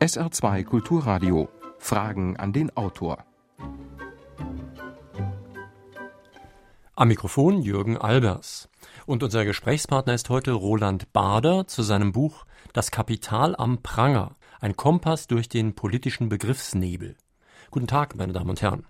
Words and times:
SR2 0.00 0.64
Kulturradio. 0.64 1.50
Fragen 1.78 2.38
an 2.38 2.54
den 2.54 2.74
Autor. 2.74 3.22
Am 6.94 7.08
Mikrofon 7.08 7.60
Jürgen 7.60 7.98
Albers. 7.98 8.70
Und 9.04 9.22
unser 9.22 9.44
Gesprächspartner 9.44 10.14
ist 10.14 10.30
heute 10.30 10.52
Roland 10.52 11.12
Bader 11.12 11.66
zu 11.66 11.82
seinem 11.82 12.12
Buch 12.12 12.46
Das 12.72 12.90
Kapital 12.90 13.54
am 13.54 13.82
Pranger. 13.82 14.36
Ein 14.62 14.74
Kompass 14.74 15.26
durch 15.26 15.50
den 15.50 15.74
politischen 15.74 16.30
Begriffsnebel. 16.30 17.14
Guten 17.70 17.86
Tag, 17.86 18.16
meine 18.16 18.32
Damen 18.32 18.48
und 18.48 18.62
Herren. 18.62 18.86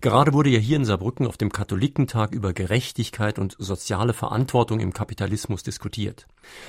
Gerade 0.00 0.32
wurde 0.32 0.50
ja 0.50 0.58
hier 0.58 0.76
in 0.76 0.84
Saarbrücken 0.84 1.26
auf 1.26 1.36
dem 1.36 1.52
Katholikentag 1.52 2.32
über 2.32 2.52
Gerechtigkeit 2.52 3.38
und 3.38 3.56
soziale 3.58 4.12
Verantwortung 4.12 4.80
im 4.80 4.92
Kapitalismus 4.92 5.62
diskutiert. 5.62 6.26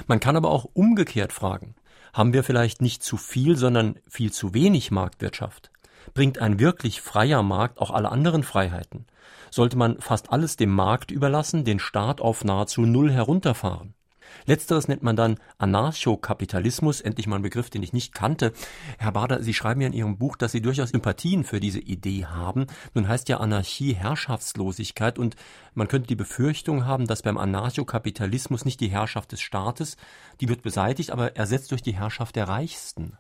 Man 0.08 0.20
kann 0.20 0.36
aber 0.36 0.52
auch 0.52 0.66
umgekehrt 0.74 1.34
fragen, 1.34 1.76
haben 2.14 2.34
wir 2.34 2.44
vielleicht 2.44 2.82
nicht 2.82 3.04
zu 3.04 3.18
viel, 3.18 3.58
sondern 3.58 3.98
viel 4.08 4.32
zu 4.32 4.54
wenig 4.54 4.92
Marktwirtschaft? 4.92 5.72
Bringt 6.14 6.38
ein 6.38 6.60
wirklich 6.60 7.02
freier 7.02 7.42
Markt 7.44 7.80
auch 7.80 7.92
alle 7.92 8.12
anderen 8.12 8.44
Freiheiten? 8.44 9.06
Sollte 9.50 9.78
man 9.78 10.00
fast 10.00 10.32
alles 10.32 10.58
dem 10.58 10.72
Markt 10.72 11.12
überlassen, 11.12 11.64
den 11.64 11.80
Staat 11.80 12.22
auf 12.22 12.44
nahezu 12.44 12.82
Null 12.82 13.12
herunterfahren? 13.12 13.96
Letzteres 14.46 14.88
nennt 14.88 15.04
man 15.04 15.16
dann 15.16 15.38
Anarchokapitalismus, 15.58 17.02
endlich 17.02 17.28
mal 17.28 17.38
ein 17.38 17.42
Begriff, 17.42 17.70
den 17.70 17.84
ich 17.84 17.94
nicht 17.94 18.14
kannte. 18.14 18.54
Herr 18.98 19.12
Bader, 19.12 19.44
Sie 19.44 19.54
schreiben 19.54 19.82
ja 19.82 19.88
in 19.88 19.94
Ihrem 19.94 20.18
Buch, 20.18 20.36
dass 20.36 20.52
Sie 20.52 20.62
durchaus 20.62 20.90
Sympathien 20.90 21.44
für 21.44 21.60
diese 21.60 21.80
Idee 21.80 22.26
haben. 22.26 22.68
Nun 22.94 23.08
heißt 23.08 23.30
ja 23.30 23.38
Anarchie 23.38 23.94
Herrschaftslosigkeit 23.94 25.18
und 25.20 25.36
man 25.74 25.88
könnte 25.88 26.08
die 26.08 26.16
Befürchtung 26.16 26.86
haben, 26.86 27.08
dass 27.08 27.22
beim 27.22 27.38
Anarchokapitalismus 27.38 28.66
nicht 28.66 28.80
die 28.80 28.90
Herrschaft 28.90 29.32
des 29.32 29.42
Staates, 29.42 29.98
die 30.42 30.50
wird 30.50 30.62
beseitigt, 30.62 31.12
aber 31.12 31.36
ersetzt 31.36 31.72
durch 31.72 31.82
die 31.82 31.96
Herrschaft 31.96 32.36
der 32.36 32.48
Reichsten. 32.48 33.18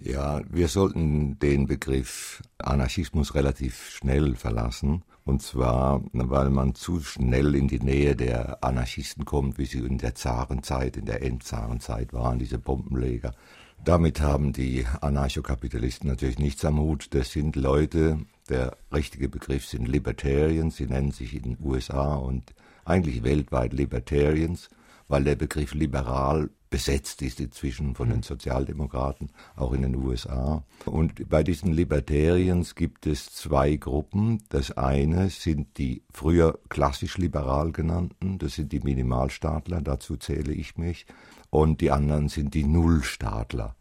Ja, 0.00 0.42
wir 0.48 0.68
sollten 0.68 1.38
den 1.38 1.66
Begriff 1.66 2.42
Anarchismus 2.58 3.34
relativ 3.34 3.90
schnell 3.90 4.34
verlassen. 4.34 5.04
Und 5.26 5.42
zwar, 5.42 6.02
weil 6.12 6.50
man 6.50 6.76
zu 6.76 7.00
schnell 7.00 7.56
in 7.56 7.66
die 7.66 7.80
Nähe 7.80 8.14
der 8.14 8.62
Anarchisten 8.62 9.24
kommt, 9.24 9.58
wie 9.58 9.66
sie 9.66 9.80
in 9.80 9.98
der 9.98 10.14
Zarenzeit, 10.14 10.96
in 10.96 11.04
der 11.04 11.20
Endzarenzeit 11.20 12.12
waren, 12.12 12.38
diese 12.38 12.58
Bombenleger. 12.58 13.34
Damit 13.84 14.20
haben 14.20 14.52
die 14.52 14.86
Anarchokapitalisten 15.00 16.08
natürlich 16.08 16.38
nichts 16.38 16.64
am 16.64 16.78
Hut. 16.78 17.08
Das 17.10 17.32
sind 17.32 17.56
Leute, 17.56 18.20
der 18.48 18.76
richtige 18.94 19.28
Begriff 19.28 19.66
sind 19.66 19.88
Libertarians, 19.88 20.76
sie 20.76 20.86
nennen 20.86 21.10
sich 21.10 21.34
in 21.34 21.42
den 21.42 21.58
USA 21.60 22.14
und 22.14 22.54
eigentlich 22.84 23.24
weltweit 23.24 23.72
Libertarians, 23.72 24.70
weil 25.08 25.24
der 25.24 25.34
Begriff 25.34 25.74
liberal 25.74 26.50
besetzt 26.70 27.22
ist 27.22 27.40
inzwischen 27.40 27.94
von 27.94 28.08
den 28.08 28.18
mhm. 28.18 28.22
Sozialdemokraten, 28.22 29.30
auch 29.54 29.72
in 29.72 29.82
den 29.82 29.96
USA. 29.96 30.64
Und 30.84 31.28
bei 31.28 31.42
diesen 31.42 31.72
Libertarians 31.72 32.74
gibt 32.74 33.06
es 33.06 33.26
zwei 33.32 33.76
Gruppen. 33.76 34.42
Das 34.48 34.72
eine 34.72 35.30
sind 35.30 35.78
die 35.78 36.02
früher 36.12 36.58
klassisch 36.68 37.18
liberal 37.18 37.72
genannten, 37.72 38.38
das 38.38 38.54
sind 38.54 38.72
die 38.72 38.80
Minimalstaatler, 38.80 39.80
dazu 39.80 40.16
zähle 40.16 40.52
ich 40.52 40.76
mich. 40.76 41.06
Und 41.50 41.80
die 41.80 41.90
anderen 41.90 42.28
sind 42.28 42.54
die 42.54 42.64
Nullstaatler. 42.64 43.76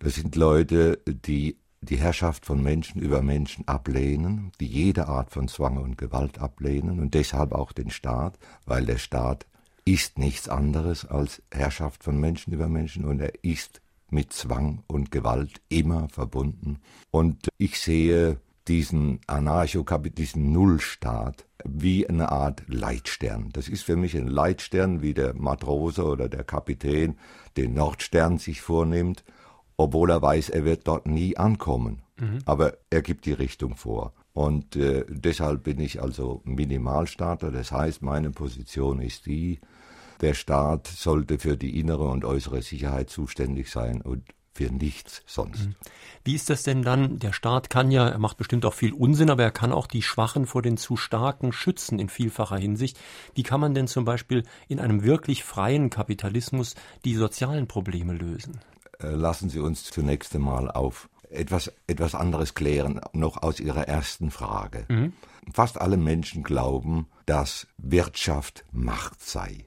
Das 0.00 0.16
sind 0.16 0.36
Leute, 0.36 0.98
die 1.06 1.56
die 1.84 1.96
Herrschaft 1.96 2.46
von 2.46 2.62
Menschen 2.62 3.00
über 3.00 3.22
Menschen 3.22 3.68
ablehnen, 3.68 4.52
die 4.60 4.66
jede 4.66 5.06
Art 5.06 5.30
von 5.30 5.48
Zwang 5.48 5.76
und 5.76 5.98
Gewalt 5.98 6.38
ablehnen 6.38 6.98
und 6.98 7.14
deshalb 7.14 7.52
auch 7.52 7.72
den 7.72 7.90
Staat, 7.90 8.38
weil 8.64 8.86
der 8.86 8.98
Staat 8.98 9.46
ist 9.84 10.18
nichts 10.18 10.48
anderes 10.48 11.04
als 11.04 11.42
Herrschaft 11.50 12.04
von 12.04 12.18
Menschen 12.18 12.52
über 12.52 12.68
Menschen 12.68 13.04
und 13.04 13.20
er 13.20 13.44
ist 13.44 13.80
mit 14.10 14.32
Zwang 14.32 14.82
und 14.86 15.10
Gewalt 15.10 15.60
immer 15.68 16.08
verbunden. 16.08 16.78
Und 17.10 17.48
ich 17.58 17.80
sehe 17.80 18.38
diesen 18.68 19.20
Anarchokapitalisten 19.26 20.52
Nullstaat 20.52 21.46
wie 21.64 22.08
eine 22.08 22.32
Art 22.32 22.62
Leitstern. 22.66 23.50
Das 23.52 23.68
ist 23.68 23.82
für 23.82 23.96
mich 23.96 24.16
ein 24.16 24.26
Leitstern, 24.26 25.02
wie 25.02 25.12
der 25.12 25.34
Matrose 25.34 26.04
oder 26.04 26.28
der 26.28 26.44
Kapitän 26.44 27.18
den 27.56 27.74
Nordstern 27.74 28.38
sich 28.38 28.62
vornimmt, 28.62 29.24
obwohl 29.76 30.10
er 30.10 30.22
weiß, 30.22 30.50
er 30.50 30.64
wird 30.64 30.86
dort 30.86 31.06
nie 31.06 31.36
ankommen. 31.36 32.02
Mhm. 32.18 32.38
Aber 32.46 32.78
er 32.90 33.02
gibt 33.02 33.26
die 33.26 33.32
Richtung 33.32 33.76
vor. 33.76 34.14
Und 34.32 34.76
äh, 34.76 35.04
deshalb 35.08 35.64
bin 35.64 35.80
ich 35.80 36.00
also 36.00 36.40
Minimalstaatler. 36.44 37.50
Das 37.50 37.70
heißt, 37.70 38.02
meine 38.02 38.30
Position 38.30 39.00
ist 39.00 39.26
die, 39.26 39.60
der 40.20 40.34
Staat 40.34 40.86
sollte 40.86 41.38
für 41.38 41.56
die 41.56 41.78
innere 41.78 42.08
und 42.08 42.24
äußere 42.24 42.62
Sicherheit 42.62 43.10
zuständig 43.10 43.70
sein 43.70 44.00
und 44.00 44.22
für 44.54 44.72
nichts 44.72 45.22
sonst. 45.26 45.68
Wie 46.22 46.34
ist 46.34 46.48
das 46.48 46.62
denn 46.62 46.82
dann? 46.82 47.18
Der 47.18 47.32
Staat 47.32 47.70
kann 47.70 47.90
ja, 47.90 48.08
er 48.08 48.18
macht 48.18 48.36
bestimmt 48.36 48.64
auch 48.64 48.72
viel 48.72 48.92
Unsinn, 48.92 49.28
aber 49.28 49.42
er 49.42 49.50
kann 49.50 49.72
auch 49.72 49.88
die 49.88 50.02
Schwachen 50.02 50.46
vor 50.46 50.62
den 50.62 50.76
zu 50.76 50.96
starken 50.96 51.52
schützen 51.52 51.98
in 51.98 52.08
vielfacher 52.08 52.56
Hinsicht. 52.56 52.98
Wie 53.34 53.42
kann 53.42 53.60
man 53.60 53.74
denn 53.74 53.88
zum 53.88 54.04
Beispiel 54.04 54.44
in 54.68 54.78
einem 54.78 55.02
wirklich 55.02 55.42
freien 55.42 55.90
Kapitalismus 55.90 56.76
die 57.04 57.16
sozialen 57.16 57.66
Probleme 57.66 58.14
lösen? 58.14 58.60
Äh, 59.00 59.08
lassen 59.10 59.50
Sie 59.50 59.58
uns 59.58 59.84
zunächst 59.84 60.34
einmal 60.36 60.70
auf 60.70 61.08
etwas, 61.28 61.72
etwas 61.88 62.14
anderes 62.14 62.54
klären, 62.54 63.00
noch 63.12 63.42
aus 63.42 63.58
Ihrer 63.58 63.88
ersten 63.88 64.30
Frage. 64.30 64.86
Mhm. 64.88 65.12
Fast 65.52 65.80
alle 65.80 65.96
Menschen 65.96 66.44
glauben, 66.44 67.08
dass 67.26 67.66
Wirtschaft 67.76 68.64
Macht 68.70 69.20
sei 69.20 69.66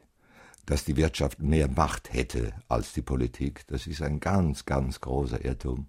dass 0.67 0.83
die 0.83 0.97
Wirtschaft 0.97 1.41
mehr 1.41 1.69
Macht 1.69 2.13
hätte 2.13 2.53
als 2.67 2.93
die 2.93 3.01
Politik. 3.01 3.65
Das 3.67 3.87
ist 3.87 4.01
ein 4.01 4.19
ganz, 4.19 4.65
ganz 4.65 5.01
großer 5.01 5.43
Irrtum. 5.43 5.87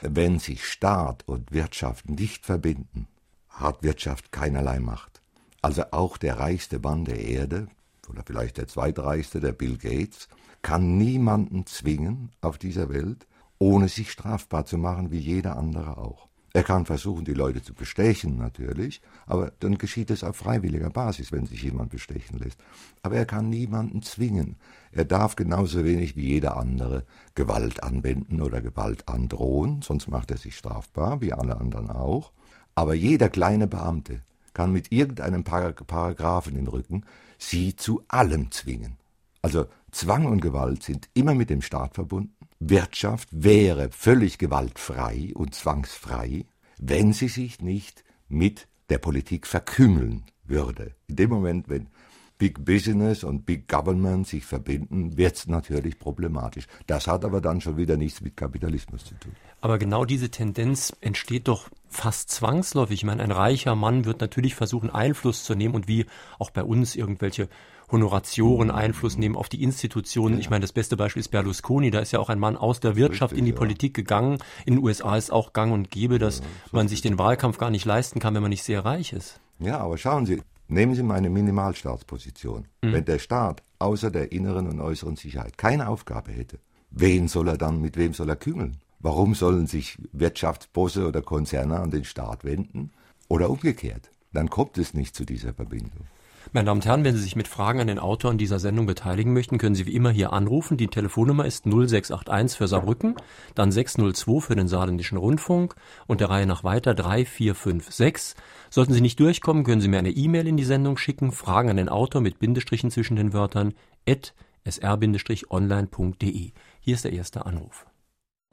Wenn 0.00 0.38
sich 0.38 0.66
Staat 0.66 1.22
und 1.28 1.52
Wirtschaft 1.52 2.08
nicht 2.08 2.44
verbinden, 2.44 3.06
hat 3.50 3.82
Wirtschaft 3.82 4.32
keinerlei 4.32 4.80
Macht. 4.80 5.22
Also 5.62 5.84
auch 5.92 6.16
der 6.16 6.38
reichste 6.40 6.78
Mann 6.78 7.04
der 7.04 7.20
Erde, 7.20 7.68
oder 8.08 8.22
vielleicht 8.26 8.56
der 8.56 8.66
zweitreichste, 8.66 9.40
der 9.40 9.52
Bill 9.52 9.76
Gates, 9.76 10.28
kann 10.62 10.96
niemanden 10.96 11.66
zwingen 11.66 12.30
auf 12.40 12.56
dieser 12.58 12.88
Welt, 12.88 13.26
ohne 13.58 13.88
sich 13.88 14.10
strafbar 14.10 14.64
zu 14.64 14.78
machen, 14.78 15.10
wie 15.10 15.18
jeder 15.18 15.56
andere 15.56 15.98
auch. 15.98 16.28
Er 16.56 16.62
kann 16.62 16.86
versuchen, 16.86 17.24
die 17.24 17.34
Leute 17.34 17.62
zu 17.62 17.74
bestechen, 17.74 18.38
natürlich, 18.38 19.02
aber 19.26 19.52
dann 19.58 19.76
geschieht 19.76 20.08
es 20.12 20.22
auf 20.22 20.36
freiwilliger 20.36 20.88
Basis, 20.88 21.32
wenn 21.32 21.46
sich 21.46 21.64
jemand 21.64 21.90
bestechen 21.90 22.38
lässt. 22.38 22.60
Aber 23.02 23.16
er 23.16 23.26
kann 23.26 23.48
niemanden 23.48 24.02
zwingen. 24.02 24.54
Er 24.92 25.04
darf 25.04 25.34
genauso 25.34 25.84
wenig 25.84 26.14
wie 26.14 26.28
jeder 26.28 26.56
andere 26.56 27.04
Gewalt 27.34 27.82
anwenden 27.82 28.40
oder 28.40 28.62
Gewalt 28.62 29.08
androhen, 29.08 29.82
sonst 29.82 30.06
macht 30.06 30.30
er 30.30 30.36
sich 30.36 30.56
strafbar, 30.56 31.20
wie 31.20 31.32
alle 31.32 31.56
anderen 31.56 31.90
auch. 31.90 32.30
Aber 32.76 32.94
jeder 32.94 33.30
kleine 33.30 33.66
Beamte 33.66 34.20
kann 34.52 34.70
mit 34.70 34.92
irgendeinem 34.92 35.42
Paragraphen 35.42 36.56
im 36.56 36.68
Rücken 36.68 37.04
sie 37.36 37.74
zu 37.74 38.04
allem 38.06 38.52
zwingen. 38.52 38.96
Also 39.42 39.66
Zwang 39.90 40.26
und 40.26 40.40
Gewalt 40.40 40.82
sind 40.82 41.08
immer 41.14 41.34
mit 41.34 41.50
dem 41.50 41.62
Staat 41.62 41.94
verbunden 41.94 42.33
Wirtschaft 42.70 43.28
wäre 43.30 43.90
völlig 43.90 44.38
gewaltfrei 44.38 45.32
und 45.34 45.54
zwangsfrei, 45.54 46.46
wenn 46.78 47.12
sie 47.12 47.28
sich 47.28 47.60
nicht 47.60 48.04
mit 48.28 48.68
der 48.88 48.98
Politik 48.98 49.46
verkümmeln 49.46 50.24
würde. 50.44 50.94
In 51.06 51.16
dem 51.16 51.30
Moment, 51.30 51.68
wenn 51.68 51.88
Big 52.36 52.64
Business 52.64 53.22
und 53.22 53.46
Big 53.46 53.68
Government 53.68 54.26
sich 54.26 54.44
verbinden, 54.44 55.16
wird 55.16 55.36
es 55.36 55.46
natürlich 55.46 55.98
problematisch. 55.98 56.66
Das 56.86 57.06
hat 57.06 57.24
aber 57.24 57.40
dann 57.40 57.60
schon 57.60 57.76
wieder 57.76 57.96
nichts 57.96 58.20
mit 58.20 58.36
Kapitalismus 58.36 59.04
zu 59.04 59.14
tun. 59.14 59.32
Aber 59.60 59.78
genau 59.78 60.04
diese 60.04 60.30
Tendenz 60.30 60.92
entsteht 61.00 61.48
doch 61.48 61.68
fast 61.88 62.30
zwangsläufig. 62.30 63.00
Ich 63.00 63.04
meine, 63.04 63.22
ein 63.22 63.30
reicher 63.30 63.76
Mann 63.76 64.04
wird 64.04 64.20
natürlich 64.20 64.56
versuchen, 64.56 64.90
Einfluss 64.90 65.44
zu 65.44 65.54
nehmen 65.54 65.74
und 65.74 65.86
wie 65.86 66.06
auch 66.38 66.50
bei 66.50 66.64
uns 66.64 66.96
irgendwelche 66.96 67.48
Honoratioren 67.90 68.70
Einfluss 68.70 69.16
nehmen 69.16 69.36
auf 69.36 69.48
die 69.48 69.62
Institutionen. 69.62 70.38
Ich 70.38 70.50
meine, 70.50 70.62
das 70.62 70.72
beste 70.72 70.96
Beispiel 70.96 71.20
ist 71.20 71.28
Berlusconi. 71.28 71.90
Da 71.90 72.00
ist 72.00 72.12
ja 72.12 72.18
auch 72.18 72.28
ein 72.28 72.38
Mann 72.38 72.56
aus 72.56 72.80
der 72.80 72.96
Wirtschaft 72.96 73.32
Richtig, 73.32 73.38
in 73.38 73.44
die 73.44 73.52
ja. 73.52 73.56
Politik 73.56 73.94
gegangen. 73.94 74.38
In 74.66 74.76
den 74.76 74.84
USA 74.84 75.16
ist 75.16 75.32
auch 75.32 75.52
gang 75.52 75.72
und 75.72 75.90
gäbe, 75.90 76.18
dass 76.18 76.40
ja, 76.40 76.44
man 76.72 76.88
sich 76.88 77.02
den 77.02 77.18
Wahlkampf 77.18 77.58
gar 77.58 77.70
nicht 77.70 77.84
leisten 77.84 78.20
kann, 78.20 78.34
wenn 78.34 78.42
man 78.42 78.50
nicht 78.50 78.64
sehr 78.64 78.84
reich 78.84 79.12
ist. 79.12 79.40
Ja, 79.58 79.78
aber 79.78 79.98
schauen 79.98 80.26
Sie, 80.26 80.42
nehmen 80.68 80.94
Sie 80.94 81.02
mal 81.02 81.14
eine 81.14 81.30
Minimalstaatsposition. 81.30 82.66
Mhm. 82.82 82.92
Wenn 82.92 83.04
der 83.04 83.18
Staat 83.18 83.62
außer 83.78 84.10
der 84.10 84.32
inneren 84.32 84.68
und 84.68 84.80
äußeren 84.80 85.16
Sicherheit 85.16 85.58
keine 85.58 85.88
Aufgabe 85.88 86.32
hätte, 86.32 86.58
wen 86.90 87.28
soll 87.28 87.48
er 87.48 87.58
dann, 87.58 87.80
mit 87.80 87.96
wem 87.96 88.14
soll 88.14 88.28
er 88.28 88.36
kümmeln? 88.36 88.78
Warum 88.98 89.34
sollen 89.34 89.66
sich 89.66 89.98
Wirtschaftsbosse 90.12 91.06
oder 91.06 91.20
Konzerne 91.20 91.78
an 91.78 91.90
den 91.90 92.04
Staat 92.04 92.44
wenden? 92.44 92.90
Oder 93.28 93.50
umgekehrt? 93.50 94.10
Dann 94.32 94.48
kommt 94.48 94.78
es 94.78 94.94
nicht 94.94 95.14
zu 95.14 95.24
dieser 95.24 95.52
Verbindung. 95.52 96.06
Meine 96.52 96.66
Damen 96.66 96.80
und 96.80 96.86
Herren, 96.86 97.04
wenn 97.04 97.14
Sie 97.14 97.22
sich 97.22 97.36
mit 97.36 97.48
Fragen 97.48 97.80
an 97.80 97.86
den 97.86 97.98
Autor 97.98 98.30
in 98.30 98.38
dieser 98.38 98.58
Sendung 98.58 98.86
beteiligen 98.86 99.32
möchten, 99.32 99.58
können 99.58 99.74
Sie 99.74 99.86
wie 99.86 99.94
immer 99.94 100.10
hier 100.10 100.32
anrufen. 100.32 100.76
Die 100.76 100.88
Telefonnummer 100.88 101.46
ist 101.46 101.64
0681 101.64 102.58
für 102.58 102.68
Saarbrücken, 102.68 103.16
dann 103.54 103.72
602 103.72 104.40
für 104.40 104.54
den 104.54 104.68
Saarländischen 104.68 105.18
Rundfunk 105.18 105.74
und 106.06 106.20
der 106.20 106.30
Reihe 106.30 106.46
nach 106.46 106.62
weiter 106.64 106.94
3456. 106.94 108.36
Sollten 108.70 108.92
Sie 108.92 109.00
nicht 109.00 109.18
durchkommen, 109.20 109.64
können 109.64 109.80
Sie 109.80 109.88
mir 109.88 109.98
eine 109.98 110.10
E-Mail 110.10 110.46
in 110.46 110.56
die 110.56 110.64
Sendung 110.64 110.96
schicken, 110.96 111.32
Fragen 111.32 111.70
an 111.70 111.76
den 111.76 111.88
Autor 111.88 112.20
mit 112.20 112.38
Bindestrichen 112.38 112.90
zwischen 112.90 113.16
den 113.16 113.32
Wörtern 113.32 113.74
at 114.08 114.34
sr-online.de. 114.68 116.52
Hier 116.80 116.94
ist 116.94 117.04
der 117.04 117.12
erste 117.12 117.46
Anruf. 117.46 117.86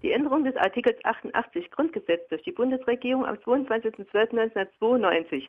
Die 0.01 0.12
Änderung 0.12 0.44
des 0.44 0.56
Artikels 0.56 0.98
88 1.03 1.69
Grundgesetz 1.69 2.27
durch 2.30 2.42
die 2.44 2.51
Bundesregierung 2.51 3.25
am 3.25 3.36
22.12.1992 3.36 5.48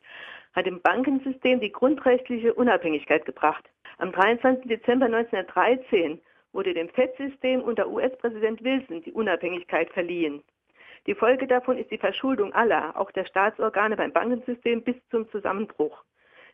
hat 0.53 0.67
dem 0.67 0.83
Bankensystem 0.83 1.61
die 1.61 1.73
grundrechtliche 1.73 2.53
Unabhängigkeit 2.53 3.25
gebracht. 3.25 3.65
Am 3.99 4.13
23. 4.13 4.69
Dezember 4.69 5.07
1913 5.07 6.21
wurde 6.53 6.75
dem 6.75 6.91
FED-System 6.91 7.63
unter 7.63 7.89
US-Präsident 7.89 8.63
Wilson 8.63 9.03
die 9.03 9.13
Unabhängigkeit 9.13 9.91
verliehen. 9.91 10.43
Die 11.07 11.15
Folge 11.15 11.47
davon 11.47 11.79
ist 11.79 11.91
die 11.91 11.99
Verschuldung 11.99 12.53
aller, 12.53 12.97
auch 12.97 13.11
der 13.11 13.25
Staatsorgane 13.25 13.97
beim 13.97 14.13
Bankensystem 14.13 14.83
bis 14.83 14.97
zum 15.11 15.29
Zusammenbruch. 15.31 16.05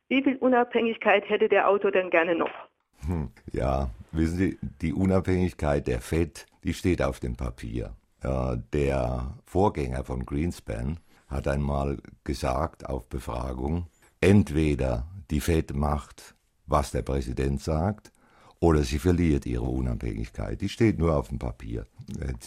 Wie 0.08 0.22
viel 0.22 0.36
Unabhängigkeit 0.36 1.28
hätte 1.28 1.48
der 1.48 1.68
Autor 1.68 1.90
denn 1.90 2.10
gerne 2.10 2.34
noch? 2.34 2.50
Hm, 3.06 3.30
ja, 3.52 3.90
wissen 4.12 4.36
Sie, 4.36 4.58
die 4.82 4.92
Unabhängigkeit 4.92 5.86
der 5.86 6.00
FED, 6.00 6.46
die 6.64 6.74
steht 6.74 7.02
auf 7.02 7.20
dem 7.20 7.36
Papier. 7.36 7.94
der 8.22 9.34
Vorgänger 9.44 10.02
von 10.02 10.26
Greenspan 10.26 10.98
hat 11.28 11.46
einmal 11.46 11.98
gesagt 12.24 12.88
auf 12.88 13.08
Befragung, 13.08 13.86
entweder 14.20 15.06
die 15.30 15.40
FED 15.40 15.74
macht, 15.74 16.34
was 16.66 16.90
der 16.90 17.02
Präsident 17.02 17.62
sagt, 17.62 18.12
oder 18.60 18.82
sie 18.82 18.98
verliert 18.98 19.46
ihre 19.46 19.64
Unabhängigkeit. 19.64 20.60
Die 20.60 20.68
steht 20.68 20.98
nur 20.98 21.16
auf 21.16 21.28
dem 21.28 21.38
Papier. 21.38 21.86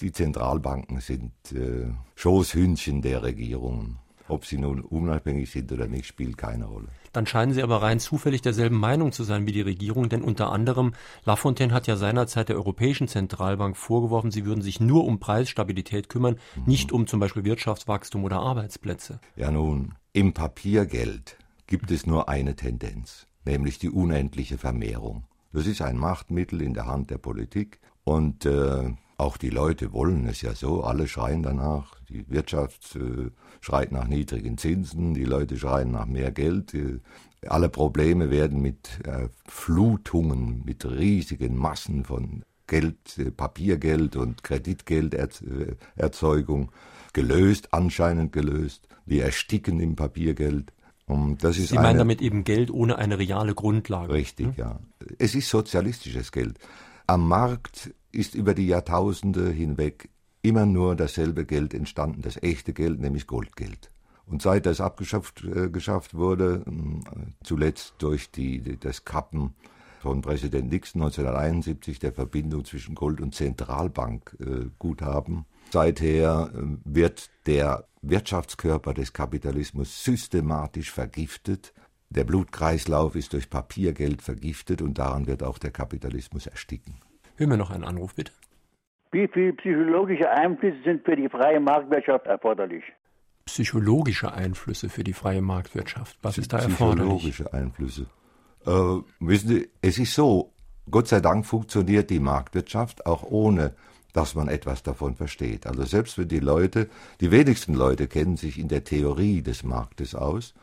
Die 0.01 0.11
Zentralbanken 0.11 0.99
sind 0.99 1.31
äh, 1.53 1.87
Schoßhündchen 2.15 3.01
der 3.01 3.23
Regierungen. 3.23 3.97
Ob 4.27 4.45
sie 4.45 4.57
nun 4.57 4.81
unabhängig 4.81 5.49
sind 5.49 5.71
oder 5.71 5.87
nicht, 5.87 6.05
spielt 6.05 6.37
keine 6.37 6.65
Rolle. 6.65 6.89
Dann 7.13 7.25
scheinen 7.25 7.53
Sie 7.53 7.63
aber 7.63 7.81
rein 7.81 7.99
zufällig 7.99 8.41
derselben 8.41 8.77
Meinung 8.77 9.11
zu 9.11 9.23
sein 9.23 9.45
wie 9.47 9.51
die 9.51 9.61
Regierung, 9.61 10.09
denn 10.09 10.21
unter 10.21 10.51
anderem 10.51 10.93
Lafontaine 11.25 11.73
hat 11.73 11.87
ja 11.87 11.95
seinerzeit 11.95 12.49
der 12.49 12.55
Europäischen 12.55 13.07
Zentralbank 13.07 13.77
vorgeworfen, 13.77 14.31
sie 14.31 14.45
würden 14.45 14.61
sich 14.61 14.79
nur 14.79 15.05
um 15.05 15.19
Preisstabilität 15.19 16.09
kümmern, 16.09 16.37
nicht 16.65 16.91
um 16.91 17.07
zum 17.07 17.19
Beispiel 17.19 17.43
Wirtschaftswachstum 17.43 18.23
oder 18.23 18.39
Arbeitsplätze. 18.39 19.19
Ja 19.35 19.51
nun, 19.51 19.95
im 20.13 20.33
Papiergeld 20.33 21.37
gibt 21.67 21.91
es 21.91 22.05
nur 22.05 22.29
eine 22.29 22.55
Tendenz, 22.55 23.27
nämlich 23.45 23.79
die 23.79 23.89
unendliche 23.89 24.57
Vermehrung. 24.57 25.25
Das 25.53 25.67
ist 25.67 25.81
ein 25.81 25.97
Machtmittel 25.97 26.61
in 26.61 26.73
der 26.73 26.85
Hand 26.85 27.09
der 27.09 27.17
Politik 27.17 27.79
und 28.03 28.45
äh, 28.45 28.93
auch 29.21 29.38
die 29.38 29.51
Leute 29.51 29.94
wollen 29.94 30.27
es 30.27 30.41
ja 30.41 30.56
so, 30.56 30.83
alle 30.83 31.07
schreien 31.07 31.44
danach. 31.44 31.94
Die 32.09 32.27
Wirtschaft 32.29 32.95
äh, 32.95 33.29
schreit 33.62 33.91
nach 33.91 34.07
niedrigen 34.07 34.57
Zinsen, 34.57 35.13
die 35.13 35.25
Leute 35.25 35.57
schreien 35.57 35.91
nach 35.91 36.07
mehr 36.07 36.31
Geld. 36.31 36.73
Äh, 36.73 36.97
alle 37.47 37.69
Probleme 37.69 38.31
werden 38.31 38.62
mit 38.62 38.89
äh, 39.06 39.27
Flutungen, 39.47 40.63
mit 40.65 40.85
riesigen 40.85 41.56
Massen 41.56 42.03
von 42.03 42.44
Geld, 42.65 43.19
äh, 43.19 43.29
Papiergeld 43.29 44.15
und 44.15 44.44
Kreditgelderzeugung 44.44 46.63
äh, 46.63 46.69
gelöst, 47.13 47.73
anscheinend 47.73 48.33
gelöst. 48.33 48.88
Wir 49.06 49.25
ersticken 49.25 49.79
im 49.79 49.95
Papiergeld. 49.95 50.73
Und 51.06 51.44
das 51.44 51.59
ist 51.59 51.69
Sie 51.69 51.75
meinen 51.75 51.85
eine, 51.88 52.00
damit 52.00 52.23
eben 52.23 52.44
Geld 52.44 52.71
ohne 52.71 52.97
eine 52.97 53.19
reale 53.19 53.53
Grundlage. 53.53 54.13
Richtig, 54.13 54.47
hm? 54.47 54.56
ja. 54.57 54.79
Es 55.19 55.35
ist 55.35 55.50
sozialistisches 55.50 56.31
Geld. 56.31 56.57
Am 57.11 57.27
Markt 57.27 57.93
ist 58.13 58.35
über 58.35 58.53
die 58.53 58.67
Jahrtausende 58.67 59.49
hinweg 59.49 60.07
immer 60.43 60.65
nur 60.65 60.95
dasselbe 60.95 61.43
Geld 61.43 61.73
entstanden, 61.73 62.21
das 62.21 62.41
echte 62.41 62.71
Geld, 62.71 63.01
nämlich 63.01 63.27
Goldgeld. 63.27 63.91
Und 64.25 64.41
seit 64.41 64.65
das 64.65 64.79
abgeschafft 64.79 65.43
äh, 65.43 65.69
geschafft 65.69 66.13
wurde, 66.13 66.63
äh, 66.65 66.71
zuletzt 67.43 67.95
durch 67.97 68.31
die, 68.31 68.79
das 68.79 69.03
Kappen 69.03 69.55
von 69.99 70.21
Präsident 70.21 70.71
Nixon 70.71 71.01
1971 71.01 71.99
der 71.99 72.13
Verbindung 72.13 72.63
zwischen 72.63 72.95
Gold 72.95 73.19
und 73.19 73.35
Zentralbankguthaben, 73.35 75.39
äh, 75.39 75.43
seither 75.69 76.49
äh, 76.53 76.59
wird 76.85 77.29
der 77.45 77.89
Wirtschaftskörper 78.01 78.93
des 78.93 79.11
Kapitalismus 79.11 80.01
systematisch 80.01 80.93
vergiftet. 80.93 81.73
Der 82.11 82.25
Blutkreislauf 82.25 83.15
ist 83.15 83.31
durch 83.31 83.49
Papiergeld 83.49 84.21
vergiftet 84.21 84.81
und 84.81 84.97
daran 84.97 85.27
wird 85.27 85.43
auch 85.43 85.57
der 85.57 85.71
Kapitalismus 85.71 86.45
ersticken. 86.45 86.95
Hören 87.37 87.51
wir 87.51 87.57
noch 87.57 87.71
einen 87.71 87.85
Anruf, 87.85 88.15
bitte. 88.15 88.33
Wie 89.13 89.29
viele 89.29 89.53
psychologische 89.53 90.29
Einflüsse 90.29 90.77
sind 90.83 91.05
für 91.05 91.15
die 91.15 91.29
freie 91.29 91.61
Marktwirtschaft 91.61 92.27
erforderlich? 92.27 92.83
Psychologische 93.45 94.33
Einflüsse 94.33 94.89
für 94.89 95.05
die 95.05 95.13
freie 95.13 95.41
Marktwirtschaft. 95.41 96.17
Was 96.21 96.37
ist 96.37 96.51
da 96.51 96.59
erforderlich? 96.59 97.23
Psychologische 97.23 97.53
Einflüsse. 97.53 98.05
Äh, 98.65 99.01
wissen 99.21 99.47
Sie, 99.47 99.69
es 99.81 99.97
ist 99.97 100.13
so, 100.13 100.53
Gott 100.89 101.07
sei 101.07 101.21
Dank 101.21 101.45
funktioniert 101.45 102.09
die 102.09 102.19
Marktwirtschaft 102.19 103.05
auch 103.05 103.23
ohne, 103.23 103.73
dass 104.11 104.35
man 104.35 104.49
etwas 104.49 104.83
davon 104.83 105.15
versteht. 105.15 105.65
Also 105.65 105.83
selbst 105.83 106.17
wenn 106.17 106.27
die 106.27 106.39
Leute, 106.39 106.89
die 107.21 107.31
wenigsten 107.31 107.73
Leute 107.73 108.07
kennen 108.07 108.35
sich 108.35 108.59
in 108.59 108.67
der 108.67 108.83
Theorie 108.83 109.41
des 109.41 109.63
Marktes 109.63 110.13
aus. 110.13 110.53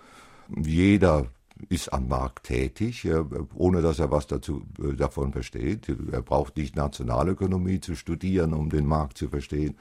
Jeder 0.54 1.26
ist 1.68 1.92
am 1.92 2.08
Markt 2.08 2.46
tätig, 2.46 3.08
ohne 3.54 3.82
dass 3.82 3.98
er 3.98 4.10
was 4.10 4.26
dazu, 4.26 4.62
äh, 4.82 4.94
davon 4.94 5.32
versteht. 5.32 5.88
Er 6.12 6.22
braucht 6.22 6.56
nicht 6.56 6.76
Nationalökonomie 6.76 7.80
zu 7.80 7.94
studieren, 7.94 8.52
um 8.54 8.70
den 8.70 8.86
Markt 8.86 9.18
zu 9.18 9.28
verstehen. 9.28 9.76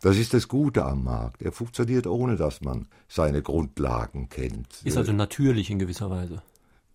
Das 0.00 0.16
ist 0.16 0.34
das 0.34 0.48
Gute 0.48 0.84
am 0.84 1.04
Markt. 1.04 1.42
Er 1.42 1.52
funktioniert, 1.52 2.06
ohne 2.06 2.36
dass 2.36 2.60
man 2.60 2.88
seine 3.08 3.42
Grundlagen 3.42 4.28
kennt. 4.28 4.82
Ist 4.84 4.96
also 4.96 5.12
natürlich 5.12 5.70
in 5.70 5.78
gewisser 5.78 6.10
Weise. 6.10 6.42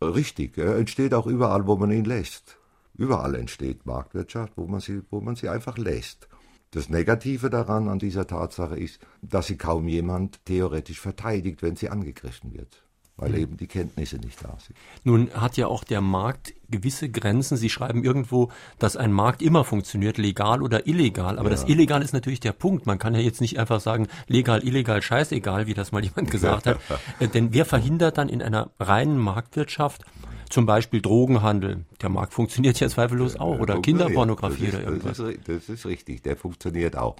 Richtig. 0.01 0.57
Er 0.57 0.77
entsteht 0.77 1.13
auch 1.13 1.27
überall, 1.27 1.67
wo 1.67 1.77
man 1.77 1.91
ihn 1.91 2.05
lässt. 2.05 2.57
Überall 2.95 3.35
entsteht 3.35 3.85
Marktwirtschaft, 3.85 4.53
wo 4.57 4.67
man 4.67 4.81
sie, 4.81 5.01
wo 5.09 5.21
man 5.21 5.35
sie 5.35 5.49
einfach 5.49 5.77
lässt. 5.77 6.27
Das 6.71 6.89
Negative 6.89 7.49
daran 7.49 7.87
an 7.87 7.99
dieser 7.99 8.27
Tatsache 8.27 8.77
ist, 8.77 8.99
dass 9.21 9.47
sie 9.47 9.55
kaum 9.55 9.87
jemand 9.87 10.43
theoretisch 10.45 10.99
verteidigt, 10.99 11.61
wenn 11.61 11.77
sie 11.77 11.89
angegriffen 11.89 12.53
wird 12.53 12.86
weil 13.17 13.35
eben 13.35 13.57
die 13.57 13.67
Kenntnisse 13.67 14.17
nicht 14.17 14.43
da 14.43 14.55
sind. 14.59 14.77
Nun 15.03 15.31
hat 15.33 15.57
ja 15.57 15.67
auch 15.67 15.83
der 15.83 16.01
Markt 16.01 16.53
gewisse 16.69 17.09
Grenzen. 17.09 17.57
Sie 17.57 17.69
schreiben 17.69 18.03
irgendwo, 18.03 18.51
dass 18.77 18.95
ein 18.95 19.11
Markt 19.11 19.41
immer 19.41 19.63
funktioniert, 19.63 20.17
legal 20.17 20.61
oder 20.61 20.85
illegal. 20.87 21.39
Aber 21.39 21.49
ja. 21.49 21.55
das 21.55 21.67
Illegal 21.67 22.03
ist 22.03 22.13
natürlich 22.13 22.39
der 22.39 22.51
Punkt. 22.51 22.85
Man 22.85 22.99
kann 22.99 23.15
ja 23.15 23.19
jetzt 23.19 23.41
nicht 23.41 23.59
einfach 23.59 23.79
sagen, 23.79 24.07
legal, 24.27 24.63
illegal, 24.63 25.01
scheißegal, 25.01 25.65
wie 25.65 25.73
das 25.73 25.91
mal 25.91 26.03
jemand 26.03 26.31
gesagt 26.31 26.67
hat. 26.67 26.79
Äh, 27.19 27.27
denn 27.27 27.53
wer 27.53 27.65
verhindert 27.65 28.17
dann 28.17 28.29
in 28.29 28.41
einer 28.41 28.71
reinen 28.79 29.17
Marktwirtschaft 29.17 30.03
zum 30.49 30.65
Beispiel 30.65 31.01
Drogenhandel? 31.01 31.85
Der 32.01 32.09
Markt 32.09 32.33
funktioniert 32.33 32.79
ja 32.79 32.87
zweifellos 32.89 33.37
auch. 33.37 33.59
Oder 33.59 33.81
Kinderpornografie 33.81 34.69
oder 34.69 34.83
irgendwas. 34.83 35.17
Das 35.17 35.29
ist, 35.29 35.47
das 35.47 35.69
ist 35.69 35.85
richtig, 35.85 36.21
der 36.23 36.35
funktioniert 36.35 36.97
auch. 36.97 37.15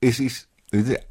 Es 0.00 0.18
ist 0.18 0.48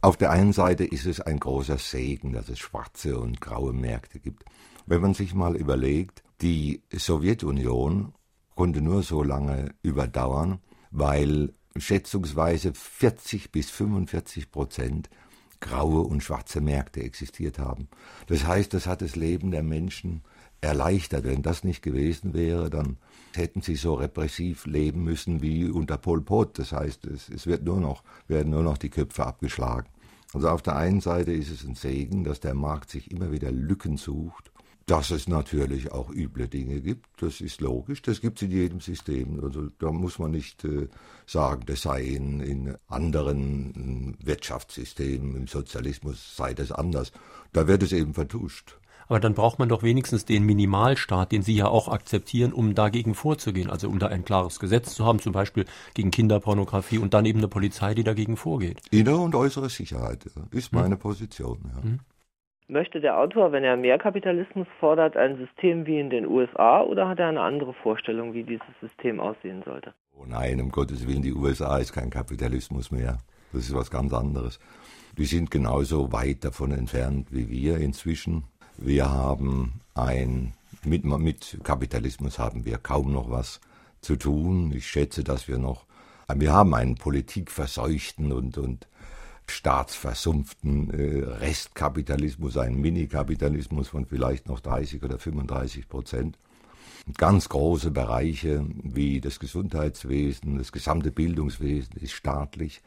auf 0.02 0.18
der 0.18 0.32
einen 0.32 0.54
Seite 0.54 0.84
ist 0.84 1.06
es 1.06 1.22
ein 1.22 1.40
großer 1.40 1.78
Segen, 1.78 2.34
dass 2.34 2.50
es 2.50 2.60
schwarze 2.60 3.20
und 3.20 3.42
graue 3.42 3.74
Märkte 3.74 4.20
gibt. 4.20 4.44
Wenn 4.88 5.02
man 5.02 5.14
sich 5.14 5.36
mal 5.36 5.56
überlegt, 5.56 6.24
die 6.42 6.82
Sowjetunion 6.92 8.14
konnte 8.56 8.82
nur 8.82 9.04
so 9.04 9.22
lange 9.22 9.74
überdauern, 9.84 10.60
weil 10.90 11.54
schätzungsweise 11.78 12.74
40 12.74 13.52
bis 13.52 13.70
45 13.70 14.52
Prozent 14.52 15.10
graue 15.60 16.02
und 16.02 16.24
schwarze 16.24 16.60
Märkte 16.60 17.02
existiert 17.02 17.60
haben. 17.60 17.88
Das 18.28 18.46
heißt, 18.46 18.74
das 18.74 18.88
hat 18.88 19.02
das 19.02 19.16
Leben 19.16 19.52
der 19.52 19.64
Menschen 19.64 20.24
erleichtert. 20.60 21.24
Wenn 21.24 21.44
das 21.44 21.64
nicht 21.64 21.84
gewesen 21.84 22.34
wäre, 22.34 22.70
dann 22.70 22.98
hätten 23.34 23.62
sie 23.62 23.76
so 23.76 23.96
repressiv 23.96 24.66
leben 24.66 25.04
müssen 25.04 25.42
wie 25.42 25.70
unter 25.70 25.98
Pol 25.98 26.22
Pot. 26.22 26.60
Das 26.60 26.72
heißt, 26.72 27.06
es, 27.06 27.30
es 27.30 27.48
wird 27.48 27.64
nur 27.64 27.80
noch, 27.80 28.04
werden 28.28 28.52
nur 28.52 28.64
noch 28.64 28.78
die 28.78 28.90
Köpfe 28.90 29.26
abgeschlagen. 29.26 29.88
Also 30.34 30.50
auf 30.50 30.62
der 30.62 30.78
einen 30.78 31.02
Seite 31.02 31.34
ist 31.34 31.50
es 31.50 31.64
ein 31.64 31.76
Segen, 31.76 32.24
dass 32.24 32.40
der 32.40 32.54
Markt 32.54 32.90
sich 32.90 33.12
immer 33.12 33.32
wieder 33.32 33.52
Lücken 33.52 33.98
sucht, 33.98 34.52
dass 34.86 35.12
es 35.12 35.28
natürlich 35.28 35.92
auch 35.92 36.10
üble 36.10 36.48
Dinge 36.48 36.82
gibt, 36.82 37.22
das 37.22 37.40
ist 37.40 37.62
logisch, 37.62 38.02
das 38.02 38.20
gibt 38.20 38.42
es 38.42 38.44
in 38.44 38.52
jedem 38.52 38.82
System. 38.82 39.40
Also 39.44 39.70
da 39.80 39.92
muss 39.92 40.20
man 40.20 40.32
nicht 40.32 40.64
äh, 40.66 40.88
sagen, 41.26 41.64
das 41.66 41.84
sei 41.84 42.04
in, 42.04 42.40
in 42.42 42.76
anderen 42.88 44.18
äh, 44.22 44.26
Wirtschaftssystemen, 44.26 45.36
im 45.36 45.48
Sozialismus 45.48 46.36
sei 46.36 46.54
das 46.54 46.72
anders. 46.72 47.12
Da 47.54 47.68
wird 47.68 47.84
es 47.84 47.92
eben 47.92 48.14
vertuscht. 48.14 48.78
Aber 49.12 49.20
dann 49.20 49.34
braucht 49.34 49.60
man 49.60 49.68
doch 49.68 49.84
wenigstens 49.84 50.24
den 50.24 50.46
Minimalstaat, 50.46 51.34
den 51.34 51.42
Sie 51.42 51.54
ja 51.54 51.68
auch 51.68 51.90
akzeptieren, 51.90 52.54
um 52.54 52.76
dagegen 52.76 53.14
vorzugehen. 53.14 53.70
Also 53.70 53.90
um 53.90 54.00
da 54.00 54.08
ein 54.08 54.24
klares 54.24 54.58
Gesetz 54.58 54.96
zu 54.96 55.06
haben, 55.06 55.20
zum 55.20 55.34
Beispiel 55.34 55.66
gegen 55.94 56.12
Kinderpornografie 56.12 56.98
und 56.98 57.14
dann 57.14 57.26
eben 57.26 57.40
eine 57.40 57.50
Polizei, 57.50 57.94
die 57.94 58.06
dagegen 58.06 58.38
vorgeht. 58.38 58.80
Innere 58.90 59.18
und 59.18 59.36
äußere 59.36 59.68
Sicherheit 59.68 60.28
ist 60.52 60.72
meine 60.72 60.96
hm. 60.96 61.00
Position. 61.00 61.60
Ja. 61.76 61.84
Hm. 61.84 62.00
Möchte 62.70 63.02
der 63.02 63.18
Autor, 63.18 63.52
wenn 63.52 63.66
er 63.66 63.76
mehr 63.76 63.98
Kapitalismus 63.98 64.68
fordert, 64.80 65.18
ein 65.18 65.36
System 65.36 65.86
wie 65.86 66.00
in 66.00 66.10
den 66.10 66.26
USA 66.26 66.80
oder 66.80 67.10
hat 67.10 67.20
er 67.20 67.28
eine 67.28 67.42
andere 67.42 67.74
Vorstellung, 67.74 68.34
wie 68.34 68.44
dieses 68.44 68.80
System 68.80 69.20
aussehen 69.20 69.62
sollte? 69.66 69.94
Oh 70.18 70.24
nein, 70.26 70.62
um 70.62 70.70
Gottes 70.72 71.06
Willen, 71.06 71.22
die 71.22 71.34
USA 71.34 71.80
ist 71.80 71.92
kein 71.92 72.12
Kapitalismus 72.12 72.92
mehr. 72.92 73.18
Das 73.52 73.64
ist 73.64 73.76
was 73.76 73.92
ganz 73.92 74.14
anderes. 74.14 74.58
Die 75.18 75.26
sind 75.26 75.52
genauso 75.52 76.14
weit 76.14 76.46
davon 76.46 76.72
entfernt 76.72 77.28
wie 77.32 77.50
wir 77.50 77.80
inzwischen. 77.80 78.46
Wir 78.84 79.12
haben 79.12 79.82
ein, 79.94 80.54
mit, 80.84 81.06
mit 81.06 81.60
Kapitalismus 81.64 82.40
haben 82.40 82.66
wir 82.66 82.80
kaum 82.80 83.14
noch 83.14 83.30
was 83.30 83.62
zu 84.02 84.16
tun. 84.16 84.74
Ich 84.76 84.88
schätze, 84.88 85.24
dass 85.24 85.48
wir 85.48 85.60
noch 85.60 85.86
wir 86.36 86.54
haben 86.54 86.74
einen 86.74 86.96
politikverseuchten 86.96 88.32
und, 88.32 88.58
und 88.58 88.88
staatsversumpften 89.48 90.90
äh, 90.92 91.24
Restkapitalismus, 91.26 92.58
einen 92.58 92.80
Minikapitalismus 92.80 93.90
von 93.90 94.06
vielleicht 94.06 94.48
noch 94.48 94.62
30 94.62 95.04
oder 95.04 95.20
35 95.20 95.90
Prozent. 95.90 96.38
Ganz 97.18 97.50
große 97.50 97.92
Bereiche 97.92 98.66
wie 98.84 99.20
das 99.20 99.40
Gesundheitswesen, 99.40 100.58
das 100.58 100.72
gesamte 100.72 101.12
Bildungswesen 101.12 101.98
ist 101.98 102.14
staatlich. 102.14 102.82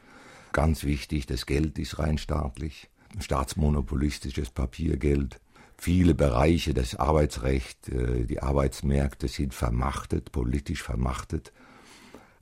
Ganz 0.53 0.83
wichtig, 0.83 1.25
das 1.25 1.45
Geld 1.45 1.77
ist 1.77 1.99
rein 1.99 2.17
staatlich, 2.17 2.89
staatsmonopolistisches 3.19 4.49
Papiergeld. 4.49 5.39
Viele 5.77 6.15
Bereiche, 6.15 6.73
das 6.73 6.95
Arbeitsrecht, 6.95 7.89
äh, 7.89 8.25
die 8.25 8.41
Arbeitsmärkte 8.41 9.27
sind 9.27 9.53
vermachtet, 9.53 10.31
politisch 10.31 10.83
vermachtet. 10.83 11.51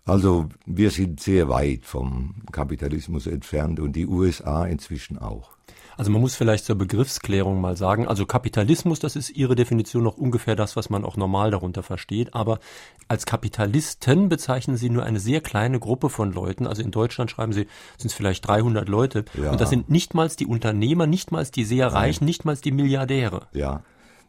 Also 0.06 0.50
wir 0.66 0.92
sind 0.92 1.20
sehr 1.20 1.48
weit 1.50 1.86
vom 1.86 2.36
Kapitalismus 2.52 3.26
entfernt 3.26 3.80
und 3.80 3.96
die 3.96 4.06
USA 4.06 4.66
inzwischen 4.66 5.18
auch. 5.18 5.53
Also 5.98 6.12
man 6.12 6.22
muss 6.22 6.36
vielleicht 6.36 6.66
zur 6.66 6.76
Begriffsklärung 6.76 7.62
mal 7.62 7.78
sagen, 7.78 8.08
also 8.08 8.26
Kapitalismus, 8.26 9.00
das 9.00 9.16
ist 9.16 9.30
Ihre 9.30 9.56
Definition 9.56 10.04
noch 10.04 10.18
ungefähr 10.18 10.56
das, 10.56 10.76
was 10.76 10.90
man 10.90 11.06
auch 11.06 11.18
normal 11.18 11.52
darunter 11.52 11.84
versteht, 11.84 12.34
aber 12.34 12.60
als 13.08 13.26
Kapitalisten 13.26 14.30
bezeichnen 14.30 14.78
Sie 14.78 14.90
nur 14.90 15.04
eine 15.04 15.20
sehr 15.20 15.42
kleine 15.42 15.80
Gruppe 15.80 16.10
von 16.10 16.32
Leuten, 16.32 16.68
also 16.68 16.82
in 16.82 16.92
Deutschland 16.92 17.32
schreiben 17.32 17.54
Sie, 17.54 17.68
sind 17.98 18.08
es 18.08 18.14
vielleicht 18.14 18.48
300 18.48 18.88
Leute. 18.90 19.26
Ja. 19.34 19.52
und 19.52 19.62
das 19.62 19.70
sind 19.70 19.90
nichtmals 19.90 20.36
die 20.36 20.46
Unternehmer, 20.46 21.08
nichtmals 21.08 21.52
die 21.52 21.64
sehr 21.64 21.88
Reichen, 21.88 22.26
nichtmals 22.26 22.62
die 22.62 22.72
Milliardäre. 22.72 23.48
Ja, 23.54 23.84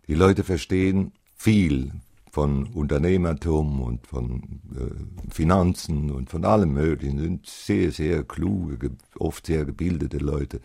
die 0.06 0.14
Leute 0.14 0.44
verstehen 0.44 1.12
viel 1.36 1.92
von 2.30 2.66
Unternehmertum 2.66 3.80
und 3.80 4.06
von 4.06 4.42
äh, 4.74 5.32
Finanzen 5.32 6.10
und 6.10 6.30
von 6.30 6.44
allem 6.44 6.72
Möglichen, 6.72 7.18
sind 7.18 7.46
sehr, 7.46 7.92
sehr 7.92 8.24
kluge, 8.24 8.90
oft 9.18 9.46
sehr 9.46 9.64
gebildete 9.64 10.18
Leute 10.18 10.60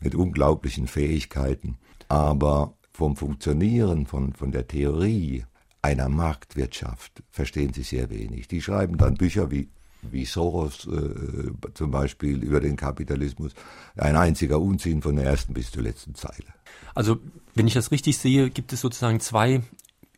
mit 0.00 0.14
unglaublichen 0.14 0.86
Fähigkeiten. 0.86 1.78
Aber 2.08 2.74
vom 2.92 3.16
Funktionieren, 3.16 4.06
von, 4.06 4.32
von 4.32 4.52
der 4.52 4.66
Theorie 4.66 5.44
einer 5.82 6.08
Marktwirtschaft 6.08 7.22
verstehen 7.30 7.72
sie 7.72 7.82
sehr 7.82 8.10
wenig. 8.10 8.48
Die 8.48 8.62
schreiben 8.62 8.96
dann 8.96 9.14
Bücher 9.14 9.50
wie 9.50 9.68
wie 10.12 10.24
Soros 10.24 10.86
äh, 10.86 11.50
zum 11.74 11.90
Beispiel 11.90 12.42
über 12.42 12.60
den 12.60 12.76
Kapitalismus, 12.76 13.52
ein 13.96 14.16
einziger 14.16 14.60
Unsinn 14.60 15.02
von 15.02 15.16
der 15.16 15.24
ersten 15.24 15.54
bis 15.54 15.70
zur 15.70 15.82
letzten 15.82 16.14
Zeile. 16.14 16.54
Also, 16.94 17.18
wenn 17.54 17.66
ich 17.66 17.74
das 17.74 17.90
richtig 17.90 18.18
sehe, 18.18 18.50
gibt 18.50 18.72
es 18.72 18.80
sozusagen 18.80 19.20
zwei 19.20 19.62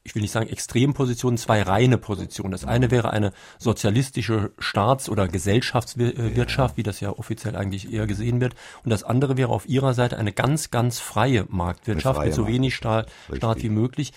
ich 0.08 0.14
will 0.14 0.22
nicht 0.22 0.32
sagen 0.32 0.48
Extrempositionen, 0.48 1.36
zwei 1.36 1.60
reine 1.60 1.98
Positionen. 1.98 2.50
Das 2.50 2.64
eine 2.64 2.90
wäre 2.90 3.10
eine 3.10 3.34
sozialistische 3.58 4.52
Staats- 4.58 5.10
oder 5.10 5.28
Gesellschaftswirtschaft, 5.28 6.78
wie 6.78 6.82
das 6.82 7.00
ja 7.00 7.10
offiziell 7.10 7.54
eigentlich 7.56 7.92
eher 7.92 8.06
gesehen 8.06 8.40
wird. 8.40 8.54
Und 8.84 8.90
das 8.90 9.04
andere 9.04 9.36
wäre 9.36 9.50
auf 9.50 9.68
ihrer 9.68 9.92
Seite 9.92 10.16
eine 10.16 10.32
ganz, 10.32 10.70
ganz 10.70 10.98
freie 10.98 11.44
Marktwirtschaft 11.50 12.16
freie 12.16 12.28
mit 12.28 12.34
so 12.34 12.46
wenig 12.46 12.74
Staat, 12.74 13.12
Staat 13.34 13.62
wie 13.62 13.68
möglich. 13.68 14.14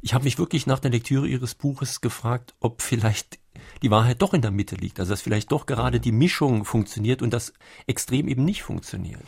Ich 0.00 0.14
habe 0.14 0.22
mich 0.22 0.38
wirklich 0.38 0.68
nach 0.68 0.78
der 0.78 0.92
Lektüre 0.92 1.26
Ihres 1.26 1.56
Buches 1.56 2.00
gefragt, 2.00 2.54
ob 2.60 2.80
vielleicht 2.80 3.40
die 3.82 3.90
Wahrheit 3.90 4.22
doch 4.22 4.32
in 4.32 4.42
der 4.42 4.52
Mitte 4.52 4.76
liegt. 4.76 5.00
Also 5.00 5.12
dass 5.12 5.22
vielleicht 5.22 5.50
doch 5.50 5.66
gerade 5.66 5.98
die 5.98 6.12
Mischung 6.12 6.64
funktioniert 6.64 7.20
und 7.20 7.32
das 7.32 7.52
Extrem 7.88 8.28
eben 8.28 8.44
nicht 8.44 8.62
funktioniert. 8.62 9.24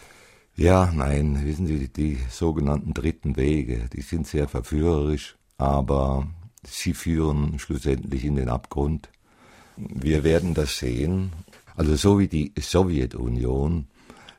Ja, 0.55 0.93
nein, 0.95 1.45
wissen 1.45 1.67
Sie, 1.67 1.89
die 1.89 2.19
sogenannten 2.31 2.95
dritten 2.95 3.37
Wege, 3.37 3.89
die 3.93 4.03
sind 4.03 4.29
sehr 4.29 4.47
verführerisch 4.47 5.38
aber 5.59 6.27
sie 6.65 6.95
führen 6.95 7.59
schlussendlich 7.59 8.25
in 8.25 8.37
den 8.37 8.49
Abgrund. 8.49 9.11
Wir 9.77 10.25
werden 10.25 10.55
das 10.55 10.79
sehen. 10.79 11.33
Also 11.77 11.95
so 11.97 12.19
wie 12.19 12.29
die 12.29 12.53
Sowjetunion 12.59 13.87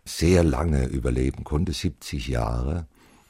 sehr 0.05 0.43
lange 0.43 0.87
überleben 0.87 1.43
konnte, 1.43 1.71
70 1.71 2.27
Jahre, 2.27 2.87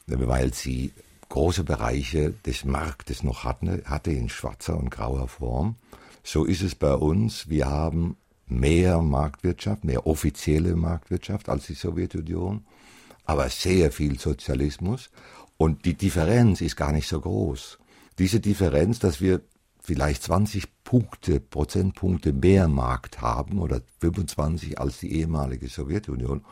weil 0.07 0.53
sie 0.53 0.93
große 1.27 1.63
Bereiche 1.63 2.33
des 2.45 2.65
Marktes 2.65 3.23
noch 3.23 3.43
hatte, 3.43 3.83
hatte 3.85 4.11
in 4.11 4.29
schwarzer 4.29 4.77
und 4.77 4.89
grauer 4.89 5.27
Form. 5.27 5.75
So 6.23 6.45
ist 6.45 6.61
es 6.61 6.75
bei 6.75 6.93
uns. 6.93 7.49
Wir 7.49 7.67
haben 7.67 8.17
mehr 8.47 9.01
Marktwirtschaft, 9.01 9.83
mehr 9.83 10.07
offizielle 10.07 10.75
Marktwirtschaft 10.75 11.49
als 11.49 11.67
die 11.67 11.75
Sowjetunion, 11.75 12.65
aber 13.25 13.49
sehr 13.49 13.91
viel 13.91 14.19
Sozialismus. 14.19 15.09
Und 15.57 15.85
die 15.85 15.93
Differenz 15.93 16.61
ist 16.61 16.77
gar 16.77 16.91
nicht 16.91 17.07
so 17.07 17.19
groß. 17.19 17.78
Diese 18.19 18.41
Differenz, 18.41 18.99
dass 18.99 19.21
wir 19.21 19.41
vielleicht 19.81 20.23
20 20.23 20.83
Punkte, 20.83 21.39
Prozentpunkte 21.39 22.33
mehr 22.33 22.67
Markt 22.67 23.21
haben 23.21 23.59
oder 23.59 23.81
25 23.99 24.77
als 24.79 24.99
die 24.99 25.13
ehemalige 25.13 25.69
Sowjetunion, 25.69 26.43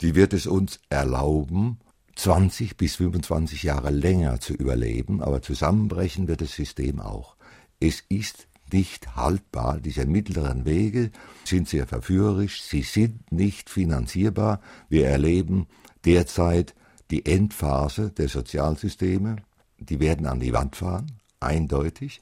die 0.00 0.14
wird 0.14 0.32
es 0.32 0.46
uns 0.46 0.78
erlauben, 0.88 1.78
20 2.14 2.76
bis 2.76 2.96
25 2.96 3.64
Jahre 3.64 3.90
länger 3.90 4.40
zu 4.40 4.54
überleben, 4.54 5.20
aber 5.20 5.42
zusammenbrechen 5.42 6.28
wird 6.28 6.42
das 6.42 6.52
System 6.52 7.00
auch. 7.00 7.36
Es 7.80 8.04
ist 8.08 8.46
nicht 8.72 9.16
haltbar. 9.16 9.80
Diese 9.80 10.06
mittleren 10.06 10.64
Wege 10.64 11.10
sind 11.44 11.68
sehr 11.68 11.86
verführerisch, 11.86 12.62
sie 12.62 12.82
sind 12.82 13.32
nicht 13.32 13.68
finanzierbar. 13.68 14.60
Wir 14.88 15.08
erleben 15.08 15.66
derzeit 16.04 16.74
die 17.10 17.26
Endphase 17.26 18.10
der 18.10 18.28
Sozialsysteme, 18.28 19.36
die 19.80 20.00
werden 20.00 20.26
an 20.26 20.40
die 20.40 20.52
Wand 20.52 20.76
fahren, 20.76 21.12
eindeutig. 21.40 22.20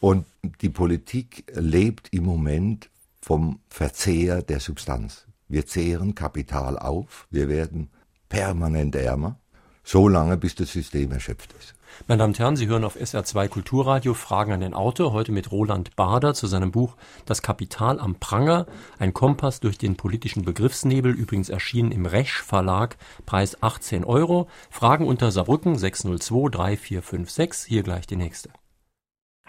Und 0.00 0.26
die 0.60 0.68
Politik 0.68 1.44
lebt 1.54 2.12
im 2.12 2.24
Moment 2.24 2.90
vom 3.22 3.60
Verzehr 3.68 4.42
der 4.42 4.60
Substanz. 4.60 5.24
Wir 5.48 5.66
zehren 5.66 6.14
Kapital 6.14 6.78
auf, 6.78 7.26
wir 7.30 7.48
werden 7.48 7.88
permanent 8.28 8.94
ärmer, 8.96 9.38
so 9.82 10.08
lange 10.08 10.36
bis 10.36 10.54
das 10.54 10.72
System 10.72 11.12
erschöpft 11.12 11.54
ist. 11.58 11.74
Meine 12.06 12.18
Damen 12.18 12.32
und 12.32 12.38
Herren, 12.38 12.56
Sie 12.56 12.66
hören 12.66 12.84
auf 12.84 12.96
SR2 12.96 13.48
Kulturradio 13.48 14.14
Fragen 14.14 14.52
an 14.52 14.60
den 14.60 14.74
Autor, 14.74 15.12
heute 15.12 15.32
mit 15.32 15.52
Roland 15.52 15.94
Bader 15.96 16.34
zu 16.34 16.46
seinem 16.46 16.70
Buch 16.70 16.96
Das 17.24 17.40
Kapital 17.40 18.00
am 18.00 18.16
Pranger, 18.16 18.66
ein 18.98 19.14
Kompass 19.14 19.60
durch 19.60 19.78
den 19.78 19.96
politischen 19.96 20.44
Begriffsnebel, 20.44 21.12
übrigens 21.12 21.48
erschienen 21.48 21.92
im 21.92 22.06
Resch 22.06 22.42
Verlag, 22.42 22.96
Preis 23.26 23.62
18 23.62 24.04
Euro. 24.04 24.48
Fragen 24.70 25.06
unter 25.06 25.30
Saarbrücken 25.30 25.78
602 25.78 26.50
3456, 26.50 27.68
hier 27.68 27.82
gleich 27.82 28.06
die 28.06 28.16
nächste. 28.16 28.50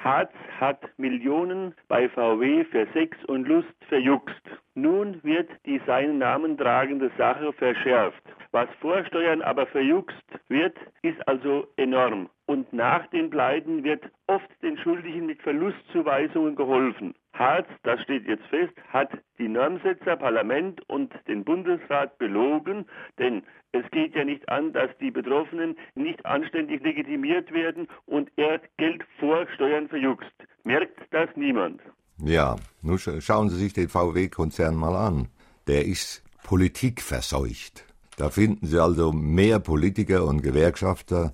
Harz 0.05 0.31
hat 0.59 0.81
Millionen 0.97 1.74
bei 1.88 2.07
VW 2.09 2.63
für 2.65 2.85
Sex 2.93 3.17
und 3.25 3.47
Lust 3.47 3.74
verjuckst. 3.89 4.39
Nun 4.75 5.19
wird 5.24 5.50
die 5.65 5.81
seinen 5.88 6.19
Namen 6.19 6.59
tragende 6.59 7.09
Sache 7.17 7.51
verschärft. 7.53 8.21
Was 8.51 8.69
Vorsteuern 8.81 9.41
aber 9.41 9.65
verjuckst 9.65 10.24
wird, 10.47 10.77
ist 11.01 11.27
also 11.27 11.67
enorm. 11.77 12.29
Und 12.45 12.71
nach 12.71 13.07
den 13.07 13.31
Pleiten 13.31 13.83
wird 13.83 14.03
oft 14.27 14.47
den 14.62 14.77
Schuldigen 14.77 15.25
mit 15.25 15.41
Verlustzuweisungen 15.41 16.55
geholfen. 16.55 17.15
Harz, 17.38 17.68
das 17.84 18.01
steht 18.01 18.27
jetzt 18.27 18.46
fest, 18.46 18.74
hat 18.89 19.10
die 19.38 19.48
Normsetzer, 19.48 20.15
Parlament 20.15 20.82
und 20.89 21.13
den 21.27 21.44
Bundesrat 21.44 22.18
belogen, 22.18 22.86
denn 23.20 23.44
es 23.74 23.84
geht 23.92 24.15
ja 24.15 24.24
nicht 24.24 24.48
an, 24.48 24.72
dass 24.72 24.89
die 25.01 25.12
Betroffenen 25.12 25.75
nicht 25.96 26.25
anständig 26.25 26.82
legitimiert 26.82 27.51
werden 27.51 27.88
und 28.06 28.32
er 28.38 28.62
Geld 28.77 29.04
vor 29.20 29.46
Steuern 29.54 29.89
verjuckst. 29.89 30.32
Merkt 30.63 30.98
das 31.12 31.30
niemand? 31.36 31.82
Ja, 32.18 32.56
nun 32.82 32.98
schauen 32.98 33.50
Sie 33.50 33.58
sich 33.58 33.74
den 33.74 33.89
VW-Konzern 33.89 34.75
mal 34.75 34.96
an. 34.96 35.27
Der 35.68 35.86
ist 35.86 36.24
politikverseucht. 36.44 37.86
Da 38.18 38.30
finden 38.30 38.65
Sie 38.65 38.82
also 38.82 39.12
mehr 39.12 39.60
Politiker 39.60 40.25
und 40.25 40.42
Gewerkschafter 40.42 41.34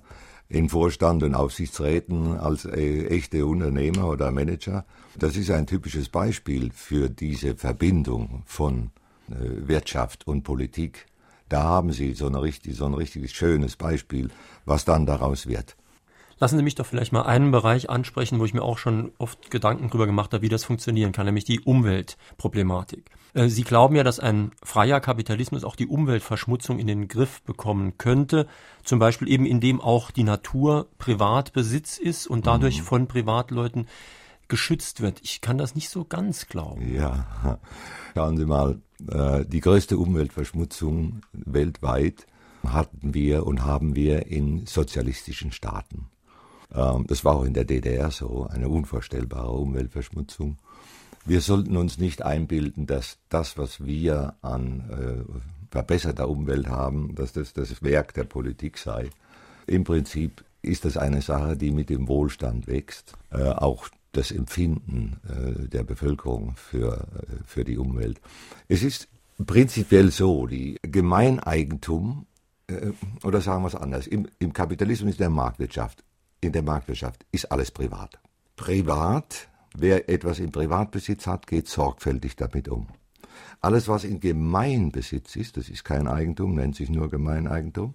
in 0.52 0.68
Vorstand 0.68 1.22
und 1.22 1.34
Aufsichtsräten 1.34 2.38
als 2.38 2.66
äh, 2.66 3.06
echte 3.06 3.46
Unternehmer 3.46 4.06
oder 4.08 4.30
Manager. 4.30 4.84
Das 5.18 5.34
ist 5.34 5.50
ein 5.50 5.66
typisches 5.66 6.10
Beispiel 6.10 6.70
für 6.74 7.08
diese 7.08 7.56
Verbindung 7.56 8.42
von 8.44 8.90
äh, 9.30 9.66
Wirtschaft 9.66 10.26
und 10.26 10.42
Politik. 10.42 11.06
Da 11.48 11.62
haben 11.62 11.92
Sie 11.92 12.12
so, 12.12 12.26
richtig, 12.28 12.76
so 12.76 12.84
ein 12.84 12.92
richtig 12.92 13.30
schönes 13.30 13.76
Beispiel, 13.76 14.28
was 14.66 14.84
dann 14.84 15.06
daraus 15.06 15.46
wird. 15.46 15.74
Lassen 16.42 16.56
Sie 16.56 16.64
mich 16.64 16.74
doch 16.74 16.86
vielleicht 16.86 17.12
mal 17.12 17.22
einen 17.22 17.52
Bereich 17.52 17.88
ansprechen, 17.88 18.40
wo 18.40 18.44
ich 18.44 18.52
mir 18.52 18.62
auch 18.62 18.76
schon 18.76 19.12
oft 19.18 19.52
Gedanken 19.52 19.88
drüber 19.88 20.06
gemacht 20.06 20.32
habe, 20.32 20.42
wie 20.42 20.48
das 20.48 20.64
funktionieren 20.64 21.12
kann, 21.12 21.24
nämlich 21.24 21.44
die 21.44 21.60
Umweltproblematik. 21.60 23.12
Äh, 23.34 23.46
Sie 23.46 23.62
glauben 23.62 23.94
ja, 23.94 24.02
dass 24.02 24.18
ein 24.18 24.50
freier 24.60 24.98
Kapitalismus 24.98 25.62
auch 25.62 25.76
die 25.76 25.86
Umweltverschmutzung 25.86 26.80
in 26.80 26.88
den 26.88 27.06
Griff 27.06 27.42
bekommen 27.42 27.96
könnte, 27.96 28.48
zum 28.82 28.98
Beispiel 28.98 29.30
eben 29.30 29.46
indem 29.46 29.80
auch 29.80 30.10
die 30.10 30.24
Natur 30.24 30.88
Privatbesitz 30.98 31.96
ist 31.96 32.26
und 32.26 32.44
dadurch 32.44 32.80
mhm. 32.80 32.86
von 32.86 33.06
Privatleuten 33.06 33.86
geschützt 34.48 35.00
wird. 35.00 35.20
Ich 35.22 35.42
kann 35.42 35.58
das 35.58 35.76
nicht 35.76 35.90
so 35.90 36.04
ganz 36.04 36.48
glauben. 36.48 36.92
Ja, 36.92 37.60
schauen 38.14 38.36
Sie 38.36 38.46
mal, 38.46 38.80
äh, 39.06 39.44
die 39.46 39.60
größte 39.60 39.96
Umweltverschmutzung 39.96 41.20
weltweit 41.32 42.26
hatten 42.66 43.14
wir 43.14 43.46
und 43.46 43.64
haben 43.64 43.94
wir 43.94 44.26
in 44.26 44.66
sozialistischen 44.66 45.52
Staaten. 45.52 46.08
Ähm, 46.74 47.04
das 47.06 47.24
war 47.24 47.36
auch 47.36 47.44
in 47.44 47.54
der 47.54 47.64
DDR 47.64 48.10
so, 48.10 48.46
eine 48.50 48.68
unvorstellbare 48.68 49.52
Umweltverschmutzung. 49.52 50.58
Wir 51.24 51.40
sollten 51.40 51.76
uns 51.76 51.98
nicht 51.98 52.22
einbilden, 52.22 52.86
dass 52.86 53.18
das, 53.28 53.56
was 53.56 53.84
wir 53.84 54.34
an 54.42 54.90
äh, 54.90 55.70
verbesserter 55.70 56.28
Umwelt 56.28 56.68
haben, 56.68 57.14
dass 57.14 57.32
das 57.32 57.52
das 57.52 57.82
Werk 57.82 58.14
der 58.14 58.24
Politik 58.24 58.76
sei. 58.78 59.10
Im 59.66 59.84
Prinzip 59.84 60.44
ist 60.62 60.84
das 60.84 60.96
eine 60.96 61.22
Sache, 61.22 61.56
die 61.56 61.70
mit 61.70 61.90
dem 61.90 62.08
Wohlstand 62.08 62.66
wächst. 62.66 63.14
Äh, 63.30 63.50
auch 63.50 63.88
das 64.12 64.30
Empfinden 64.30 65.20
äh, 65.28 65.68
der 65.68 65.84
Bevölkerung 65.84 66.54
für, 66.56 67.06
äh, 67.14 67.36
für 67.46 67.64
die 67.64 67.78
Umwelt. 67.78 68.20
Es 68.68 68.82
ist 68.82 69.08
prinzipiell 69.44 70.10
so, 70.10 70.46
die 70.46 70.78
Gemeineigentum, 70.82 72.26
äh, 72.66 72.90
oder 73.24 73.40
sagen 73.40 73.62
wir 73.62 73.68
es 73.68 73.74
anders, 73.74 74.06
im, 74.06 74.28
im 74.38 74.52
Kapitalismus, 74.52 75.12
in 75.12 75.18
der 75.18 75.30
Marktwirtschaft, 75.30 76.04
in 76.42 76.52
der 76.52 76.62
Marktwirtschaft 76.62 77.24
ist 77.30 77.50
alles 77.50 77.70
privat. 77.70 78.20
Privat, 78.56 79.48
wer 79.74 80.10
etwas 80.10 80.38
im 80.40 80.52
Privatbesitz 80.52 81.26
hat, 81.26 81.46
geht 81.46 81.68
sorgfältig 81.68 82.36
damit 82.36 82.68
um. 82.68 82.88
Alles, 83.60 83.88
was 83.88 84.04
in 84.04 84.20
Gemeinbesitz 84.20 85.36
ist, 85.36 85.56
das 85.56 85.68
ist 85.68 85.84
kein 85.84 86.08
Eigentum, 86.08 86.54
nennt 86.54 86.76
sich 86.76 86.90
nur 86.90 87.08
Gemeineigentum, 87.08 87.94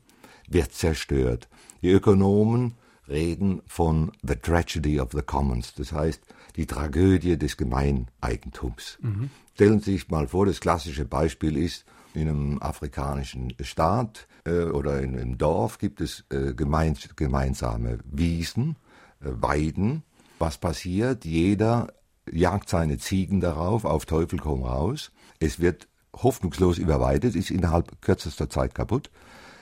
wird 0.50 0.74
zerstört. 0.74 1.50
Die 1.82 1.92
Ökonomen 1.92 2.76
reden 3.08 3.62
von 3.68 4.12
The 4.24 4.36
Tragedy 4.36 5.00
of 5.00 5.12
the 5.12 5.22
Commons, 5.22 5.74
das 5.76 5.92
heißt 5.92 6.22
die 6.56 6.66
Tragödie 6.66 7.38
des 7.38 7.58
Gemeineigentums. 7.58 8.98
Mhm. 9.02 9.30
Stellen 9.54 9.80
Sie 9.82 9.94
sich 9.94 10.10
mal 10.10 10.28
vor, 10.28 10.46
das 10.46 10.60
klassische 10.60 11.06
Beispiel 11.06 11.58
ist, 11.58 11.86
in 12.14 12.28
einem 12.28 12.62
afrikanischen 12.62 13.54
Staat 13.62 14.28
äh, 14.46 14.64
oder 14.64 15.02
in 15.02 15.18
einem 15.18 15.38
Dorf 15.38 15.78
gibt 15.78 16.02
es 16.02 16.26
äh, 16.30 16.54
gemeins 16.54 17.08
gemeinsame 17.16 18.00
Wiesen, 18.06 18.76
äh, 19.22 19.30
Weiden. 19.30 20.04
Was 20.40 20.58
passiert? 20.58 21.26
Jeder 21.26 21.88
jagt 22.32 22.70
seine 22.70 22.98
Ziegen 22.98 23.40
darauf, 23.40 23.86
auf 23.86 24.06
Teufel 24.06 24.40
komm 24.40 24.64
raus. 24.64 25.12
Es 25.40 25.60
wird 25.60 25.88
hoffnungslos 26.16 26.78
überweidet, 26.78 27.36
ist 27.36 27.52
innerhalb 27.52 28.02
kürzester 28.02 28.50
Zeit 28.50 28.76
kaputt. 28.76 29.10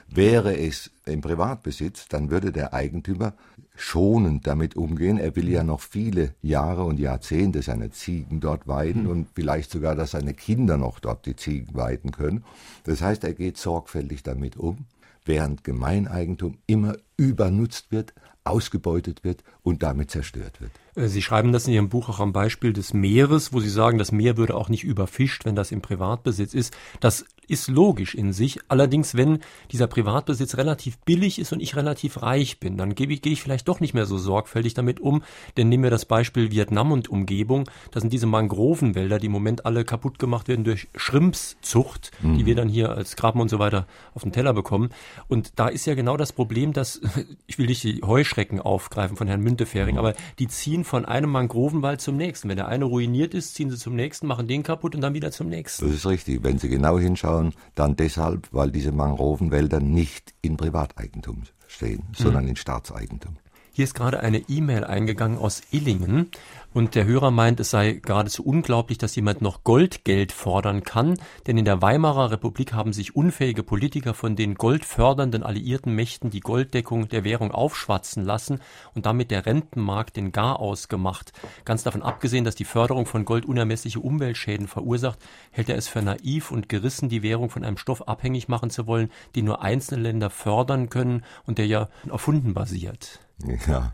Wäre 0.07 0.57
es 0.57 0.91
im 1.05 1.21
Privatbesitz, 1.21 2.07
dann 2.07 2.29
würde 2.29 2.51
der 2.51 2.73
Eigentümer 2.73 3.33
schonend 3.75 4.47
damit 4.47 4.75
umgehen. 4.75 5.17
Er 5.17 5.35
will 5.35 5.49
ja 5.49 5.63
noch 5.63 5.81
viele 5.81 6.35
Jahre 6.41 6.83
und 6.83 6.99
Jahrzehnte 6.99 7.61
seine 7.61 7.91
Ziegen 7.91 8.39
dort 8.39 8.67
weiden 8.67 9.03
mhm. 9.03 9.09
und 9.09 9.27
vielleicht 9.33 9.71
sogar, 9.71 9.95
dass 9.95 10.11
seine 10.11 10.33
Kinder 10.33 10.77
noch 10.77 10.99
dort 10.99 11.25
die 11.25 11.35
Ziegen 11.35 11.75
weiden 11.75 12.11
können. 12.11 12.43
Das 12.83 13.01
heißt, 13.01 13.23
er 13.23 13.33
geht 13.33 13.57
sorgfältig 13.57 14.23
damit 14.23 14.57
um, 14.57 14.85
während 15.25 15.63
Gemeineigentum 15.63 16.59
immer 16.67 16.95
übernutzt 17.17 17.91
wird, 17.91 18.13
ausgebeutet 18.43 19.23
wird 19.23 19.43
und 19.63 19.83
damit 19.83 20.11
zerstört 20.11 20.61
wird. 20.61 20.71
Äh, 20.95 21.07
Sie 21.07 21.21
schreiben 21.21 21.51
das 21.51 21.67
in 21.67 21.73
Ihrem 21.73 21.89
Buch 21.89 22.09
auch 22.09 22.19
am 22.19 22.33
Beispiel 22.33 22.73
des 22.73 22.93
Meeres, 22.93 23.53
wo 23.53 23.59
Sie 23.59 23.69
sagen, 23.69 23.97
das 23.97 24.11
Meer 24.11 24.37
würde 24.37 24.55
auch 24.55 24.69
nicht 24.69 24.83
überfischt, 24.83 25.45
wenn 25.45 25.55
das 25.55 25.71
im 25.71 25.81
Privatbesitz 25.81 26.53
ist. 26.53 26.75
Das 26.99 27.25
ist 27.47 27.67
logisch 27.67 28.15
in 28.15 28.33
sich. 28.33 28.59
Allerdings, 28.67 29.15
wenn 29.15 29.39
dieser 29.71 29.87
Privatbesitz 29.87 30.57
relativ 30.57 30.97
billig 30.99 31.39
ist 31.39 31.53
und 31.53 31.59
ich 31.59 31.75
relativ 31.75 32.21
reich 32.21 32.59
bin, 32.59 32.77
dann 32.77 32.95
gehe 32.95 33.07
ich, 33.07 33.21
gehe 33.21 33.33
ich 33.33 33.41
vielleicht 33.41 33.67
doch 33.67 33.79
nicht 33.79 33.93
mehr 33.93 34.05
so 34.05 34.17
sorgfältig 34.17 34.73
damit 34.73 34.99
um. 34.99 35.23
Denn 35.57 35.69
nehmen 35.69 35.83
wir 35.83 35.91
das 35.91 36.05
Beispiel 36.05 36.51
Vietnam 36.51 36.91
und 36.91 37.09
Umgebung. 37.09 37.69
Das 37.91 38.01
sind 38.01 38.11
diese 38.11 38.25
Mangrovenwälder, 38.25 39.19
die 39.19 39.27
im 39.27 39.31
Moment 39.31 39.65
alle 39.65 39.85
kaputt 39.85 40.19
gemacht 40.19 40.47
werden 40.47 40.65
durch 40.65 40.87
Schrimpszucht, 40.95 42.11
mhm. 42.21 42.37
die 42.37 42.45
wir 42.45 42.55
dann 42.55 42.69
hier 42.69 42.91
als 42.91 43.15
Krabben 43.15 43.41
und 43.41 43.49
so 43.49 43.59
weiter 43.59 43.87
auf 44.13 44.23
den 44.23 44.31
Teller 44.31 44.53
bekommen. 44.53 44.89
Und 45.27 45.53
da 45.57 45.67
ist 45.67 45.85
ja 45.85 45.95
genau 45.95 46.17
das 46.17 46.33
Problem, 46.33 46.73
dass, 46.73 47.01
ich 47.47 47.57
will 47.57 47.67
nicht 47.67 47.83
die 47.83 48.01
Heuschrecken 48.03 48.59
aufgreifen 48.59 49.17
von 49.17 49.27
Herrn 49.27 49.41
Müntefering, 49.41 49.95
mhm. 49.95 49.99
aber 49.99 50.13
die 50.39 50.47
ziehen 50.47 50.83
von 50.85 51.05
einem 51.05 51.29
Mangrovenwald 51.29 52.01
zum 52.01 52.17
nächsten. 52.17 52.49
Wenn 52.49 52.57
der 52.57 52.67
eine 52.67 52.85
ruiniert 52.85 53.33
ist, 53.33 53.55
ziehen 53.55 53.69
sie 53.69 53.77
zum 53.77 53.95
nächsten, 53.95 54.27
machen 54.27 54.47
den 54.47 54.63
kaputt 54.63 54.95
und 54.95 55.01
dann 55.01 55.13
wieder 55.13 55.31
zum 55.31 55.49
nächsten. 55.49 55.85
Das 55.85 55.95
ist 55.95 56.05
richtig. 56.05 56.43
Wenn 56.43 56.59
Sie 56.59 56.69
genau 56.69 56.97
hinschauen, 56.99 57.53
dann 57.75 57.95
deshalb, 57.95 58.47
weil 58.51 58.71
diese 58.71 58.91
Mangrovenwälder 58.91 59.79
nicht 59.79 60.33
in 60.41 60.57
Privateigentum 60.57 61.43
stehen, 61.67 62.03
sondern 62.15 62.43
mhm. 62.43 62.51
in 62.51 62.55
Staatseigentum. 62.55 63.35
Hier 63.75 63.83
ist 63.83 63.93
gerade 63.93 64.21
eine 64.21 64.37
E-Mail 64.47 64.85
eingegangen 64.85 65.37
aus 65.37 65.61
Illingen 65.69 66.31
und 66.73 66.95
der 66.95 67.03
Hörer 67.03 67.29
meint, 67.29 67.59
es 67.59 67.71
sei 67.71 67.99
geradezu 68.01 68.41
unglaublich, 68.41 68.97
dass 68.97 69.17
jemand 69.17 69.41
noch 69.41 69.65
Goldgeld 69.65 70.31
fordern 70.31 70.85
kann, 70.85 71.17
denn 71.45 71.57
in 71.57 71.65
der 71.65 71.81
Weimarer 71.81 72.31
Republik 72.31 72.71
haben 72.71 72.93
sich 72.93 73.17
unfähige 73.17 73.63
Politiker 73.63 74.13
von 74.13 74.37
den 74.37 74.55
goldfördernden 74.55 75.43
alliierten 75.43 75.93
Mächten 75.93 76.29
die 76.29 76.39
Golddeckung 76.39 77.09
der 77.09 77.25
Währung 77.25 77.51
aufschwatzen 77.51 78.23
lassen 78.23 78.61
und 78.93 79.05
damit 79.05 79.29
der 79.29 79.45
Rentenmarkt 79.45 80.15
den 80.15 80.31
Garaus 80.31 80.87
gemacht. 80.87 81.33
Ganz 81.65 81.83
davon 81.83 82.01
abgesehen, 82.01 82.45
dass 82.45 82.55
die 82.55 82.63
Förderung 82.63 83.05
von 83.05 83.25
Gold 83.25 83.45
unermessliche 83.45 83.99
Umweltschäden 83.99 84.69
verursacht, 84.69 85.19
hält 85.51 85.67
er 85.67 85.75
es 85.75 85.89
für 85.89 86.01
naiv 86.01 86.49
und 86.49 86.69
gerissen, 86.69 87.09
die 87.09 87.23
Währung 87.23 87.49
von 87.49 87.65
einem 87.65 87.75
Stoff 87.75 88.07
abhängig 88.07 88.47
machen 88.47 88.69
zu 88.69 88.87
wollen, 88.87 89.11
den 89.35 89.43
nur 89.43 89.61
einzelne 89.61 90.03
Länder 90.03 90.29
fördern 90.29 90.87
können 90.87 91.25
und 91.45 91.57
der 91.57 91.67
ja 91.67 91.89
erfunden 92.09 92.53
basiert. 92.53 93.19
Ja, 93.67 93.93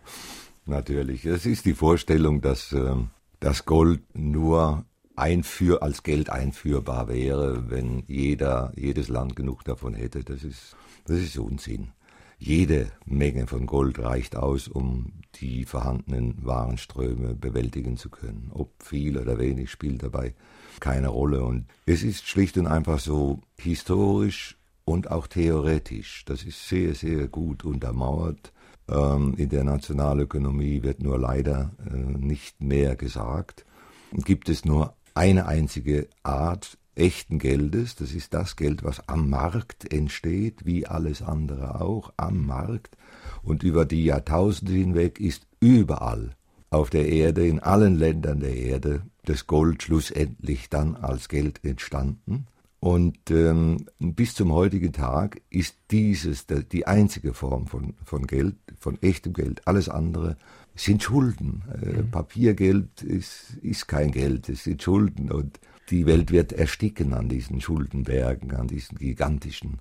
natürlich. 0.65 1.25
Es 1.25 1.45
ist 1.45 1.65
die 1.65 1.73
Vorstellung, 1.73 2.41
dass 2.41 2.71
äh, 2.71 2.95
das 3.39 3.65
Gold 3.65 4.01
nur 4.15 4.85
einführ 5.15 5.83
als 5.83 6.03
Geld 6.03 6.29
einführbar 6.29 7.07
wäre, 7.07 7.69
wenn 7.69 8.03
jeder, 8.07 8.71
jedes 8.75 9.07
Land 9.07 9.35
genug 9.35 9.63
davon 9.63 9.93
hätte. 9.93 10.23
Das 10.23 10.43
ist, 10.43 10.75
das 11.05 11.17
ist 11.17 11.37
Unsinn. 11.37 11.89
Jede 12.37 12.91
Menge 13.05 13.45
von 13.45 13.67
Gold 13.67 13.99
reicht 13.99 14.35
aus, 14.35 14.67
um 14.67 15.13
die 15.35 15.63
vorhandenen 15.63 16.43
Warenströme 16.43 17.35
bewältigen 17.35 17.97
zu 17.97 18.09
können. 18.09 18.49
Ob 18.51 18.81
viel 18.81 19.19
oder 19.19 19.37
wenig 19.37 19.69
spielt 19.69 20.01
dabei 20.01 20.33
keine 20.79 21.09
Rolle. 21.09 21.43
Und 21.43 21.67
es 21.85 22.01
ist 22.01 22.27
schlicht 22.27 22.57
und 22.57 22.65
einfach 22.65 22.99
so 22.99 23.41
historisch 23.59 24.57
und 24.85 25.11
auch 25.11 25.27
theoretisch. 25.27 26.25
Das 26.25 26.43
ist 26.43 26.67
sehr, 26.67 26.95
sehr 26.95 27.27
gut 27.27 27.63
untermauert 27.63 28.51
ähm, 28.51 28.60
in 28.91 29.49
der 29.49 29.63
Nationalökonomie 29.63 30.83
wird 30.83 31.01
nur 31.01 31.17
leider 31.17 31.71
äh, 31.85 31.95
nicht 31.95 32.61
mehr 32.61 32.95
gesagt. 32.95 33.65
Gibt 34.13 34.49
es 34.49 34.65
nur 34.65 34.95
eine 35.13 35.45
einzige 35.45 36.07
Art 36.23 36.77
echten 36.95 37.39
Geldes, 37.39 37.95
das 37.95 38.11
ist 38.11 38.33
das 38.33 38.55
Geld, 38.55 38.83
was 38.83 39.07
am 39.07 39.29
Markt 39.29 39.91
entsteht, 39.91 40.65
wie 40.65 40.87
alles 40.87 41.21
andere 41.21 41.81
auch, 41.81 42.13
am 42.17 42.45
Markt. 42.45 42.97
Und 43.43 43.63
über 43.63 43.85
die 43.85 44.03
Jahrtausende 44.03 44.73
hinweg 44.73 45.19
ist 45.19 45.47
überall 45.59 46.35
auf 46.69 46.89
der 46.89 47.07
Erde, 47.07 47.45
in 47.45 47.59
allen 47.59 47.95
Ländern 47.95 48.39
der 48.39 48.55
Erde, 48.55 49.01
das 49.25 49.47
Gold 49.47 49.83
schlussendlich 49.83 50.69
dann 50.69 50.95
als 50.95 51.27
Geld 51.27 51.63
entstanden. 51.63 52.47
Und 52.81 53.29
ähm, 53.29 53.85
bis 53.99 54.33
zum 54.33 54.51
heutigen 54.51 54.91
Tag 54.91 55.39
ist 55.51 55.75
dieses 55.91 56.47
die 56.47 56.87
einzige 56.87 57.35
Form 57.35 57.67
von, 57.67 57.93
von 58.03 58.25
Geld, 58.25 58.55
von 58.79 58.99
echtem 59.03 59.33
Geld. 59.33 59.67
Alles 59.67 59.87
andere 59.87 60.35
sind 60.73 61.03
Schulden. 61.03 61.61
Äh, 61.79 62.01
mhm. 62.01 62.09
Papiergeld 62.09 63.03
ist, 63.03 63.55
ist 63.61 63.87
kein 63.87 64.09
Geld, 64.09 64.49
es 64.49 64.63
sind 64.63 64.81
Schulden. 64.81 65.31
Und 65.31 65.59
die 65.91 66.07
Welt 66.07 66.31
wird 66.31 66.53
ersticken 66.53 67.13
an 67.13 67.29
diesen 67.29 67.61
Schuldenbergen, 67.61 68.55
an 68.55 68.67
diesen 68.67 68.97
gigantischen. 68.97 69.77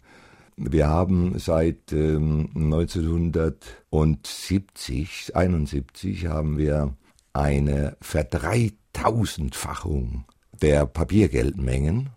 Wir 0.59 0.89
haben 0.89 1.39
seit 1.39 1.95
ähm, 1.95 2.51
1970, 2.55 5.35
71 5.35 6.27
haben 6.27 6.59
wir 6.59 6.95
eine 7.33 7.97
Verdreitausendfachung 8.03 10.27
der 10.61 10.85
Papiergeldmengen 10.85 12.11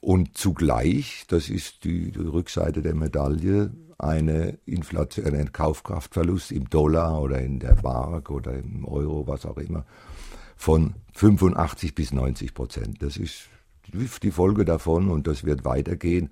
und 0.00 0.36
zugleich, 0.38 1.24
das 1.28 1.48
ist 1.48 1.84
die, 1.84 2.12
Rückseite 2.16 2.82
der 2.82 2.94
Medaille, 2.94 3.72
eine 3.98 4.58
Inflation, 4.64 5.34
ein 5.34 5.52
Kaufkraftverlust 5.52 6.52
im 6.52 6.70
Dollar 6.70 7.20
oder 7.20 7.40
in 7.40 7.58
der 7.58 7.76
Mark 7.82 8.30
oder 8.30 8.54
im 8.54 8.84
Euro, 8.84 9.26
was 9.26 9.44
auch 9.44 9.56
immer, 9.56 9.84
von 10.56 10.94
85 11.14 11.94
bis 11.94 12.12
90 12.12 12.54
Prozent. 12.54 13.02
Das 13.02 13.16
ist 13.16 13.48
die 14.22 14.30
Folge 14.30 14.64
davon 14.64 15.10
und 15.10 15.26
das 15.26 15.44
wird 15.44 15.64
weitergehen. 15.64 16.30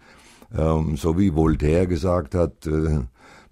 Ähm, 0.57 0.97
so 0.97 1.19
wie 1.19 1.35
Voltaire 1.35 1.89
gesagt 1.89 2.35
hat, 2.35 2.67
äh, 2.67 3.01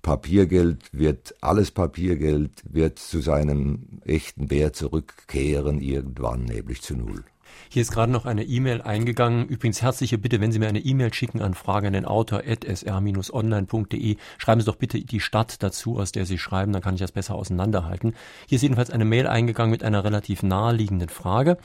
Papiergeld 0.02 0.90
wird, 0.92 1.34
alles 1.40 1.70
Papiergeld 1.70 2.62
wird 2.70 2.98
zu 2.98 3.20
seinem 3.20 4.00
echten 4.04 4.50
Wert 4.50 4.76
zurückkehren 4.76 5.80
irgendwann, 5.80 6.44
nämlich 6.44 6.82
zu 6.82 6.94
Null. 6.94 7.24
Hier 7.68 7.82
ist 7.82 7.92
gerade 7.92 8.12
noch 8.12 8.26
eine 8.26 8.44
E-Mail 8.44 8.82
eingegangen. 8.82 9.46
Übrigens 9.46 9.82
herzliche 9.82 10.18
Bitte, 10.18 10.40
wenn 10.40 10.52
Sie 10.52 10.58
mir 10.58 10.68
eine 10.68 10.80
E-Mail 10.80 11.12
schicken 11.12 11.42
an 11.42 11.54
fragen 11.54 11.88
an 11.88 11.92
den 11.92 12.04
Autor 12.04 12.42
sr-online.de, 12.44 14.16
schreiben 14.38 14.60
Sie 14.60 14.66
doch 14.66 14.76
bitte 14.76 15.00
die 15.00 15.20
Stadt 15.20 15.62
dazu, 15.62 15.98
aus 15.98 16.12
der 16.12 16.26
Sie 16.26 16.38
schreiben, 16.38 16.72
dann 16.72 16.82
kann 16.82 16.94
ich 16.94 17.00
das 17.00 17.12
besser 17.12 17.34
auseinanderhalten. 17.34 18.14
Hier 18.46 18.56
ist 18.56 18.62
jedenfalls 18.62 18.90
eine 18.90 19.04
Mail 19.04 19.26
eingegangen 19.26 19.70
mit 19.70 19.82
einer 19.82 20.04
relativ 20.04 20.42
naheliegenden 20.42 21.08
Frage. 21.08 21.58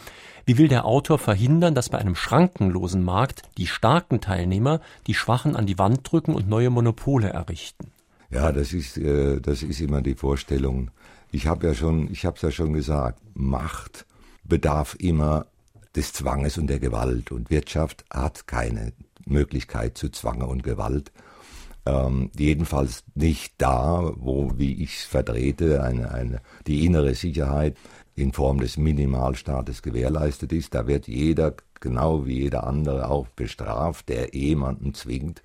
Wie 0.45 0.57
will 0.57 0.67
der 0.67 0.85
Autor 0.85 1.19
verhindern, 1.19 1.75
dass 1.75 1.89
bei 1.89 1.99
einem 1.99 2.15
schrankenlosen 2.15 3.03
Markt 3.03 3.43
die 3.57 3.67
starken 3.67 4.21
Teilnehmer 4.21 4.81
die 5.07 5.13
Schwachen 5.13 5.55
an 5.55 5.67
die 5.67 5.77
Wand 5.77 6.11
drücken 6.11 6.33
und 6.33 6.49
neue 6.49 6.69
Monopole 6.69 7.29
errichten? 7.29 7.91
Ja, 8.31 8.51
das 8.51 8.73
ist, 8.73 8.97
äh, 8.97 9.39
das 9.39 9.63
ist 9.63 9.81
immer 9.81 10.01
die 10.01 10.15
Vorstellung. 10.15 10.91
Ich 11.31 11.47
habe 11.47 11.67
ja 11.67 11.73
schon, 11.73 12.11
ich 12.11 12.25
habe 12.25 12.35
es 12.35 12.41
ja 12.41 12.51
schon 12.51 12.73
gesagt, 12.73 13.19
Macht 13.33 14.05
bedarf 14.43 14.95
immer 14.99 15.45
des 15.95 16.13
Zwanges 16.13 16.57
und 16.57 16.67
der 16.67 16.79
Gewalt. 16.79 17.31
Und 17.31 17.49
Wirtschaft 17.49 18.05
hat 18.09 18.47
keine 18.47 18.93
Möglichkeit 19.25 19.97
zu 19.97 20.09
Zwange 20.09 20.47
und 20.47 20.63
Gewalt. 20.63 21.11
Ähm, 21.85 22.29
jedenfalls 22.37 23.03
nicht 23.15 23.53
da, 23.57 24.11
wo, 24.15 24.51
wie 24.57 24.83
ich 24.83 24.97
es 24.97 25.03
vertrete, 25.05 25.81
eine, 25.83 26.11
eine, 26.11 26.41
die 26.67 26.85
innere 26.85 27.15
Sicherheit 27.15 27.77
in 28.15 28.33
Form 28.33 28.59
des 28.59 28.77
Minimalstaates 28.77 29.81
gewährleistet 29.81 30.51
ist. 30.51 30.75
Da 30.75 30.87
wird 30.87 31.07
jeder, 31.07 31.53
genau 31.79 32.25
wie 32.25 32.41
jeder 32.41 32.65
andere, 32.67 33.09
auch 33.09 33.27
bestraft, 33.29 34.09
der 34.09 34.35
jemanden 34.35 34.93
zwingt 34.93 35.41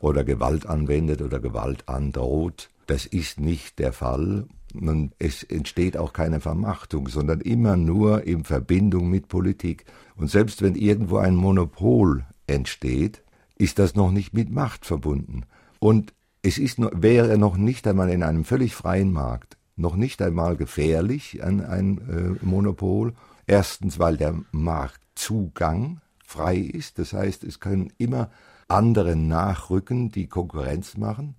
oder 0.00 0.24
Gewalt 0.24 0.66
anwendet 0.66 1.20
oder 1.20 1.40
Gewalt 1.40 1.88
androht. 1.88 2.70
Das 2.86 3.04
ist 3.04 3.40
nicht 3.40 3.78
der 3.78 3.92
Fall. 3.92 4.46
Und 4.74 5.12
es 5.18 5.42
entsteht 5.42 5.96
auch 5.96 6.12
keine 6.12 6.40
Vermachtung, 6.40 7.08
sondern 7.08 7.40
immer 7.40 7.76
nur 7.76 8.24
in 8.24 8.44
Verbindung 8.44 9.08
mit 9.08 9.28
Politik. 9.28 9.84
Und 10.16 10.30
selbst 10.30 10.62
wenn 10.62 10.74
irgendwo 10.74 11.18
ein 11.18 11.34
Monopol 11.34 12.26
entsteht, 12.46 13.22
ist 13.56 13.78
das 13.78 13.94
noch 13.94 14.10
nicht 14.10 14.34
mit 14.34 14.50
Macht 14.50 14.84
verbunden. 14.84 15.44
Und 15.78 16.12
es 16.42 16.58
ist, 16.58 16.78
wäre 16.78 17.38
noch 17.38 17.56
nicht 17.56 17.86
einmal 17.86 18.10
in 18.10 18.22
einem 18.22 18.44
völlig 18.44 18.74
freien 18.74 19.12
Markt 19.12 19.56
noch 19.76 19.96
nicht 19.96 20.22
einmal 20.22 20.56
gefährlich, 20.56 21.42
ein, 21.42 21.64
ein 21.64 21.98
äh, 22.08 22.44
Monopol. 22.44 23.12
Erstens, 23.46 23.98
weil 23.98 24.16
der 24.16 24.34
Marktzugang 24.50 26.00
frei 26.24 26.56
ist. 26.56 26.98
Das 26.98 27.12
heißt, 27.12 27.44
es 27.44 27.60
können 27.60 27.92
immer 27.98 28.30
andere 28.68 29.14
nachrücken, 29.14 30.10
die 30.10 30.26
Konkurrenz 30.26 30.96
machen. 30.96 31.36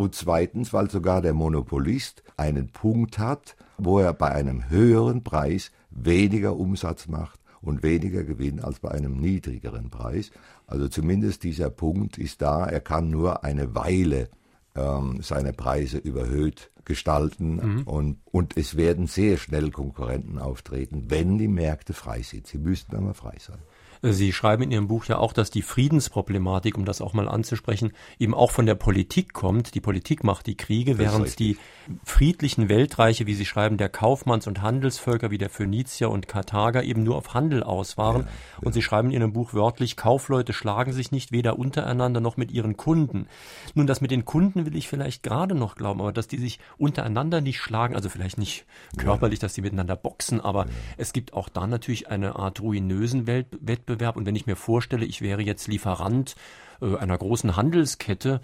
Und 0.00 0.14
zweitens, 0.14 0.72
weil 0.72 0.90
sogar 0.90 1.20
der 1.20 1.34
Monopolist 1.34 2.22
einen 2.38 2.68
Punkt 2.68 3.18
hat, 3.18 3.54
wo 3.76 3.98
er 3.98 4.14
bei 4.14 4.32
einem 4.32 4.70
höheren 4.70 5.22
Preis 5.22 5.72
weniger 5.90 6.56
Umsatz 6.56 7.06
macht 7.06 7.38
und 7.60 7.82
weniger 7.82 8.24
Gewinn 8.24 8.60
als 8.60 8.80
bei 8.80 8.92
einem 8.92 9.18
niedrigeren 9.18 9.90
Preis. 9.90 10.30
Also 10.66 10.88
zumindest 10.88 11.42
dieser 11.42 11.68
Punkt 11.68 12.16
ist 12.16 12.40
da. 12.40 12.64
Er 12.64 12.80
kann 12.80 13.10
nur 13.10 13.44
eine 13.44 13.74
Weile 13.74 14.30
ähm, 14.74 15.18
seine 15.20 15.52
Preise 15.52 15.98
überhöht 15.98 16.70
gestalten 16.86 17.56
mhm. 17.56 17.82
und, 17.82 18.20
und 18.24 18.56
es 18.56 18.78
werden 18.78 19.06
sehr 19.06 19.36
schnell 19.36 19.70
Konkurrenten 19.70 20.38
auftreten, 20.38 21.10
wenn 21.10 21.36
die 21.36 21.46
Märkte 21.46 21.92
frei 21.92 22.22
sind. 22.22 22.46
Sie 22.46 22.56
müssten 22.56 22.96
aber 22.96 23.12
frei 23.12 23.36
sein. 23.38 23.58
Sie 24.02 24.32
schreiben 24.32 24.62
in 24.62 24.70
Ihrem 24.70 24.88
Buch 24.88 25.04
ja 25.04 25.18
auch, 25.18 25.34
dass 25.34 25.50
die 25.50 25.60
Friedensproblematik, 25.60 26.78
um 26.78 26.86
das 26.86 27.02
auch 27.02 27.12
mal 27.12 27.28
anzusprechen, 27.28 27.92
eben 28.18 28.34
auch 28.34 28.50
von 28.50 28.64
der 28.64 28.74
Politik 28.74 29.34
kommt. 29.34 29.74
Die 29.74 29.80
Politik 29.80 30.24
macht 30.24 30.46
die 30.46 30.56
Kriege, 30.56 30.96
während 30.96 31.38
die 31.38 31.58
friedlichen 32.04 32.70
Weltreiche, 32.70 33.26
wie 33.26 33.34
Sie 33.34 33.44
schreiben, 33.44 33.76
der 33.76 33.90
Kaufmanns- 33.90 34.48
und 34.48 34.62
Handelsvölker 34.62 35.30
wie 35.30 35.36
der 35.36 35.50
Phönizier 35.50 36.08
und 36.08 36.28
Karthager 36.28 36.82
eben 36.82 37.02
nur 37.02 37.16
auf 37.16 37.34
Handel 37.34 37.62
aus 37.62 37.98
waren. 37.98 38.22
Ja, 38.22 38.28
ja. 38.28 38.58
Und 38.62 38.72
Sie 38.72 38.80
schreiben 38.80 39.10
in 39.10 39.20
Ihrem 39.20 39.32
Buch 39.34 39.52
wörtlich, 39.52 39.96
Kaufleute 39.96 40.54
schlagen 40.54 40.92
sich 40.92 41.12
nicht 41.12 41.30
weder 41.30 41.58
untereinander 41.58 42.20
noch 42.20 42.38
mit 42.38 42.52
ihren 42.52 42.78
Kunden. 42.78 43.26
Nun, 43.74 43.86
das 43.86 44.00
mit 44.00 44.10
den 44.10 44.24
Kunden 44.24 44.64
will 44.64 44.76
ich 44.76 44.88
vielleicht 44.88 45.22
gerade 45.22 45.54
noch 45.54 45.74
glauben, 45.74 46.00
aber 46.00 46.12
dass 46.12 46.26
die 46.26 46.38
sich 46.38 46.58
untereinander 46.78 47.42
nicht 47.42 47.60
schlagen, 47.60 47.94
also 47.94 48.08
vielleicht 48.08 48.38
nicht 48.38 48.64
körperlich, 48.96 49.40
dass 49.40 49.54
sie 49.54 49.60
miteinander 49.60 49.96
boxen, 49.96 50.40
aber 50.40 50.64
ja. 50.64 50.70
es 50.96 51.12
gibt 51.12 51.34
auch 51.34 51.50
da 51.50 51.66
natürlich 51.66 52.08
eine 52.08 52.36
Art 52.36 52.60
ruinösen 52.60 53.26
Wettbewerb 53.26 53.89
Wettbewerb. 53.90 54.16
Und 54.16 54.26
wenn 54.26 54.36
ich 54.36 54.46
mir 54.46 54.56
vorstelle, 54.56 55.04
ich 55.04 55.20
wäre 55.20 55.42
jetzt 55.42 55.68
Lieferant 55.68 56.36
äh, 56.80 56.96
einer 56.96 57.18
großen 57.18 57.56
Handelskette, 57.56 58.40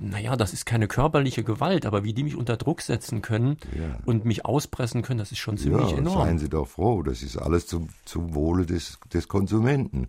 naja, 0.00 0.36
das 0.36 0.52
ist 0.52 0.64
keine 0.64 0.86
körperliche 0.86 1.42
Gewalt, 1.42 1.84
aber 1.84 2.04
wie 2.04 2.12
die 2.12 2.22
mich 2.22 2.36
unter 2.36 2.56
Druck 2.56 2.82
setzen 2.82 3.20
können 3.20 3.56
ja. 3.76 3.98
und 4.06 4.24
mich 4.24 4.44
auspressen 4.44 5.02
können, 5.02 5.18
das 5.18 5.32
ist 5.32 5.38
schon 5.38 5.58
ziemlich 5.58 5.90
ja, 5.90 5.98
enorm. 5.98 6.24
Seien 6.24 6.38
Sie 6.38 6.48
doch 6.48 6.68
froh, 6.68 7.02
das 7.02 7.22
ist 7.22 7.36
alles 7.36 7.66
zum, 7.66 7.88
zum 8.04 8.34
Wohle 8.34 8.64
des, 8.64 8.98
des 9.12 9.26
Konsumenten. 9.26 10.08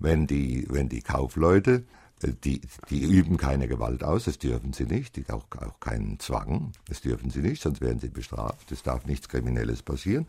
Wenn 0.00 0.26
die, 0.26 0.66
wenn 0.68 0.88
die 0.88 1.02
Kaufleute, 1.02 1.84
äh, 2.22 2.32
die, 2.42 2.60
die 2.88 3.02
üben 3.02 3.36
keine 3.36 3.68
Gewalt 3.68 4.02
aus, 4.02 4.24
das 4.24 4.38
dürfen 4.38 4.72
sie 4.72 4.84
nicht, 4.84 5.14
die 5.14 5.28
auch, 5.30 5.44
auch 5.60 5.78
keinen 5.78 6.18
Zwang, 6.18 6.72
das 6.88 7.00
dürfen 7.00 7.30
sie 7.30 7.40
nicht, 7.40 7.62
sonst 7.62 7.80
werden 7.80 8.00
sie 8.00 8.08
bestraft, 8.08 8.72
es 8.72 8.82
darf 8.82 9.06
nichts 9.06 9.28
Kriminelles 9.28 9.82
passieren. 9.82 10.26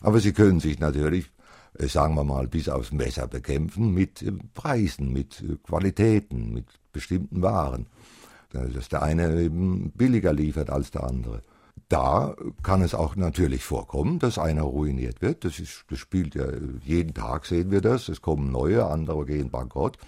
Aber 0.00 0.20
sie 0.20 0.32
können 0.32 0.60
sich 0.60 0.78
natürlich 0.78 1.30
sagen 1.86 2.14
wir 2.14 2.24
mal, 2.24 2.48
bis 2.48 2.68
aufs 2.68 2.92
Messer 2.92 3.28
bekämpfen 3.28 3.94
mit 3.94 4.22
äh, 4.22 4.32
Preisen, 4.54 5.12
mit 5.12 5.42
äh, 5.42 5.56
Qualitäten, 5.62 6.52
mit 6.52 6.66
bestimmten 6.92 7.42
Waren. 7.42 7.86
Dass 8.50 8.88
der 8.88 9.02
eine 9.02 9.42
eben 9.42 9.90
billiger 9.90 10.32
liefert 10.32 10.70
als 10.70 10.90
der 10.90 11.04
andere. 11.04 11.42
Da 11.88 12.34
kann 12.62 12.82
es 12.82 12.94
auch 12.94 13.14
natürlich 13.14 13.62
vorkommen, 13.62 14.18
dass 14.18 14.38
einer 14.38 14.62
ruiniert 14.62 15.22
wird. 15.22 15.44
Das, 15.44 15.58
ist, 15.58 15.84
das 15.88 15.98
spielt 15.98 16.34
ja 16.34 16.46
jeden 16.82 17.14
Tag 17.14 17.46
sehen 17.46 17.70
wir 17.70 17.80
das. 17.80 18.08
Es 18.08 18.22
kommen 18.22 18.50
neue, 18.50 18.86
andere 18.86 19.24
gehen 19.26 19.50
bankrott. 19.50 19.98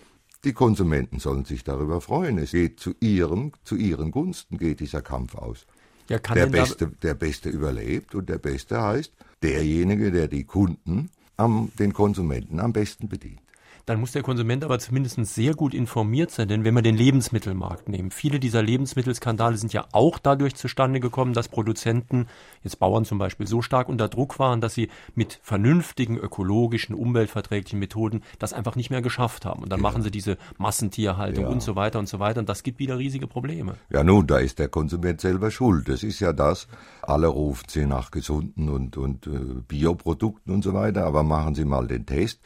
Die 0.44 0.54
Konsumenten 0.54 1.18
sollen 1.18 1.44
sich 1.44 1.64
darüber 1.64 2.00
freuen. 2.00 2.38
Es 2.38 2.52
geht 2.52 2.80
zu 2.80 2.94
ihrem, 3.00 3.52
zu 3.62 3.76
ihren 3.76 4.11
Gunsten 4.11 4.56
geht 4.56 4.80
dieser 4.80 5.02
Kampf 5.02 5.35
aus. 5.35 5.66
Ja, 6.09 6.18
der, 6.18 6.46
Beste, 6.46 6.88
der 6.88 7.14
Beste 7.14 7.50
überlebt 7.50 8.14
und 8.14 8.28
der 8.28 8.38
Beste 8.38 8.83
heißt 8.83 9.12
derjenige, 9.42 10.11
der 10.11 10.28
die 10.28 10.44
Kunden 10.44 11.11
am, 11.40 11.72
den 11.79 11.92
Konsumenten 11.92 12.61
am 12.61 12.72
besten 12.72 13.09
bedient 13.09 13.40
dann 13.86 14.00
muss 14.00 14.12
der 14.12 14.22
Konsument 14.22 14.64
aber 14.64 14.78
zumindest 14.78 15.16
sehr 15.26 15.54
gut 15.54 15.74
informiert 15.74 16.30
sein. 16.30 16.48
Denn 16.48 16.64
wenn 16.64 16.74
wir 16.74 16.82
den 16.82 16.96
Lebensmittelmarkt 16.96 17.88
nehmen, 17.88 18.10
viele 18.10 18.40
dieser 18.40 18.62
Lebensmittelskandale 18.62 19.56
sind 19.56 19.72
ja 19.72 19.86
auch 19.92 20.18
dadurch 20.18 20.54
zustande 20.54 21.00
gekommen, 21.00 21.32
dass 21.32 21.48
Produzenten, 21.48 22.26
jetzt 22.62 22.78
Bauern 22.78 23.04
zum 23.04 23.18
Beispiel, 23.18 23.46
so 23.46 23.62
stark 23.62 23.88
unter 23.88 24.08
Druck 24.08 24.38
waren, 24.38 24.60
dass 24.60 24.74
sie 24.74 24.88
mit 25.14 25.40
vernünftigen, 25.42 26.16
ökologischen, 26.16 26.94
umweltverträglichen 26.94 27.78
Methoden 27.78 28.22
das 28.38 28.52
einfach 28.52 28.76
nicht 28.76 28.90
mehr 28.90 29.02
geschafft 29.02 29.44
haben. 29.44 29.62
Und 29.62 29.70
dann 29.70 29.80
ja. 29.80 29.82
machen 29.82 30.02
sie 30.02 30.10
diese 30.10 30.36
Massentierhaltung 30.58 31.44
ja. 31.44 31.50
und 31.50 31.62
so 31.62 31.76
weiter 31.76 31.98
und 31.98 32.08
so 32.08 32.18
weiter. 32.18 32.40
Und 32.40 32.48
das 32.48 32.62
gibt 32.62 32.78
wieder 32.78 32.98
riesige 32.98 33.26
Probleme. 33.26 33.74
Ja, 33.90 34.04
nun, 34.04 34.26
da 34.26 34.38
ist 34.38 34.58
der 34.58 34.68
Konsument 34.68 35.20
selber 35.20 35.50
schuld. 35.50 35.88
Das 35.88 36.02
ist 36.02 36.20
ja 36.20 36.32
das. 36.32 36.68
Alle 37.02 37.28
rufen 37.28 37.66
sie 37.68 37.86
nach 37.86 38.10
gesunden 38.10 38.68
und, 38.68 38.96
und 38.96 39.26
äh, 39.26 39.30
Bioprodukten 39.66 40.52
und 40.52 40.62
so 40.62 40.74
weiter. 40.74 41.04
Aber 41.04 41.22
machen 41.22 41.54
Sie 41.54 41.64
mal 41.64 41.86
den 41.86 42.06
Test 42.06 42.40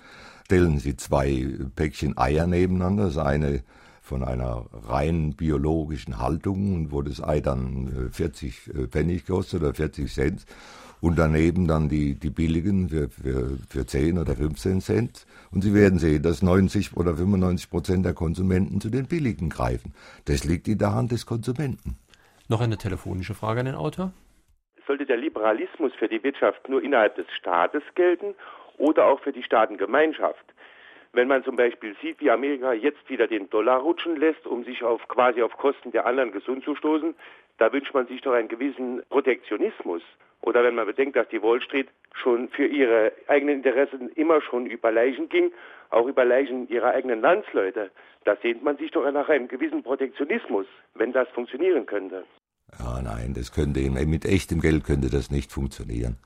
stellen 0.44 0.78
Sie 0.78 0.96
zwei 0.96 1.46
Päckchen 1.74 2.16
Eier 2.18 2.46
nebeneinander, 2.46 3.06
das 3.06 3.18
eine 3.18 3.62
von 4.02 4.22
einer 4.22 4.66
rein 4.86 5.34
biologischen 5.34 6.18
Haltung, 6.18 6.92
wo 6.92 7.00
das 7.00 7.24
Ei 7.24 7.40
dann 7.40 8.10
40 8.12 8.68
äh, 8.68 8.82
äh, 8.82 8.88
Pfennig 8.88 9.26
kostet 9.26 9.62
oder 9.62 9.72
40 9.72 10.12
Cent 10.12 10.44
und 11.00 11.18
daneben 11.18 11.66
dann 11.66 11.88
die, 11.88 12.14
die 12.14 12.28
billigen 12.28 12.90
für, 12.90 13.08
für, 13.08 13.58
für 13.66 13.86
10 13.86 14.18
oder 14.18 14.36
15 14.36 14.82
Cent. 14.82 15.26
Und 15.50 15.62
Sie 15.62 15.72
werden 15.72 15.98
sehen, 15.98 16.22
dass 16.22 16.42
90 16.42 16.96
oder 16.96 17.16
95 17.16 17.70
Prozent 17.70 18.04
der 18.04 18.12
Konsumenten 18.12 18.80
zu 18.82 18.90
den 18.90 19.06
billigen 19.06 19.48
greifen. 19.48 19.94
Das 20.26 20.44
liegt 20.44 20.68
in 20.68 20.78
der 20.78 20.94
Hand 20.94 21.12
des 21.12 21.24
Konsumenten. 21.24 21.96
Noch 22.48 22.60
eine 22.60 22.76
telefonische 22.76 23.34
Frage 23.34 23.60
an 23.60 23.66
den 23.66 23.74
Autor. 23.74 24.12
Sollte 24.86 25.06
der 25.06 25.16
Liberalismus 25.16 25.92
für 25.98 26.08
die 26.08 26.22
Wirtschaft 26.22 26.68
nur 26.68 26.82
innerhalb 26.82 27.16
des 27.16 27.26
Staates 27.38 27.82
gelten 27.94 28.34
oder 28.78 29.06
auch 29.06 29.20
für 29.20 29.32
die 29.32 29.42
Staatengemeinschaft. 29.42 30.44
Wenn 31.12 31.28
man 31.28 31.44
zum 31.44 31.54
Beispiel 31.54 31.94
sieht, 32.02 32.20
wie 32.20 32.30
Amerika 32.30 32.72
jetzt 32.72 33.08
wieder 33.08 33.28
den 33.28 33.48
Dollar 33.48 33.78
rutschen 33.78 34.16
lässt, 34.16 34.46
um 34.46 34.64
sich 34.64 34.82
auf 34.82 35.06
quasi 35.06 35.42
auf 35.42 35.56
Kosten 35.56 35.92
der 35.92 36.06
anderen 36.06 36.32
gesund 36.32 36.64
zu 36.64 36.74
stoßen, 36.74 37.14
da 37.58 37.72
wünscht 37.72 37.94
man 37.94 38.08
sich 38.08 38.20
doch 38.20 38.32
einen 38.32 38.48
gewissen 38.48 39.02
Protektionismus. 39.10 40.02
Oder 40.40 40.64
wenn 40.64 40.74
man 40.74 40.86
bedenkt, 40.86 41.16
dass 41.16 41.28
die 41.28 41.40
Wall 41.40 41.62
Street 41.62 41.88
schon 42.12 42.48
für 42.48 42.66
ihre 42.66 43.12
eigenen 43.28 43.56
Interessen 43.56 44.10
immer 44.10 44.42
schon 44.42 44.66
über 44.66 44.90
Leichen 44.90 45.28
ging, 45.28 45.52
auch 45.90 46.06
über 46.06 46.24
Leichen 46.24 46.68
ihrer 46.68 46.88
eigenen 46.88 47.20
Landsleute, 47.20 47.90
da 48.24 48.36
sehnt 48.42 48.64
man 48.64 48.76
sich 48.76 48.90
doch 48.90 49.08
nach 49.10 49.28
einem 49.28 49.48
gewissen 49.48 49.82
Protektionismus, 49.82 50.66
wenn 50.94 51.12
das 51.12 51.28
funktionieren 51.28 51.86
könnte. 51.86 52.24
Ja, 52.78 53.00
nein, 53.00 53.34
das 53.34 53.52
könnte 53.52 53.80
mit 53.90 54.24
echtem 54.24 54.60
Geld 54.60 54.84
könnte 54.84 55.10
das 55.10 55.30
nicht 55.30 55.52
funktionieren. 55.52 56.18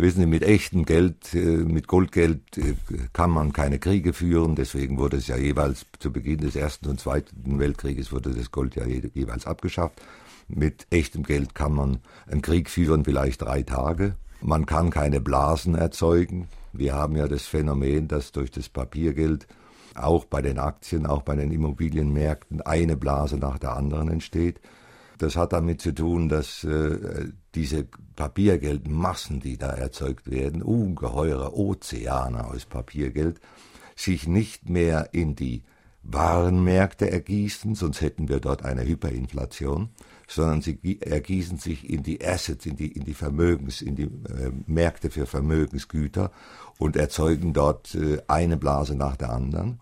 Wissen 0.00 0.20
Sie, 0.20 0.26
mit 0.26 0.44
echtem 0.44 0.84
Geld, 0.84 1.34
äh, 1.34 1.38
mit 1.38 1.88
Goldgeld 1.88 2.56
äh, 2.56 2.74
kann 3.12 3.32
man 3.32 3.52
keine 3.52 3.80
Kriege 3.80 4.12
führen. 4.12 4.54
Deswegen 4.54 4.96
wurde 4.96 5.16
es 5.16 5.26
ja 5.26 5.36
jeweils 5.36 5.86
zu 5.98 6.12
Beginn 6.12 6.38
des 6.38 6.54
Ersten 6.54 6.86
und 6.88 7.00
Zweiten 7.00 7.58
Weltkrieges 7.58 8.12
wurde 8.12 8.30
das 8.30 8.52
Gold 8.52 8.76
ja 8.76 8.86
jeweils 8.86 9.44
abgeschafft. 9.44 10.00
Mit 10.46 10.86
echtem 10.90 11.24
Geld 11.24 11.56
kann 11.56 11.72
man 11.72 11.98
einen 12.28 12.42
Krieg 12.42 12.70
führen, 12.70 13.04
vielleicht 13.04 13.42
drei 13.42 13.64
Tage. 13.64 14.14
Man 14.40 14.66
kann 14.66 14.90
keine 14.90 15.20
Blasen 15.20 15.74
erzeugen. 15.74 16.46
Wir 16.72 16.94
haben 16.94 17.16
ja 17.16 17.26
das 17.26 17.46
Phänomen, 17.46 18.06
dass 18.06 18.30
durch 18.30 18.52
das 18.52 18.68
Papiergeld 18.68 19.48
auch 19.96 20.26
bei 20.26 20.42
den 20.42 20.60
Aktien, 20.60 21.06
auch 21.06 21.22
bei 21.22 21.34
den 21.34 21.50
Immobilienmärkten 21.50 22.60
eine 22.60 22.96
Blase 22.96 23.36
nach 23.36 23.58
der 23.58 23.74
anderen 23.74 24.08
entsteht. 24.08 24.60
Das 25.18 25.36
hat 25.36 25.52
damit 25.52 25.80
zu 25.80 25.92
tun, 25.92 26.28
dass 26.28 26.64
äh, 26.64 27.28
diese 27.54 27.86
Papiergeldmassen, 28.16 29.40
die 29.40 29.58
da 29.58 29.70
erzeugt 29.70 30.30
werden, 30.30 30.62
ungeheure 30.62 31.56
Ozeane 31.56 32.46
aus 32.46 32.64
Papiergeld, 32.64 33.40
sich 33.96 34.28
nicht 34.28 34.68
mehr 34.68 35.10
in 35.12 35.34
die 35.34 35.64
Warenmärkte 36.04 37.10
ergießen, 37.10 37.74
sonst 37.74 38.00
hätten 38.00 38.28
wir 38.28 38.40
dort 38.40 38.64
eine 38.64 38.86
Hyperinflation, 38.86 39.90
sondern 40.26 40.62
sie 40.62 41.00
ergießen 41.00 41.58
sich 41.58 41.88
in 41.88 42.02
die 42.02 42.24
Assets, 42.24 42.64
in 42.64 42.76
die, 42.76 42.92
in 42.92 43.04
die 43.04 43.14
Vermögens, 43.14 43.82
in 43.82 43.96
die 43.96 44.04
äh, 44.04 44.52
Märkte 44.66 45.10
für 45.10 45.26
Vermögensgüter 45.26 46.30
und 46.78 46.96
erzeugen 46.96 47.52
dort 47.52 47.94
äh, 47.94 48.22
eine 48.28 48.56
Blase 48.56 48.94
nach 48.94 49.16
der 49.16 49.30
anderen. 49.30 49.80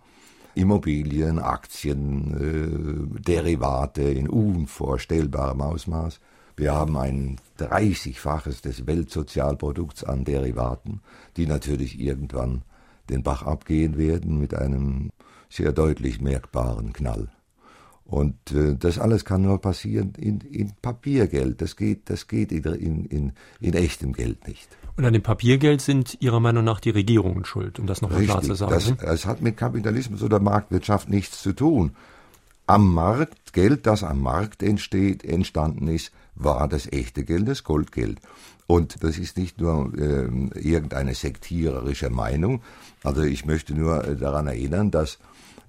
Immobilien, 0.57 1.39
Aktien, 1.39 3.13
äh, 3.15 3.21
Derivate 3.21 4.03
in 4.03 4.29
unvorstellbarem 4.29 5.61
Ausmaß. 5.61 6.19
Wir 6.57 6.73
haben 6.73 6.97
ein 6.97 7.37
30-faches 7.59 8.63
des 8.63 8.87
Weltsozialprodukts 8.87 10.05
an 10.05 10.25
Derivaten, 10.25 11.03
die 11.37 11.47
natürlich 11.47 12.01
irgendwann 12.01 12.63
den 13.11 13.23
Bach 13.23 13.43
abgehen 13.43 13.99
werden 13.99 14.41
mit 14.41 14.55
einem 14.55 15.11
sehr 15.51 15.73
deutlich 15.73 16.23
merkbaren 16.23 16.95
Knall. 16.95 17.29
Und 18.09 18.53
äh, 18.53 18.77
das 18.79 18.99
alles 18.99 19.25
kann 19.25 19.43
nur 19.43 19.61
passieren 19.61 20.13
in, 20.17 20.41
in 20.41 20.73
Papiergeld. 20.81 21.61
Das 21.61 21.77
geht, 21.77 22.09
das 22.09 22.29
geht 22.29 22.53
in, 22.53 23.05
in, 23.07 23.33
in 23.61 23.75
echtem 23.75 24.13
Geld 24.13 24.47
nicht. 24.47 24.69
Und 24.97 25.05
an 25.05 25.13
dem 25.13 25.23
Papiergeld 25.23 25.81
sind 25.81 26.17
Ihrer 26.21 26.41
Meinung 26.41 26.65
nach 26.65 26.81
die 26.81 26.91
Regierungen 26.91 27.45
schuld, 27.45 27.79
um 27.79 27.87
das 27.87 28.01
nochmal 28.03 28.23
klar 28.23 28.43
zu 28.43 28.55
sagen. 28.55 28.73
Das, 28.73 28.95
das 28.97 29.27
hat 29.27 29.43
mit 29.43 29.57
Kapitalismus 29.57 30.23
oder 30.23 30.39
Marktwirtschaft 30.39 31.09
nichts 31.09 31.43
zu 31.43 31.53
tun. 31.53 31.97
Am 32.67 32.95
Markt, 32.95 33.53
Geld, 33.53 33.87
das 33.87 34.03
am 34.03 34.21
Markt 34.21 34.63
entsteht, 34.63 35.25
entstanden 35.25 35.89
ist, 35.89 36.13
war 36.35 36.69
das 36.69 36.91
echte 36.91 37.25
Geld, 37.25 37.47
das 37.47 37.65
Goldgeld. 37.65 38.21
Und 38.67 39.03
das 39.05 39.19
ist 39.19 39.37
nicht 39.37 39.61
nur 39.61 39.93
äh, 39.97 40.29
irgendeine 40.59 41.15
sektiererische 41.15 42.11
Meinung. 42.11 42.63
Also 43.05 43.23
ich 43.23 43.47
möchte 43.47 43.75
nur 43.75 44.05
äh, 44.05 44.17
daran 44.17 44.47
erinnern, 44.47 44.91
dass 44.91 45.19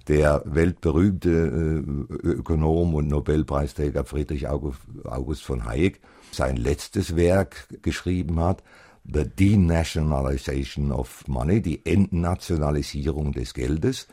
der 0.08 0.42
weltberühmte 0.46 1.28
äh, 1.30 2.26
Ökonom 2.26 2.94
und 2.94 3.08
Nobelpreisträger 3.08 4.04
Friedrich 4.04 4.48
August, 4.48 5.42
von 5.42 5.64
Hayek 5.64 6.00
sein 6.32 6.56
letztes 6.56 7.14
Werk 7.14 7.68
geschrieben 7.82 8.40
hat, 8.40 8.62
The 9.04 9.24
Denationalization 9.24 10.92
of 10.92 11.26
Money, 11.28 11.62
die 11.62 11.84
Entnationalisierung 11.86 13.32
des 13.32 13.54
Geldes. 13.54 14.08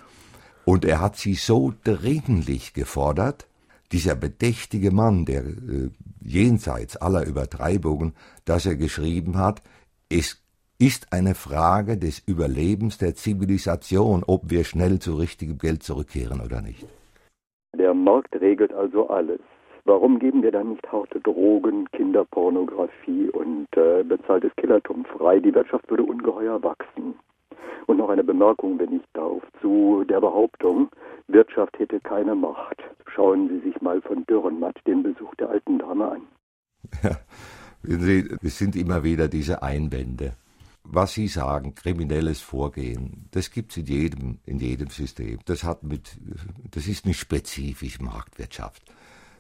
Und 0.64 0.86
er 0.86 1.00
hat 1.02 1.18
sie 1.18 1.36
so 1.36 1.74
dringlich 1.84 2.74
gefordert, 2.74 3.48
dieser 3.92 4.16
bedächtige 4.16 4.92
Mann, 4.92 5.26
der 5.26 5.46
äh, 5.46 5.90
jenseits 6.22 6.98
aller 6.98 7.26
Übertreibungen, 7.26 8.14
dass 8.46 8.66
er 8.66 8.76
geschrieben 8.76 9.38
hat, 9.38 9.62
es 10.10 10.38
ist 10.78 11.14
eine 11.14 11.36
Frage 11.36 11.98
des 11.98 12.20
Überlebens 12.28 12.98
der 12.98 13.16
Zivilisation, 13.16 14.24
ob 14.28 14.50
wir 14.50 14.66
schnell 14.66 15.00
zu 15.00 15.16
richtigem 15.16 15.58
Geld 15.58 15.84
zurückkehren 15.84 16.42
oder 16.42 16.62
nicht. 16.62 16.86
Der 17.78 17.94
Markt 17.94 18.36
regelt 18.42 18.74
also 18.74 19.08
alles. 19.10 19.40
Warum 19.86 20.20
geben 20.20 20.42
wir 20.42 20.52
dann 20.52 20.72
nicht 20.72 20.92
harte 20.92 21.20
Drogen, 21.22 21.88
Kinderpornografie 21.92 23.30
und 23.30 23.68
äh, 23.78 24.04
bezahltes 24.04 24.52
Killertum 24.58 25.06
frei? 25.06 25.40
Die 25.40 25.54
Wirtschaft 25.54 25.90
würde 25.90 26.04
ungeheuer 26.04 26.62
wachsen. 26.64 27.14
Und 27.86 27.98
noch 27.98 28.10
eine 28.10 28.24
Bemerkung, 28.24 28.80
wenn 28.80 28.96
ich 28.96 29.04
darf, 29.14 29.44
zu 29.62 30.04
der 30.10 30.20
Behauptung, 30.20 30.90
Wirtschaft 31.28 31.78
hätte 31.78 32.00
keine 32.00 32.36
Macht. 32.36 32.82
Schauen 33.14 33.48
Sie 33.48 33.60
sich 33.60 33.80
mal 33.80 34.02
von 34.02 34.26
Dürrenmatt 34.26 34.78
den 34.88 35.04
Besuch 35.04 35.36
der 35.36 35.50
alten 35.50 35.80
Dame 35.80 36.12
an. 36.12 36.22
Ja, 37.04 37.12
es 38.42 38.58
sind 38.58 38.76
immer 38.76 39.04
wieder 39.04 39.28
diese 39.28 39.62
Einwände 39.62 40.34
was 40.88 41.14
Sie 41.14 41.28
sagen, 41.28 41.76
kriminelles 41.76 42.42
Vorgehen, 42.42 43.28
das 43.32 43.52
gibt 43.52 43.72
es 43.72 43.78
in 43.78 43.86
jedem, 43.86 44.40
in 44.46 44.60
jedem 44.60 44.90
System. 44.90 45.40
Das 45.46 45.64
hat 45.64 45.84
mit, 45.84 46.18
das 46.72 46.88
ist 46.88 47.06
nicht 47.06 47.20
spezifisch 47.20 48.00
Marktwirtschaft. 48.00 48.84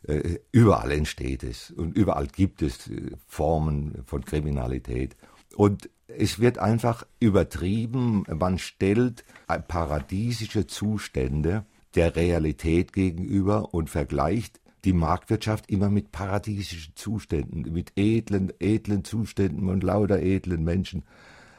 Äh, 0.04 0.40
überall 0.52 0.92
entsteht 0.92 1.44
es 1.44 1.72
und 1.72 1.96
überall 1.96 2.28
gibt 2.28 2.62
es 2.62 2.88
äh, 2.88 3.12
Formen 3.28 4.04
von 4.06 4.24
Kriminalität. 4.26 5.16
Und 5.56 5.90
es 6.08 6.40
wird 6.40 6.58
einfach 6.58 7.06
übertrieben, 7.20 8.26
man 8.28 8.60
stellt 8.60 9.24
paradiesische 9.68 10.68
Zustände 10.68 11.66
der 11.96 12.16
Realität 12.16 12.94
gegenüber 12.94 13.74
und 13.74 13.90
vergleicht 13.90 14.60
die 14.84 14.94
Marktwirtschaft 14.94 15.70
immer 15.72 15.90
mit 15.90 16.12
paradiesischen 16.12 16.96
Zuständen, 16.96 17.74
mit 17.74 17.94
edlen, 17.96 18.54
edlen 18.60 19.04
Zuständen 19.04 19.70
und 19.70 19.84
lauter 19.84 20.20
edlen 20.20 20.64
Menschen 20.64 21.04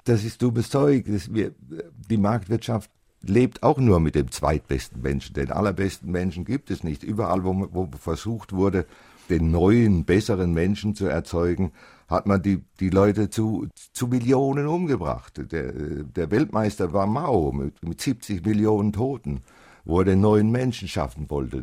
das 0.08 0.24
ist 0.24 0.42
dummes 0.42 0.70
Zeug. 0.70 1.04
Das, 1.06 1.32
wir, 1.32 1.52
die 2.10 2.16
Marktwirtschaft 2.16 2.90
lebt 3.22 3.62
auch 3.62 3.78
nur 3.78 4.00
mit 4.00 4.14
dem 4.14 4.30
zweitbesten 4.30 5.02
Menschen. 5.02 5.34
Den 5.34 5.50
allerbesten 5.50 6.10
Menschen 6.10 6.44
gibt 6.44 6.70
es 6.70 6.84
nicht. 6.84 7.02
Überall, 7.02 7.44
wo, 7.44 7.68
wo 7.72 7.88
versucht 7.98 8.52
wurde, 8.52 8.86
den 9.28 9.50
neuen, 9.50 10.04
besseren 10.04 10.54
Menschen 10.54 10.94
zu 10.94 11.06
erzeugen, 11.06 11.72
hat 12.08 12.26
man 12.26 12.40
die, 12.40 12.62
die 12.78 12.90
Leute 12.90 13.30
zu, 13.30 13.66
zu 13.92 14.06
Millionen 14.06 14.68
umgebracht. 14.68 15.40
Der, 15.50 15.72
der 15.72 16.30
Weltmeister 16.30 16.92
war 16.92 17.06
Mao 17.06 17.50
mit, 17.50 17.84
mit 17.84 18.00
70 18.00 18.46
Millionen 18.46 18.92
Toten, 18.92 19.40
wo 19.84 20.00
er 20.00 20.04
den 20.04 20.20
neuen 20.20 20.52
Menschen 20.52 20.86
schaffen 20.86 21.28
wollte. 21.28 21.62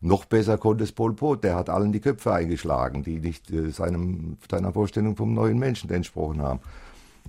Noch 0.00 0.24
besser 0.24 0.58
konnte 0.58 0.82
es 0.82 0.90
Pol 0.90 1.14
Pot, 1.14 1.44
der 1.44 1.54
hat 1.54 1.70
allen 1.70 1.92
die 1.92 2.00
Köpfe 2.00 2.32
eingeschlagen, 2.32 3.04
die 3.04 3.20
nicht 3.20 3.52
äh, 3.52 3.70
seinem, 3.70 4.36
seiner 4.50 4.72
Vorstellung 4.72 5.14
vom 5.14 5.32
neuen 5.32 5.60
Menschen 5.60 5.90
entsprochen 5.90 6.42
haben. 6.42 6.58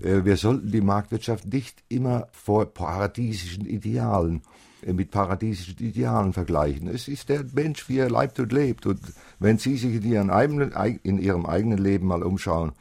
Äh, 0.01 0.25
wir 0.25 0.37
sollten 0.37 0.71
die 0.71 0.81
Marktwirtschaft 0.81 1.51
nicht 1.51 1.83
immer 1.89 2.27
vor 2.31 2.65
paradiesischen 2.65 3.65
Idealen 3.65 4.41
äh, 4.85 4.93
mit 4.93 5.11
paradiesischen 5.11 5.77
Idealen 5.79 6.33
vergleichen. 6.33 6.87
Es 6.87 7.07
ist 7.07 7.29
der 7.29 7.43
Mensch, 7.53 7.87
wie 7.89 7.99
er 7.99 8.09
leibt 8.09 8.39
und 8.39 8.51
lebt. 8.51 8.85
Und 8.85 8.99
wenn 9.39 9.57
Sie 9.57 9.77
sich 9.77 9.95
in 9.95 10.03
Ihrem 10.03 10.29
eigenen, 10.29 10.71
in 11.03 11.17
ihrem 11.17 11.45
eigenen 11.45 11.77
Leben 11.77 12.07
mal 12.07 12.23
umschauen, 12.23 12.71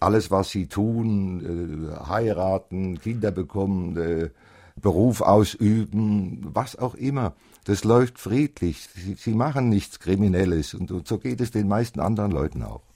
alles, 0.00 0.30
was 0.30 0.50
Sie 0.50 0.66
tun, 0.66 1.90
äh, 1.90 2.06
heiraten, 2.06 3.00
Kinder 3.00 3.30
bekommen, 3.30 4.30
Beruf 4.80 5.22
ausüben, 5.22 6.50
was 6.52 6.76
auch 6.76 6.94
immer, 6.94 7.34
das 7.64 7.82
läuft 7.82 8.18
friedlich. 8.18 8.88
Sie, 9.16 9.34
machen 9.34 9.68
nichts 9.68 9.98
Kriminelles. 9.98 10.72
Und 10.72 11.06
so 11.06 11.18
geht 11.18 11.40
es 11.40 11.50
den 11.50 11.66
meisten 11.66 11.98
anderen 11.98 12.30
Leuten 12.30 12.62
auch. 12.62 12.87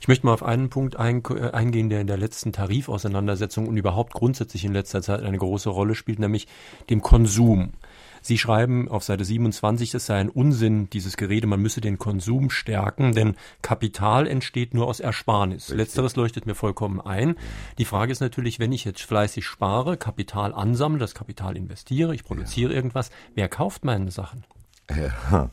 Ich 0.00 0.08
möchte 0.08 0.26
mal 0.26 0.32
auf 0.32 0.42
einen 0.42 0.70
Punkt 0.70 0.96
ein, 0.96 1.22
äh, 1.28 1.50
eingehen, 1.50 1.90
der 1.90 2.00
in 2.00 2.06
der 2.06 2.16
letzten 2.16 2.52
Tarifauseinandersetzung 2.52 3.68
und 3.68 3.76
überhaupt 3.76 4.14
grundsätzlich 4.14 4.64
in 4.64 4.72
letzter 4.72 5.02
Zeit 5.02 5.22
eine 5.22 5.38
große 5.38 5.68
Rolle 5.68 5.94
spielt, 5.94 6.18
nämlich 6.18 6.48
dem 6.88 7.02
Konsum. 7.02 7.74
Sie 8.22 8.38
schreiben 8.38 8.88
auf 8.88 9.02
Seite 9.02 9.24
27, 9.24 9.94
es 9.94 10.06
sei 10.06 10.16
ein 10.16 10.28
Unsinn, 10.28 10.90
dieses 10.90 11.16
Gerede, 11.16 11.46
man 11.46 11.60
müsse 11.60 11.80
den 11.80 11.98
Konsum 11.98 12.50
stärken, 12.50 13.14
denn 13.14 13.36
Kapital 13.62 14.26
entsteht 14.26 14.74
nur 14.74 14.86
aus 14.86 15.00
Ersparnis. 15.00 15.64
Richtig. 15.64 15.76
Letzteres 15.78 16.16
leuchtet 16.16 16.46
mir 16.46 16.54
vollkommen 16.54 17.00
ein. 17.00 17.36
Die 17.78 17.86
Frage 17.86 18.12
ist 18.12 18.20
natürlich, 18.20 18.58
wenn 18.58 18.72
ich 18.72 18.84
jetzt 18.84 19.02
fleißig 19.02 19.46
spare, 19.46 19.96
Kapital 19.96 20.52
ansammle, 20.52 20.98
das 20.98 21.14
Kapital 21.14 21.56
investiere, 21.56 22.14
ich 22.14 22.24
produziere 22.24 22.70
ja. 22.70 22.76
irgendwas, 22.76 23.10
wer 23.34 23.48
kauft 23.48 23.84
meine 23.84 24.10
Sachen? 24.10 24.44
Ja. 24.90 25.50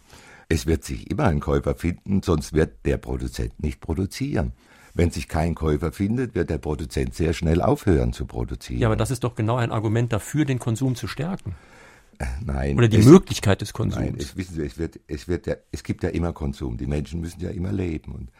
Es 0.49 0.65
wird 0.65 0.83
sich 0.83 1.11
immer 1.11 1.25
ein 1.25 1.39
Käufer 1.39 1.75
finden, 1.75 2.21
sonst 2.23 2.53
wird 2.53 2.85
der 2.85 2.97
Produzent 2.97 3.61
nicht 3.61 3.81
produzieren. 3.81 4.53
Wenn 4.93 5.11
sich 5.11 5.27
kein 5.27 5.53
Käufer 5.53 5.91
findet, 5.91 6.33
wird 6.33 6.49
der 6.49 6.57
Produzent 6.57 7.13
sehr 7.13 7.33
schnell 7.33 7.61
aufhören 7.61 8.13
zu 8.13 8.25
produzieren. 8.25 8.79
Ja, 8.79 8.87
aber 8.87 8.95
das 8.95 9.11
ist 9.11 9.23
doch 9.23 9.35
genau 9.35 9.57
ein 9.57 9.71
Argument 9.71 10.11
dafür, 10.11 10.45
den 10.45 10.57
Konsum 10.57 10.95
zu 10.95 11.07
stärken. 11.07 11.55
Äh, 12.19 12.25
nein. 12.43 12.77
Oder 12.77 12.87
die 12.87 12.97
es, 12.97 13.05
Möglichkeit 13.05 13.61
des 13.61 13.73
Konsums. 13.73 14.03
Nein, 14.03 14.15
es, 14.17 14.35
wissen 14.35 14.55
Sie, 14.55 14.65
es, 14.65 14.77
wird, 14.77 14.99
es, 15.07 15.27
wird 15.27 15.45
ja, 15.47 15.55
es 15.71 15.83
gibt 15.83 16.03
ja 16.03 16.09
immer 16.09 16.33
Konsum. 16.33 16.77
Die 16.77 16.87
Menschen 16.87 17.21
müssen 17.21 17.41
ja 17.41 17.49
immer 17.49 17.71
leben. 17.71 18.13
Und 18.13 18.31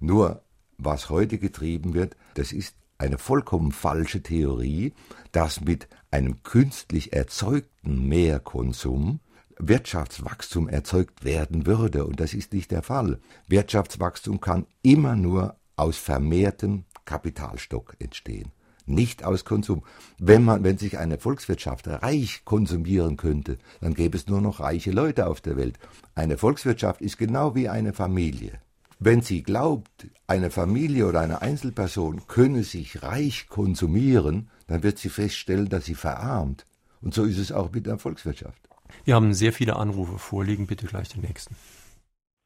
nur 0.00 0.42
was 0.78 1.10
heute 1.10 1.38
getrieben 1.38 1.94
wird, 1.94 2.16
das 2.34 2.52
ist 2.52 2.74
eine 2.98 3.18
vollkommen 3.18 3.72
falsche 3.72 4.22
Theorie, 4.22 4.94
dass 5.32 5.60
mit 5.60 5.88
einem 6.10 6.42
künstlich 6.42 7.12
erzeugten 7.12 8.08
Mehrkonsum 8.08 9.20
Wirtschaftswachstum 9.68 10.68
erzeugt 10.68 11.24
werden 11.24 11.66
würde. 11.66 12.04
Und 12.04 12.20
das 12.20 12.34
ist 12.34 12.52
nicht 12.52 12.70
der 12.70 12.82
Fall. 12.82 13.20
Wirtschaftswachstum 13.48 14.40
kann 14.40 14.66
immer 14.82 15.16
nur 15.16 15.56
aus 15.76 15.96
vermehrtem 15.96 16.84
Kapitalstock 17.04 17.96
entstehen, 17.98 18.52
nicht 18.86 19.24
aus 19.24 19.44
Konsum. 19.44 19.82
Wenn 20.18 20.44
man, 20.44 20.62
wenn 20.62 20.78
sich 20.78 20.98
eine 20.98 21.18
Volkswirtschaft 21.18 21.88
reich 21.88 22.44
konsumieren 22.44 23.16
könnte, 23.16 23.58
dann 23.80 23.94
gäbe 23.94 24.16
es 24.16 24.26
nur 24.26 24.40
noch 24.40 24.60
reiche 24.60 24.90
Leute 24.90 25.26
auf 25.26 25.40
der 25.40 25.56
Welt. 25.56 25.78
Eine 26.14 26.36
Volkswirtschaft 26.38 27.00
ist 27.00 27.18
genau 27.18 27.54
wie 27.54 27.68
eine 27.68 27.92
Familie. 27.92 28.60
Wenn 28.98 29.22
sie 29.22 29.42
glaubt, 29.42 30.08
eine 30.26 30.50
Familie 30.50 31.06
oder 31.06 31.20
eine 31.20 31.40
Einzelperson 31.40 32.26
könne 32.26 32.64
sich 32.64 33.02
reich 33.02 33.48
konsumieren, 33.48 34.50
dann 34.66 34.82
wird 34.82 34.98
sie 34.98 35.08
feststellen, 35.08 35.70
dass 35.70 35.86
sie 35.86 35.94
verarmt. 35.94 36.66
Und 37.00 37.14
so 37.14 37.24
ist 37.24 37.38
es 37.38 37.50
auch 37.50 37.72
mit 37.72 37.86
der 37.86 37.98
Volkswirtschaft. 37.98 38.69
Wir 39.10 39.16
haben 39.16 39.34
sehr 39.34 39.52
viele 39.52 39.74
Anrufe 39.74 40.18
vorliegen. 40.18 40.68
Bitte 40.68 40.86
gleich 40.86 41.08
den 41.08 41.22
nächsten. 41.22 41.56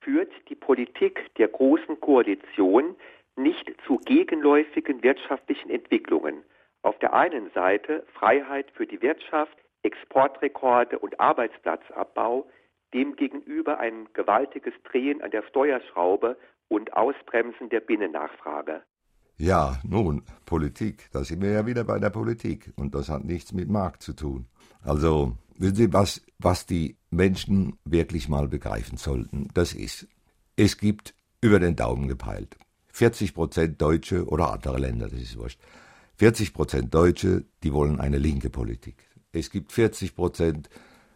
Führt 0.01 0.33
die 0.49 0.55
Politik 0.55 1.21
der 1.37 1.49
Großen 1.49 2.01
Koalition 2.01 2.97
nicht 3.37 3.71
zu 3.87 3.99
gegenläufigen 3.99 5.03
wirtschaftlichen 5.03 5.69
Entwicklungen? 5.69 6.43
Auf 6.81 6.99
der 7.01 7.13
einen 7.13 7.51
Seite 7.51 8.07
Freiheit 8.15 8.71
für 8.71 8.87
die 8.87 9.03
Wirtschaft, 9.03 9.55
Exportrekorde 9.83 10.99
und 10.99 11.21
Arbeitsplatzabbau, 11.21 12.49
demgegenüber 12.95 13.79
ein 13.79 14.09
gewaltiges 14.15 14.73
Drehen 14.85 15.21
an 15.21 15.33
der 15.33 15.43
Steuerschraube 15.43 16.39
und 16.69 16.95
Ausbremsen 16.95 17.69
der 17.69 17.81
Binnennachfrage. 17.81 18.81
Ja, 19.37 19.81
nun, 19.87 20.23
Politik, 20.47 21.11
da 21.13 21.25
sind 21.25 21.43
wir 21.43 21.51
ja 21.51 21.67
wieder 21.67 21.85
bei 21.85 21.99
der 21.99 22.09
Politik 22.09 22.73
und 22.77 22.95
das 22.95 23.11
hat 23.11 23.23
nichts 23.23 23.53
mit 23.53 23.69
Markt 23.69 24.03
zu 24.03 24.15
tun. 24.15 24.47
Also, 24.85 25.37
wissen 25.57 25.77
Sie, 25.77 25.93
was, 25.93 26.23
was 26.39 26.67
die 26.67 26.97
Menschen 27.11 27.79
wirklich 27.85 28.29
mal 28.29 28.49
begreifen 28.49 28.99
sollten, 28.99 29.49
das 29.55 29.73
ist, 29.73 30.07
es 30.57 30.79
gibt 30.79 31.15
über 31.41 31.59
den 31.59 31.75
Daumen 31.75 32.07
gepeilt 32.07 32.57
40 32.95 33.35
Prozent 33.35 33.83
Deutsche 33.83 34.25
oder 34.27 34.53
andere 34.53 34.79
Länder, 34.79 35.09
das 35.09 35.21
ist 35.21 35.37
wurscht. 35.37 35.59
40 36.17 36.55
Prozent 36.55 36.95
Deutsche, 36.95 37.45
die 37.65 37.73
wollen 37.73 37.99
eine 37.99 38.19
linke 38.19 38.51
Politik. 38.51 39.09
Es 39.33 39.51
gibt 39.51 39.73
40 39.73 40.15
Prozent, 40.15 40.69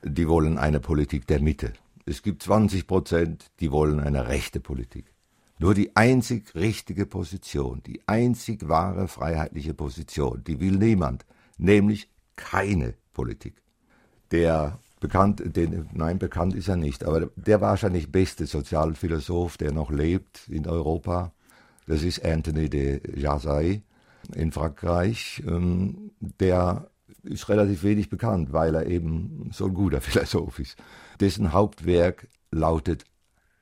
die 0.03 0.27
wollen 0.27 0.59
eine 0.59 0.81
Politik 0.81 1.29
der 1.29 1.41
Mitte. 1.41 1.73
Es 2.05 2.23
gibt 2.23 2.43
20 2.43 2.89
Prozent, 2.89 3.53
die 3.61 3.71
wollen 3.71 4.01
eine 4.01 4.27
rechte 4.27 4.59
Politik. 4.59 5.15
Nur 5.61 5.73
die 5.75 5.95
einzig 5.95 6.53
richtige 6.57 7.07
Position, 7.07 7.81
die 7.87 8.01
einzig 8.09 8.69
wahre 8.69 9.07
freiheitliche 9.07 9.75
Position, 9.75 10.43
die 10.45 10.59
will 10.59 10.79
niemand, 10.79 11.27
nämlich 11.59 12.11
keine 12.39 12.95
Politik. 13.13 13.63
Der 14.31 14.79
bekannt, 15.01 15.43
den, 15.45 15.89
nein, 15.93 16.19
bekannt 16.19 16.55
ist 16.55 16.69
er 16.69 16.77
nicht, 16.77 17.05
aber 17.05 17.31
der 17.37 17.61
wahrscheinlich 17.61 18.11
beste 18.11 18.47
Sozialphilosoph, 18.47 19.59
der 19.59 19.73
noch 19.73 19.91
lebt 19.91 20.49
in 20.49 20.67
Europa, 20.67 21.33
das 21.87 22.03
ist 22.03 22.25
Anthony 22.25 22.71
de 22.71 23.01
Jazay 23.19 23.83
in 24.35 24.53
Frankreich. 24.53 25.43
Ähm, 25.47 26.13
der 26.21 26.91
ist 27.23 27.49
relativ 27.49 27.83
wenig 27.83 28.09
bekannt, 28.09 28.53
weil 28.53 28.75
er 28.75 28.87
eben 28.87 29.51
so 29.53 29.67
ein 29.67 29.75
guter 29.75 30.01
Philosoph 30.03 30.59
ist. 30.59 30.77
Dessen 31.21 31.53
Hauptwerk 31.53 32.29
lautet 32.51 33.05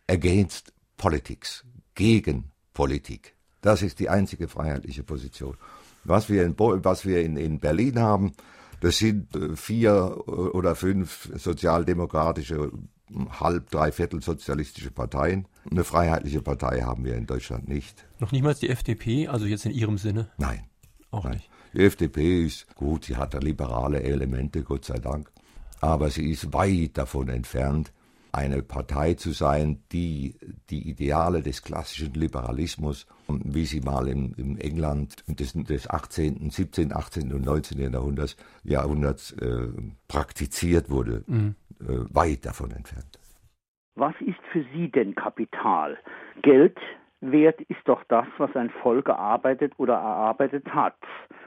Against 0.08 0.72
Politics, 0.96 1.64
gegen 1.94 2.50
Politik. 2.72 3.34
Das 3.60 3.82
ist 3.82 3.98
die 3.98 4.08
einzige 4.08 4.48
freiheitliche 4.48 5.02
Position. 5.02 5.56
Was 6.04 6.28
wir 6.28 6.44
in, 6.44 6.54
was 6.58 7.04
wir 7.04 7.22
in, 7.22 7.36
in 7.36 7.58
Berlin 7.58 7.98
haben, 7.98 8.32
das 8.80 8.98
sind 8.98 9.34
äh, 9.34 9.56
vier 9.56 10.16
äh, 10.26 10.30
oder 10.30 10.74
fünf 10.74 11.30
sozialdemokratische, 11.34 12.72
halb, 13.40 13.70
dreiviertel 13.70 14.22
sozialistische 14.22 14.90
Parteien. 14.90 15.46
Eine 15.70 15.84
freiheitliche 15.84 16.42
Partei 16.42 16.80
haben 16.82 17.04
wir 17.04 17.14
in 17.14 17.26
Deutschland 17.26 17.68
nicht. 17.68 18.04
Noch 18.18 18.32
niemals 18.32 18.60
die 18.60 18.68
FDP, 18.68 19.28
also 19.28 19.46
jetzt 19.46 19.66
in 19.66 19.72
Ihrem 19.72 19.98
Sinne? 19.98 20.28
Nein. 20.38 20.64
Auch 21.10 21.24
Nein. 21.24 21.34
nicht. 21.34 21.50
Die 21.74 21.84
FDP 21.84 22.46
ist 22.46 22.74
gut, 22.74 23.04
sie 23.04 23.16
hat 23.16 23.34
da 23.34 23.38
liberale 23.38 24.02
Elemente, 24.02 24.62
Gott 24.62 24.84
sei 24.84 24.98
Dank. 24.98 25.30
Aber 25.80 26.10
sie 26.10 26.30
ist 26.30 26.52
weit 26.52 26.96
davon 26.96 27.28
entfernt, 27.28 27.92
eine 28.36 28.62
Partei 28.62 29.14
zu 29.14 29.32
sein, 29.32 29.82
die 29.92 30.36
die 30.68 30.88
Ideale 30.88 31.42
des 31.42 31.62
klassischen 31.62 32.12
Liberalismus, 32.12 33.06
wie 33.28 33.64
sie 33.64 33.80
mal 33.80 34.08
im, 34.08 34.34
im 34.36 34.58
England 34.58 35.24
des, 35.26 35.54
des 35.54 35.88
18., 35.88 36.50
17., 36.50 36.94
18. 36.94 37.32
und 37.32 37.44
19. 37.44 37.92
Jahrhunderts, 37.92 38.36
Jahrhunderts 38.62 39.32
äh, 39.32 39.68
praktiziert 40.06 40.90
wurde, 40.90 41.24
mhm. 41.26 41.54
äh, 41.80 42.14
weit 42.14 42.44
davon 42.44 42.70
entfernt. 42.72 43.18
Was 43.94 44.14
ist 44.20 44.38
für 44.52 44.64
Sie 44.74 44.90
denn 44.90 45.14
Kapital? 45.14 45.96
Geld 46.42 46.78
wert 47.22 47.60
ist 47.62 47.80
doch 47.86 48.04
das, 48.08 48.26
was 48.36 48.54
ein 48.54 48.68
Volk 48.82 49.06
gearbeitet 49.06 49.72
oder 49.78 49.94
erarbeitet 49.94 50.66
hat. 50.68 50.96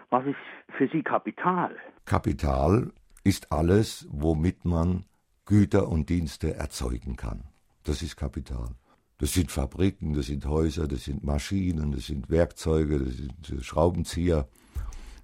Was 0.09 0.25
ist 0.25 0.35
für 0.75 0.87
Sie 0.87 1.03
Kapital? 1.03 1.75
Kapital 2.05 2.91
ist 3.23 3.51
alles, 3.51 4.07
womit 4.11 4.65
man 4.65 5.03
Güter 5.49 5.89
und 5.89 6.09
Dienste 6.09 6.53
erzeugen 6.53 7.15
kann. 7.15 7.43
Das 7.83 8.03
ist 8.03 8.15
Kapital. 8.15 8.75
Das 9.17 9.33
sind 9.33 9.51
Fabriken, 9.51 10.13
das 10.13 10.27
sind 10.27 10.45
Häuser, 10.45 10.87
das 10.87 11.05
sind 11.05 11.23
Maschinen, 11.23 11.91
das 11.91 12.05
sind 12.05 12.29
Werkzeuge, 12.29 12.99
das 12.99 13.15
sind 13.17 13.65
Schraubenzieher, 13.65 14.47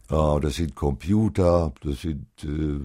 äh, 0.10 0.40
das 0.42 0.56
sind 0.56 0.74
Computer, 0.76 1.72
das 1.84 2.02
sind 2.02 2.26
äh, 2.44 2.80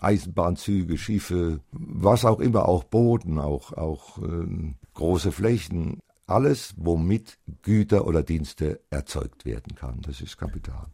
Eisenbahnzüge, 0.00 0.96
Schiffe, 0.96 1.60
was 1.70 2.24
auch 2.24 2.40
immer, 2.40 2.66
auch 2.66 2.84
Booten, 2.84 3.38
auch, 3.38 3.74
auch 3.74 4.16
äh, 4.16 4.72
große 4.94 5.32
Flächen. 5.32 6.00
Alles, 6.26 6.74
womit 6.78 7.38
Güter 7.60 8.06
oder 8.06 8.22
Dienste 8.22 8.80
erzeugt 8.88 9.44
werden 9.44 9.74
kann. 9.74 10.00
Das 10.00 10.22
ist 10.22 10.38
Kapital. 10.38 10.86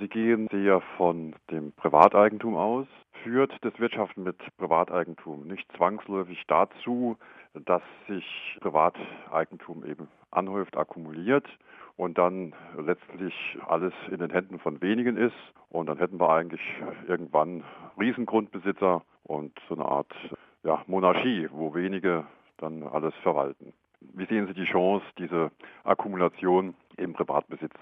Sie 0.00 0.08
gehen 0.08 0.48
sehr 0.50 0.82
von 0.96 1.36
dem 1.52 1.72
Privateigentum 1.72 2.56
aus. 2.56 2.88
Führt 3.24 3.56
das 3.62 3.72
Wirtschaften 3.80 4.22
mit 4.22 4.36
Privateigentum 4.58 5.46
nicht 5.46 5.66
zwangsläufig 5.78 6.44
dazu, 6.46 7.16
dass 7.54 7.80
sich 8.06 8.58
Privateigentum 8.60 9.82
eben 9.86 10.08
anhäuft, 10.30 10.76
akkumuliert 10.76 11.46
und 11.96 12.18
dann 12.18 12.52
letztlich 12.76 13.34
alles 13.66 13.94
in 14.10 14.18
den 14.18 14.28
Händen 14.28 14.58
von 14.58 14.82
wenigen 14.82 15.16
ist. 15.16 15.32
Und 15.70 15.86
dann 15.86 15.96
hätten 15.96 16.20
wir 16.20 16.28
eigentlich 16.28 16.60
irgendwann 17.08 17.64
Riesengrundbesitzer 17.98 19.00
und 19.22 19.58
so 19.70 19.74
eine 19.74 19.86
Art 19.86 20.12
ja, 20.62 20.82
Monarchie, 20.86 21.48
wo 21.50 21.74
wenige 21.74 22.26
dann 22.58 22.82
alles 22.82 23.14
verwalten. 23.22 23.72
Wie 24.00 24.26
sehen 24.26 24.46
Sie 24.48 24.54
die 24.54 24.66
Chance, 24.66 25.06
diese 25.16 25.50
Akkumulation 25.84 26.74
im 26.96 27.12
Privatbesitz 27.12 27.74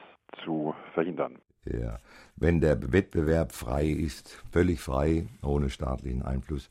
zu 0.44 0.74
verhindern? 0.94 1.38
Ja, 1.64 1.98
wenn 2.36 2.60
der 2.60 2.92
Wettbewerb 2.92 3.52
frei 3.52 3.86
ist, 3.86 4.42
völlig 4.50 4.80
frei, 4.80 5.26
ohne 5.42 5.70
staatlichen 5.70 6.22
Einfluss, 6.22 6.70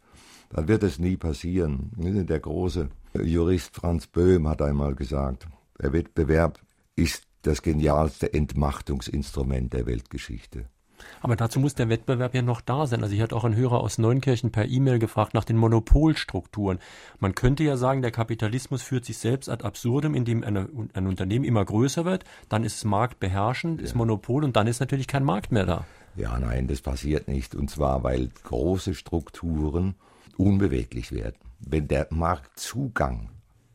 dann 0.50 0.68
wird 0.68 0.84
es 0.84 1.00
nie 1.00 1.16
passieren. 1.16 1.92
Der 1.96 2.40
große 2.40 2.90
Jurist 3.14 3.76
Franz 3.76 4.08
Böhm 4.08 4.48
hat 4.48 4.62
einmal 4.62 4.96
gesagt, 4.96 5.48
der 5.82 5.94
Wettbewerb 5.94 6.60
ist 6.96 7.26
das 7.44 7.62
genialste 7.62 8.34
Entmachtungsinstrument 8.34 9.74
der 9.74 9.86
Weltgeschichte. 9.86 10.66
Aber 11.22 11.36
dazu 11.36 11.60
muss 11.60 11.76
der 11.76 11.90
Wettbewerb 11.90 12.34
ja 12.34 12.42
noch 12.42 12.62
da 12.62 12.88
sein. 12.88 13.04
Also 13.04 13.16
ich 13.16 13.22
hatte 13.22 13.36
auch 13.36 13.44
ein 13.44 13.56
Hörer 13.56 13.80
aus 13.80 13.98
Neunkirchen 13.98 14.52
per 14.52 14.68
E-Mail 14.68 15.00
gefragt 15.00 15.34
nach 15.34 15.44
den 15.44 15.58
Monopolstrukturen. 15.58 16.80
Man 17.20 17.36
könnte 17.36 17.64
ja 17.64 17.78
sagen, 17.78 18.02
der 18.02 18.12
Kapitalismus 18.12 18.82
führt 18.82 19.06
sich 19.06 19.18
selbst 19.18 19.50
ad 19.50 19.64
absurdum, 19.64 20.16
indem 20.16 20.44
eine, 20.44 20.70
ein 20.94 21.08
Unternehmen 21.08 21.46
immer 21.46 21.66
größer 21.66 22.06
wird, 22.06 22.24
dann 22.50 22.64
ist 22.64 22.76
es 22.76 22.84
marktbeherrschend, 22.84 23.80
ja. 23.80 23.86
ist 23.86 23.96
Monopol 23.96 24.44
und 24.44 24.56
dann 24.56 24.68
ist 24.68 24.80
natürlich 24.80 25.08
kein 25.08 25.24
Markt 25.24 25.52
mehr 25.52 25.66
da. 25.66 25.86
Ja, 26.16 26.38
nein, 26.40 26.68
das 26.68 26.82
passiert 26.82 27.28
nicht. 27.28 27.56
Und 27.56 27.70
zwar, 27.70 28.04
weil 28.04 28.30
große 28.44 28.96
Strukturen 28.96 29.96
unbeweglich 30.38 31.12
werden. 31.12 31.38
Wenn 31.60 31.88
der 31.88 32.08
Marktzugang 32.10 33.30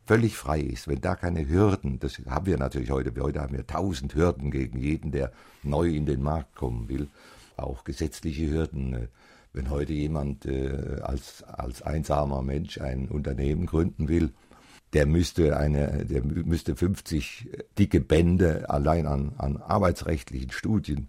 völlig 0.07 0.37
frei 0.37 0.61
ist, 0.61 0.89
wenn 0.89 1.01
da 1.01 1.17
keine 1.17 1.49
Hürden, 1.49 1.99
das 1.99 2.21
haben 2.29 2.47
wir 2.47 2.59
natürlich 2.59 2.91
heute, 2.91 3.13
heute 3.21 3.41
haben 3.41 3.57
wir 3.57 3.67
tausend 3.67 4.15
Hürden 4.15 4.51
gegen 4.51 4.79
jeden, 4.79 5.11
der 5.11 5.33
neu 5.63 5.89
in 5.89 6.07
den 6.07 6.23
Markt 6.23 6.55
kommen 6.55 6.89
will, 6.89 7.09
auch 7.57 7.85
gesetzliche 7.85 8.49
Hürden. 8.51 8.95
Äh, 8.95 9.09
wenn 9.53 9.71
heute 9.71 9.95
jemand 9.95 10.45
äh, 10.45 11.01
als, 11.03 11.43
als 11.45 11.81
einsamer 11.81 12.43
Mensch 12.43 12.79
ein 12.79 13.09
Unternehmen 13.09 13.65
gründen 13.65 14.09
will, 14.09 14.33
der 14.93 15.07
müsste 15.07 15.57
eine, 15.57 16.05
der 16.05 16.23
müsste 16.23 16.77
50 16.77 17.49
dicke 17.79 18.01
Bände 18.01 18.69
allein 18.69 19.07
an, 19.07 19.33
an 19.39 19.57
arbeitsrechtlichen 19.57 20.53
Studien 20.53 21.09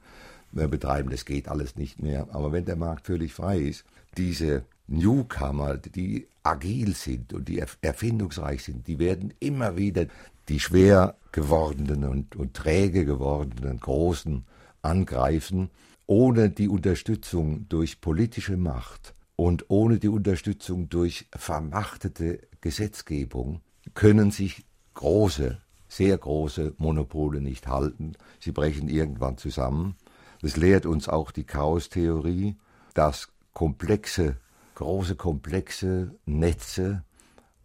äh, 0.56 0.68
betreiben. 0.68 1.10
Das 1.10 1.26
geht 1.26 1.50
alles 1.50 1.76
nicht 1.76 2.02
mehr. 2.02 2.28
Aber 2.32 2.52
wenn 2.52 2.66
der 2.66 2.78
Markt 2.78 3.06
völlig 3.06 3.34
frei 3.34 3.60
ist, 3.60 3.84
diese 4.18 4.64
Newcomer, 4.88 5.78
die 5.78 6.28
agil 6.44 6.96
sind 6.96 7.34
und 7.34 7.48
die 7.50 7.62
erfindungsreich 7.82 8.64
sind, 8.64 8.88
die 8.88 9.00
werden 9.00 9.34
immer 9.40 9.78
wieder 9.78 10.08
die 10.48 10.60
schwer 10.60 11.16
gewordenen 11.32 12.06
und, 12.06 12.36
und 12.36 12.54
träge 12.54 13.06
gewordenen 13.06 13.80
Großen 13.80 14.46
angreifen, 14.82 15.70
ohne 16.06 16.50
die 16.50 16.70
Unterstützung 16.70 17.68
durch 17.68 18.00
politische 18.00 18.56
Macht 18.56 19.14
und 19.36 19.66
ohne 19.70 20.00
die 20.00 20.08
Unterstützung 20.08 20.90
durch 20.90 21.28
vermachtete 21.36 22.40
Gesetzgebung 22.62 23.62
können 23.94 24.32
sich 24.32 24.66
große, 24.94 25.60
sehr 25.90 26.18
große 26.18 26.74
Monopole 26.78 27.42
nicht 27.42 27.68
halten. 27.68 28.14
Sie 28.40 28.52
brechen 28.52 28.88
irgendwann 28.88 29.38
zusammen. 29.38 29.96
Das 30.42 30.56
lehrt 30.56 30.86
uns 30.86 31.10
auch 31.10 31.32
die 31.32 31.44
Chaostheorie, 31.44 32.56
dass 32.94 33.30
komplexe 33.54 34.38
große, 34.78 35.16
komplexe 35.16 36.16
Netze. 36.26 37.04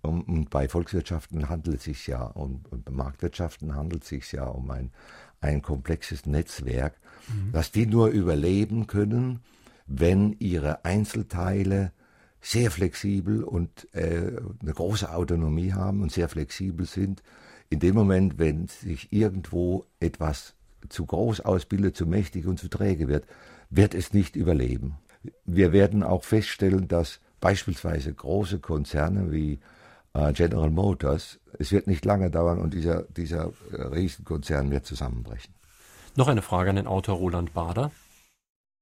Und, 0.01 0.51
bei 0.51 0.69
Volkswirtschaften 0.69 1.49
handelt 1.49 1.77
es 1.77 1.85
sich 1.85 2.07
ja, 2.09 2.25
und, 2.25 2.73
und 2.73 2.85
bei 2.85 2.91
Marktwirtschaften 2.91 3.77
handelt 3.77 4.03
es 4.03 4.09
sich 4.09 4.33
ja 4.33 4.47
um 4.47 4.69
ein, 4.71 4.91
ein 5.41 5.63
komplexes 5.63 6.27
Netzwerk, 6.27 6.95
mhm. 7.29 7.53
dass 7.53 7.71
die 7.71 7.87
nur 7.87 8.09
überleben 8.09 8.89
können, 8.89 9.41
wenn 9.87 10.33
ihre 10.41 10.85
Einzelteile 10.85 11.93
sehr 12.41 12.73
flexibel 12.73 13.45
und 13.45 13.87
äh, 13.95 14.33
eine 14.61 14.73
große 14.73 15.15
Autonomie 15.15 15.73
haben 15.73 16.03
und 16.03 16.11
sehr 16.11 16.29
flexibel 16.29 16.87
sind. 16.87 17.23
In 17.69 17.79
dem 17.79 17.95
Moment, 17.95 18.39
wenn 18.39 18.67
sich 18.67 19.13
irgendwo 19.13 19.85
etwas 20.01 20.55
zu 20.89 21.07
groß 21.07 21.43
ausbildet, 21.43 21.95
zu 21.95 22.07
mächtig 22.07 22.47
und 22.47 22.59
zu 22.59 22.69
träge 22.69 23.07
wird, 23.07 23.27
wird 23.71 23.95
es 23.95 24.13
nicht 24.13 24.35
überleben 24.35 24.97
wir 25.45 25.73
werden 25.73 26.03
auch 26.03 26.25
feststellen, 26.25 26.89
dass 26.89 27.21
beispielsweise 27.41 28.15
große 28.15 28.61
Konzerne 28.61 29.33
wie 29.33 29.61
äh, 30.15 30.33
General 30.33 30.71
Motors, 30.71 31.41
es 31.59 31.73
wird 31.73 31.87
nicht 31.87 32.05
lange 32.05 32.31
dauern 32.31 32.61
und 32.61 32.75
dieser, 32.75 33.05
dieser 33.05 33.53
äh, 33.73 33.83
Riesenkonzern 33.83 34.71
wird 34.71 34.85
zusammenbrechen. 34.85 35.55
Noch 36.17 36.29
eine 36.29 36.43
Frage 36.43 36.71
an 36.71 36.77
den 36.77 36.87
Autor 36.87 37.17
Roland 37.17 37.55
Bader. 37.55 37.91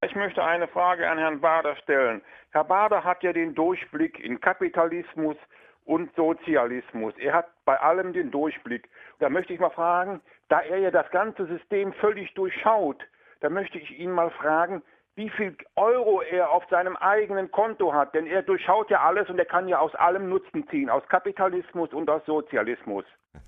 Ich 0.02 0.14
möchte 0.14 0.42
eine 0.42 0.66
Frage 0.66 1.08
an 1.08 1.18
Herrn 1.18 1.40
Bader 1.40 1.76
stellen. 1.76 2.22
Herr 2.50 2.64
Bader 2.64 3.04
hat 3.04 3.22
ja 3.22 3.32
den 3.32 3.54
Durchblick 3.54 4.18
in 4.18 4.40
Kapitalismus 4.40 5.36
und 5.84 6.14
Sozialismus. 6.16 7.14
Er 7.18 7.34
hat 7.34 7.48
bei 7.64 7.78
allem 7.78 8.12
den 8.12 8.30
Durchblick. 8.30 8.88
Da 9.18 9.28
möchte 9.28 9.52
ich 9.52 9.60
mal 9.60 9.70
fragen, 9.70 10.20
da 10.48 10.60
er 10.60 10.78
ja 10.78 10.90
das 10.90 11.10
ganze 11.10 11.46
System 11.46 11.92
völlig 11.92 12.32
durchschaut, 12.34 13.02
da 13.40 13.50
möchte 13.50 13.78
ich 13.78 13.98
ihn 13.98 14.10
mal 14.10 14.30
fragen, 14.30 14.82
wie 15.16 15.30
viel 15.30 15.56
Euro 15.76 16.22
er 16.22 16.50
auf 16.50 16.64
seinem 16.70 16.96
eigenen 16.96 17.50
Konto 17.50 17.92
hat. 17.92 18.14
Denn 18.14 18.26
er 18.26 18.42
durchschaut 18.42 18.90
ja 18.90 19.00
alles 19.00 19.28
und 19.28 19.38
er 19.38 19.44
kann 19.44 19.68
ja 19.68 19.78
aus 19.78 19.94
allem 19.94 20.28
Nutzen 20.28 20.66
ziehen, 20.70 20.88
aus 20.88 21.02
Kapitalismus 21.08 21.92
und 21.92 22.08
aus 22.08 22.22
Sozialismus. 22.26 23.04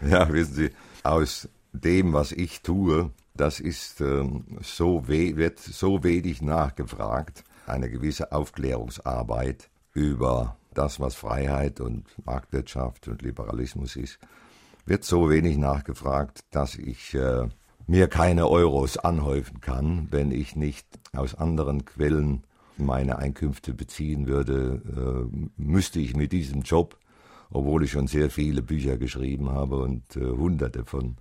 Ja, 0.00 0.32
wissen 0.32 0.54
Sie, 0.54 0.70
aus 1.04 1.48
dem, 1.72 2.12
was 2.12 2.32
ich 2.32 2.62
tue, 2.62 3.10
das 3.34 3.60
ist 3.60 4.00
ähm, 4.00 4.58
so 4.60 5.06
wird 5.06 5.60
so 5.60 6.02
wenig 6.02 6.42
nachgefragt. 6.42 7.44
Eine 7.66 7.88
gewisse 7.88 8.32
Aufklärungsarbeit 8.32 9.70
über 9.94 10.56
das, 10.74 11.00
was 11.00 11.14
Freiheit 11.14 11.80
und 11.80 12.04
Marktwirtschaft 12.26 13.06
und 13.08 13.22
Liberalismus 13.22 13.96
ist, 13.96 14.18
wird 14.84 15.04
so 15.04 15.30
wenig 15.30 15.56
nachgefragt, 15.56 16.40
dass 16.50 16.74
ich 16.76 17.14
äh, 17.14 17.48
mir 17.86 18.08
keine 18.08 18.48
Euros 18.48 18.96
anhäufen 18.96 19.60
kann, 19.60 20.08
wenn 20.10 20.30
ich 20.30 20.56
nicht 20.56 20.86
aus 21.12 21.34
anderen 21.34 21.84
Quellen 21.84 22.44
meine 22.76 23.18
Einkünfte 23.18 23.74
beziehen 23.74 24.26
würde, 24.26 24.82
äh, 25.30 25.52
müsste 25.56 26.00
ich 26.00 26.16
mit 26.16 26.32
diesem 26.32 26.62
Job, 26.62 26.96
obwohl 27.50 27.84
ich 27.84 27.90
schon 27.90 28.06
sehr 28.06 28.30
viele 28.30 28.62
Bücher 28.62 28.96
geschrieben 28.96 29.50
habe 29.50 29.78
und 29.78 30.16
äh, 30.16 30.20
hunderte 30.20 30.84
von 30.84 31.16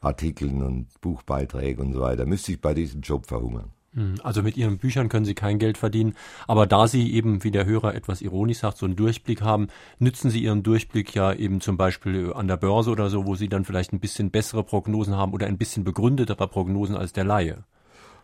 Artikeln 0.00 0.62
und 0.62 0.88
Buchbeiträgen 1.00 1.86
und 1.86 1.92
so 1.94 2.00
weiter, 2.00 2.26
müsste 2.26 2.52
ich 2.52 2.60
bei 2.60 2.74
diesem 2.74 3.00
Job 3.00 3.26
verhungern. 3.26 3.70
Hm, 3.94 4.16
also 4.22 4.42
mit 4.42 4.56
Ihren 4.56 4.78
Büchern 4.78 5.08
können 5.08 5.24
Sie 5.24 5.34
kein 5.34 5.58
Geld 5.58 5.76
verdienen, 5.76 6.14
aber 6.46 6.66
da 6.66 6.86
Sie 6.86 7.12
eben, 7.12 7.42
wie 7.42 7.50
der 7.50 7.66
Hörer 7.66 7.94
etwas 7.94 8.22
ironisch 8.22 8.58
sagt, 8.58 8.78
so 8.78 8.86
einen 8.86 8.94
Durchblick 8.94 9.42
haben, 9.42 9.68
nützen 9.98 10.30
Sie 10.30 10.42
Ihren 10.44 10.62
Durchblick 10.62 11.14
ja 11.14 11.32
eben 11.32 11.60
zum 11.60 11.76
Beispiel 11.76 12.32
an 12.32 12.46
der 12.46 12.56
Börse 12.56 12.90
oder 12.90 13.10
so, 13.10 13.26
wo 13.26 13.34
Sie 13.34 13.48
dann 13.48 13.64
vielleicht 13.64 13.92
ein 13.92 13.98
bisschen 13.98 14.30
bessere 14.30 14.62
Prognosen 14.62 15.16
haben 15.16 15.32
oder 15.32 15.46
ein 15.46 15.58
bisschen 15.58 15.82
begründetere 15.82 16.46
Prognosen 16.46 16.94
als 16.94 17.12
der 17.12 17.24
Laie. 17.24 17.64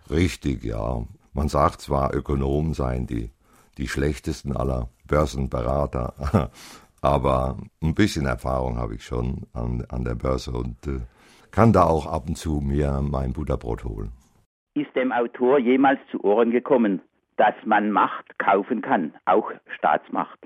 Richtig, 0.09 0.65
ja. 0.65 1.05
Man 1.33 1.49
sagt 1.49 1.81
zwar, 1.81 2.15
Ökonomen 2.15 2.73
seien 2.73 3.09
die, 3.09 3.31
die 3.77 3.89
schlechtesten 3.89 4.57
aller 4.57 4.89
Börsenberater, 5.09 6.51
aber 7.01 7.59
ein 7.83 7.95
bisschen 7.95 8.27
Erfahrung 8.27 8.79
habe 8.79 8.95
ich 8.95 9.05
schon 9.05 9.47
an, 9.53 9.85
an 9.89 10.05
der 10.05 10.15
Börse 10.15 10.53
und 10.53 10.87
äh, 10.87 11.01
kann 11.51 11.73
da 11.73 11.85
auch 11.85 12.07
ab 12.07 12.29
und 12.29 12.39
zu 12.39 12.61
mir 12.61 13.01
mein 13.03 13.33
Butterbrot 13.33 13.85
holen. 13.85 14.13
Ist 14.77 14.95
dem 14.95 15.11
Autor 15.11 15.59
jemals 15.59 15.99
zu 16.11 16.23
Ohren 16.23 16.51
gekommen, 16.51 17.01
dass 17.39 17.55
man 17.65 17.91
Macht 17.91 18.39
kaufen 18.39 18.83
kann, 18.83 19.15
auch 19.25 19.51
Staatsmacht? 19.79 20.39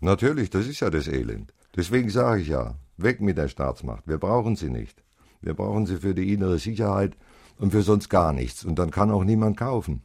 Natürlich, 0.00 0.48
das 0.48 0.66
ist 0.66 0.80
ja 0.80 0.88
das 0.88 1.08
Elend. 1.08 1.52
Deswegen 1.76 2.08
sage 2.08 2.40
ich 2.40 2.48
ja, 2.48 2.76
weg 2.96 3.20
mit 3.20 3.36
der 3.36 3.48
Staatsmacht. 3.48 4.08
Wir 4.08 4.16
brauchen 4.16 4.56
sie 4.56 4.70
nicht. 4.70 5.04
Wir 5.42 5.52
brauchen 5.52 5.84
sie 5.84 5.98
für 5.98 6.14
die 6.14 6.32
innere 6.32 6.58
Sicherheit 6.58 7.18
und 7.58 7.72
für 7.72 7.82
sonst 7.82 8.08
gar 8.08 8.32
nichts. 8.32 8.64
Und 8.64 8.78
dann 8.78 8.90
kann 8.90 9.10
auch 9.10 9.24
niemand 9.24 9.58
kaufen. 9.58 10.00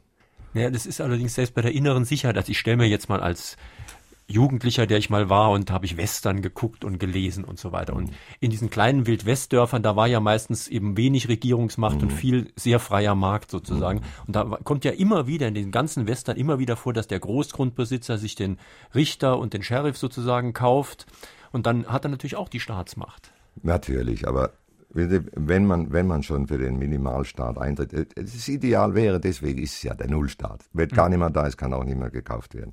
Ja, 0.52 0.68
das 0.68 0.84
ist 0.84 1.00
allerdings 1.00 1.34
selbst 1.34 1.54
bei 1.54 1.62
der 1.62 1.72
inneren 1.72 2.04
Sicherheit. 2.04 2.36
Also 2.36 2.50
ich 2.50 2.58
stelle 2.58 2.76
mir 2.76 2.88
jetzt 2.88 3.08
mal 3.08 3.20
als 3.20 3.56
Jugendlicher, 4.30 4.86
der 4.86 4.98
ich 4.98 5.10
mal 5.10 5.28
war 5.28 5.50
und 5.50 5.70
habe 5.70 5.86
ich 5.86 5.96
Western 5.96 6.40
geguckt 6.40 6.84
und 6.84 6.98
gelesen 6.98 7.44
und 7.44 7.58
so 7.58 7.72
weiter. 7.72 7.94
Und 7.94 8.10
mhm. 8.10 8.14
in 8.40 8.50
diesen 8.50 8.70
kleinen 8.70 9.06
Wildwestdörfern, 9.06 9.82
da 9.82 9.96
war 9.96 10.06
ja 10.06 10.20
meistens 10.20 10.68
eben 10.68 10.96
wenig 10.96 11.28
Regierungsmacht 11.28 11.96
mhm. 11.96 12.02
und 12.02 12.12
viel 12.12 12.52
sehr 12.56 12.78
freier 12.78 13.14
Markt 13.14 13.50
sozusagen. 13.50 14.00
Mhm. 14.00 14.04
Und 14.28 14.36
da 14.36 14.44
kommt 14.64 14.84
ja 14.84 14.92
immer 14.92 15.26
wieder 15.26 15.48
in 15.48 15.54
den 15.54 15.70
ganzen 15.70 16.06
Western 16.06 16.36
immer 16.36 16.58
wieder 16.58 16.76
vor, 16.76 16.92
dass 16.92 17.08
der 17.08 17.18
Großgrundbesitzer 17.18 18.18
sich 18.18 18.36
den 18.36 18.58
Richter 18.94 19.38
und 19.38 19.52
den 19.52 19.62
Sheriff 19.62 19.98
sozusagen 19.98 20.52
kauft. 20.52 21.06
Und 21.52 21.66
dann 21.66 21.86
hat 21.86 22.04
er 22.04 22.10
natürlich 22.10 22.36
auch 22.36 22.48
die 22.48 22.60
Staatsmacht. 22.60 23.32
Natürlich, 23.62 24.28
aber 24.28 24.52
wenn 24.92 25.66
man, 25.66 25.92
wenn 25.92 26.06
man 26.06 26.22
schon 26.22 26.48
für 26.48 26.58
den 26.58 26.78
Minimalstaat 26.78 27.58
eintritt, 27.58 27.92
äh, 27.92 28.06
das 28.16 28.48
Ideal 28.48 28.94
wäre, 28.94 29.20
deswegen 29.20 29.62
ist 29.62 29.74
es 29.74 29.82
ja 29.82 29.94
der 29.94 30.08
Nullstaat. 30.08 30.64
Wenn 30.72 30.88
gar 30.88 31.06
mhm. 31.06 31.12
niemand 31.12 31.36
da 31.36 31.46
ist, 31.46 31.56
kann 31.56 31.72
auch 31.72 31.84
nicht 31.84 31.98
mehr 31.98 32.10
gekauft 32.10 32.54
werden. 32.54 32.72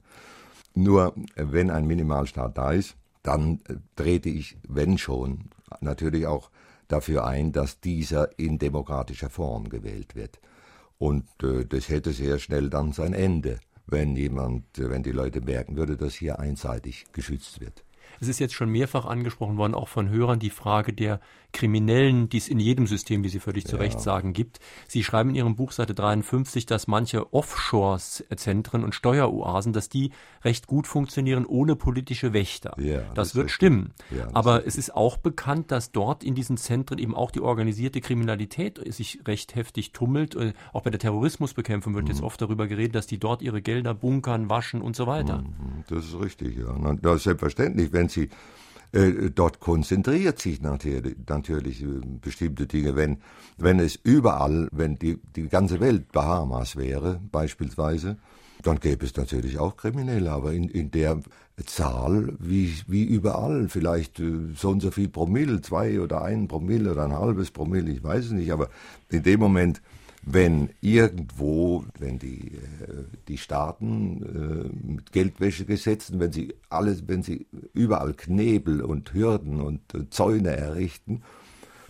Nur 0.77 1.15
wenn 1.35 1.71
ein 1.71 1.87
Minimalstaat 1.87 2.55
da 2.55 2.71
ist, 2.71 2.95
dann 3.23 3.61
äh, 3.67 3.77
trete 3.95 4.29
ich, 4.29 4.57
wenn 4.67 4.99
schon, 4.99 5.49
natürlich 5.81 6.27
auch 6.27 6.51
dafür 6.87 7.25
ein, 7.25 7.51
dass 7.51 7.79
dieser 7.79 8.37
in 8.37 8.59
demokratischer 8.59 9.31
Form 9.31 9.69
gewählt 9.69 10.15
wird. 10.15 10.39
Und 10.99 11.25
äh, 11.41 11.65
das 11.65 11.89
hätte 11.89 12.13
sehr 12.13 12.37
schnell 12.37 12.69
dann 12.69 12.91
sein 12.91 13.13
Ende, 13.13 13.59
wenn 13.87 14.15
jemand, 14.15 14.77
äh, 14.77 14.91
wenn 14.91 15.01
die 15.01 15.11
Leute 15.11 15.41
merken 15.41 15.77
würde, 15.77 15.97
dass 15.97 16.13
hier 16.13 16.37
einseitig 16.37 17.07
geschützt 17.11 17.59
wird. 17.59 17.83
Es 18.19 18.27
ist 18.27 18.39
jetzt 18.39 18.53
schon 18.53 18.69
mehrfach 18.69 19.05
angesprochen 19.05 19.57
worden, 19.57 19.73
auch 19.73 19.87
von 19.87 20.09
Hörern, 20.09 20.39
die 20.39 20.51
Frage 20.51 20.93
der 20.93 21.19
Kriminellen, 21.57 22.29
die 22.29 22.37
es 22.37 22.49
in 22.49 22.59
jedem 22.59 22.85
System, 22.85 23.23
wie 23.23 23.29
Sie 23.29 23.39
völlig 23.39 23.65
zu 23.65 23.77
Recht 23.77 23.99
sagen, 23.99 24.31
gibt. 24.31 24.59
Sie 24.87 25.03
schreiben 25.03 25.31
in 25.31 25.35
Ihrem 25.35 25.55
Buch 25.55 25.71
Seite 25.71 25.95
53, 25.95 26.67
dass 26.67 26.85
manche 26.85 27.33
Offshore-Zentren 27.33 28.83
und 28.83 28.93
Steueroasen, 28.93 29.73
dass 29.73 29.89
die 29.89 30.11
recht 30.43 30.67
gut 30.67 30.85
funktionieren 30.85 31.47
ohne 31.47 31.75
politische 31.75 32.31
Wächter. 32.31 32.79
Ja, 32.79 32.99
das, 32.99 33.29
das 33.29 33.35
wird 33.35 33.49
stimmen. 33.49 33.93
Ja, 34.11 34.25
das 34.25 34.35
Aber 34.35 34.67
es 34.67 34.75
ist 34.75 34.95
auch 34.95 35.17
bekannt, 35.17 35.71
dass 35.71 35.91
dort 35.91 36.23
in 36.23 36.35
diesen 36.35 36.57
Zentren 36.57 36.99
eben 36.99 37.15
auch 37.15 37.31
die 37.31 37.41
organisierte 37.41 38.01
Kriminalität 38.01 38.79
sich 38.93 39.21
recht 39.25 39.55
heftig 39.55 39.93
tummelt. 39.93 40.35
Äh, 40.35 40.53
auch 40.73 40.83
bei 40.83 40.91
der 40.91 40.99
Terrorismusbekämpfung 40.99 41.95
wird 41.95 42.05
mhm. 42.05 42.11
jetzt 42.11 42.21
oft 42.21 42.39
darüber 42.39 42.67
geredet, 42.67 42.93
dass 42.93 43.07
die 43.07 43.17
dort 43.17 43.41
ihre 43.41 43.63
Gelder 43.63 43.95
bunkern, 43.95 44.47
waschen 44.47 44.79
und 44.81 44.95
so 44.95 45.07
weiter. 45.07 45.39
Mhm. 45.39 45.83
Das 45.89 46.05
ist 46.05 46.19
richtig, 46.19 46.55
ja. 46.57 46.95
Das 47.01 47.15
ist 47.15 47.23
selbstverständlich, 47.23 47.91
wenn 47.93 48.09
Sie 48.09 48.29
äh, 48.91 49.29
dort 49.33 49.59
konzentriert 49.59 50.39
sich 50.39 50.61
natürlich, 50.61 51.15
natürlich 51.27 51.83
äh, 51.83 52.01
bestimmte 52.21 52.67
Dinge. 52.67 52.95
Wenn, 52.95 53.17
wenn 53.57 53.79
es 53.79 53.95
überall, 53.95 54.69
wenn 54.71 54.97
die, 54.97 55.19
die 55.35 55.47
ganze 55.49 55.79
Welt 55.79 56.11
Bahamas 56.11 56.75
wäre, 56.75 57.19
beispielsweise, 57.31 58.17
dann 58.63 58.79
gäbe 58.79 59.05
es 59.05 59.15
natürlich 59.15 59.59
auch 59.59 59.77
Kriminelle, 59.77 60.31
aber 60.31 60.53
in, 60.53 60.69
in 60.69 60.91
der 60.91 61.19
Zahl 61.65 62.33
wie, 62.39 62.73
wie 62.87 63.03
überall, 63.03 63.67
vielleicht 63.69 64.19
äh, 64.19 64.53
so 64.55 64.69
und 64.69 64.81
so 64.81 64.91
viel 64.91 65.09
Promille, 65.09 65.61
zwei 65.61 65.99
oder 65.99 66.21
ein 66.23 66.47
Promille 66.47 66.91
oder 66.91 67.05
ein 67.05 67.13
halbes 67.13 67.51
Promille, 67.51 67.91
ich 67.91 68.03
weiß 68.03 68.25
es 68.25 68.31
nicht, 68.31 68.51
aber 68.51 68.69
in 69.09 69.23
dem 69.23 69.39
Moment, 69.39 69.81
wenn 70.29 70.69
irgendwo, 70.81 71.85
wenn 71.99 72.19
die, 72.19 72.55
äh, 72.55 73.05
die 73.29 73.37
Staaten 73.37 74.21
äh, 74.23 74.91
mit 74.91 75.13
Geldwäschegesetzen, 75.13 76.19
wenn 76.19 76.33
sie 76.33 76.53
alles, 76.69 77.07
wenn 77.07 77.23
sie 77.23 77.47
überall 77.73 78.13
Knebel 78.13 78.81
und 78.81 79.13
Hürden 79.13 79.61
und 79.61 79.79
äh, 79.95 80.09
Zäune 80.09 80.49
errichten, 80.49 81.21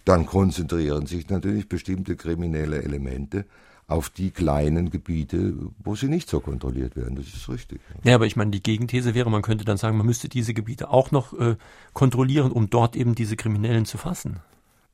dann 0.05 0.27
konzentrieren 0.27 1.07
sich 1.07 1.29
natürlich 1.29 1.67
bestimmte 1.67 2.15
kriminelle 2.15 2.83
Elemente 2.83 3.45
auf 3.87 4.09
die 4.09 4.29
kleinen 4.29 4.91
Gebiete, 4.91 5.55
wo 5.79 5.95
sie 5.95 6.07
nicht 6.07 6.29
so 6.29 6.39
kontrolliert 6.39 6.95
werden. 6.95 7.15
Das 7.15 7.27
ist 7.27 7.49
richtig. 7.49 7.81
Ja, 8.03 8.15
aber 8.15 8.27
ich 8.27 8.35
meine, 8.35 8.51
die 8.51 8.61
Gegenthese 8.61 9.15
wäre, 9.15 9.31
man 9.31 9.41
könnte 9.41 9.65
dann 9.65 9.77
sagen, 9.77 9.97
man 9.97 10.05
müsste 10.05 10.29
diese 10.29 10.53
Gebiete 10.53 10.91
auch 10.91 11.09
noch 11.09 11.33
äh, 11.39 11.55
kontrollieren, 11.93 12.51
um 12.51 12.69
dort 12.69 12.95
eben 12.95 13.15
diese 13.15 13.35
Kriminellen 13.35 13.85
zu 13.85 13.97
fassen. 13.97 14.41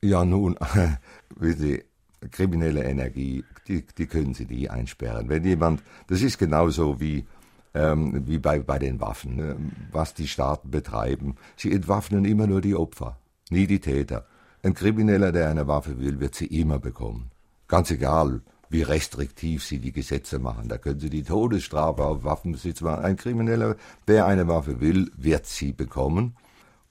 Ja, 0.02 0.24
nun, 0.24 0.56
wissen 1.36 1.60
Sie, 1.60 1.84
kriminelle 2.30 2.84
Energie, 2.84 3.44
die, 3.68 3.84
die 3.98 4.06
können 4.06 4.34
Sie 4.34 4.46
nie 4.46 4.68
einsperren. 4.68 5.28
Wenn 5.28 5.44
jemand, 5.44 5.82
das 6.08 6.22
ist 6.22 6.38
genauso 6.38 7.00
wie, 7.00 7.26
ähm, 7.74 8.26
wie 8.26 8.38
bei, 8.38 8.58
bei 8.60 8.78
den 8.78 9.00
Waffen, 9.00 9.36
ne? 9.36 9.56
was 9.92 10.14
die 10.14 10.28
Staaten 10.28 10.70
betreiben. 10.70 11.36
Sie 11.56 11.72
entwaffnen 11.72 12.24
immer 12.24 12.46
nur 12.46 12.60
die 12.60 12.74
Opfer, 12.74 13.18
nie 13.50 13.66
die 13.66 13.80
Täter. 13.80 14.26
Ein 14.62 14.74
Krimineller, 14.74 15.32
der 15.32 15.50
eine 15.50 15.66
Waffe 15.66 15.98
will, 15.98 16.20
wird 16.20 16.34
sie 16.34 16.46
immer 16.46 16.78
bekommen. 16.78 17.30
Ganz 17.68 17.90
egal, 17.90 18.40
wie 18.70 18.82
restriktiv 18.82 19.64
sie 19.64 19.78
die 19.78 19.92
Gesetze 19.92 20.38
machen. 20.38 20.68
Da 20.68 20.78
können 20.78 21.00
sie 21.00 21.10
die 21.10 21.22
Todesstrafe 21.22 22.04
auf 22.04 22.24
Waffenbesitz 22.24 22.80
machen. 22.80 23.04
Ein 23.04 23.16
Krimineller, 23.16 23.76
der 24.08 24.26
eine 24.26 24.48
Waffe 24.48 24.80
will, 24.80 25.10
wird 25.16 25.46
sie 25.46 25.72
bekommen. 25.72 26.36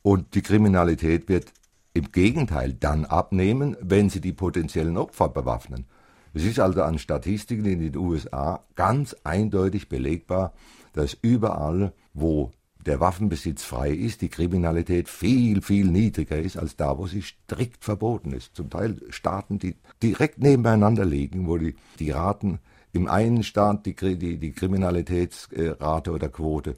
Und 0.01 0.35
die 0.35 0.41
Kriminalität 0.41 1.29
wird 1.29 1.51
im 1.93 2.11
Gegenteil 2.11 2.73
dann 2.73 3.05
abnehmen, 3.05 3.77
wenn 3.79 4.09
sie 4.09 4.21
die 4.21 4.33
potenziellen 4.33 4.97
Opfer 4.97 5.29
bewaffnen. 5.29 5.85
Es 6.33 6.43
ist 6.43 6.59
also 6.59 6.81
an 6.81 6.97
Statistiken 6.97 7.65
in 7.65 7.79
den 7.79 7.95
USA 7.95 8.63
ganz 8.75 9.15
eindeutig 9.23 9.87
belegbar, 9.87 10.53
dass 10.93 11.15
überall, 11.21 11.93
wo 12.13 12.51
der 12.85 12.99
Waffenbesitz 12.99 13.63
frei 13.63 13.91
ist, 13.91 14.21
die 14.21 14.29
Kriminalität 14.29 15.07
viel, 15.07 15.61
viel 15.61 15.85
niedriger 15.85 16.39
ist 16.39 16.57
als 16.57 16.75
da, 16.75 16.97
wo 16.97 17.07
sie 17.07 17.21
strikt 17.21 17.83
verboten 17.83 18.33
ist. 18.33 18.55
Zum 18.55 18.69
Teil 18.69 18.99
Staaten, 19.09 19.59
die 19.59 19.75
direkt 20.01 20.39
nebeneinander 20.39 21.05
liegen, 21.05 21.47
wo 21.47 21.57
die, 21.57 21.75
die 21.99 22.11
Raten 22.11 22.59
im 22.91 23.07
einen 23.07 23.43
Staat 23.43 23.85
die, 23.85 23.95
die, 23.95 24.37
die 24.37 24.51
Kriminalitätsrate 24.51 26.11
oder 26.11 26.29
Quote 26.29 26.75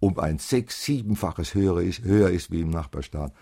um 0.00 0.18
ein 0.18 0.38
sechs-, 0.38 0.84
siebenfaches 0.84 1.54
höher 1.54 1.80
ist, 1.80 2.04
höher 2.04 2.30
ist 2.30 2.50
wie 2.50 2.60
im 2.60 2.70
Nachbarstaat. 2.70 3.32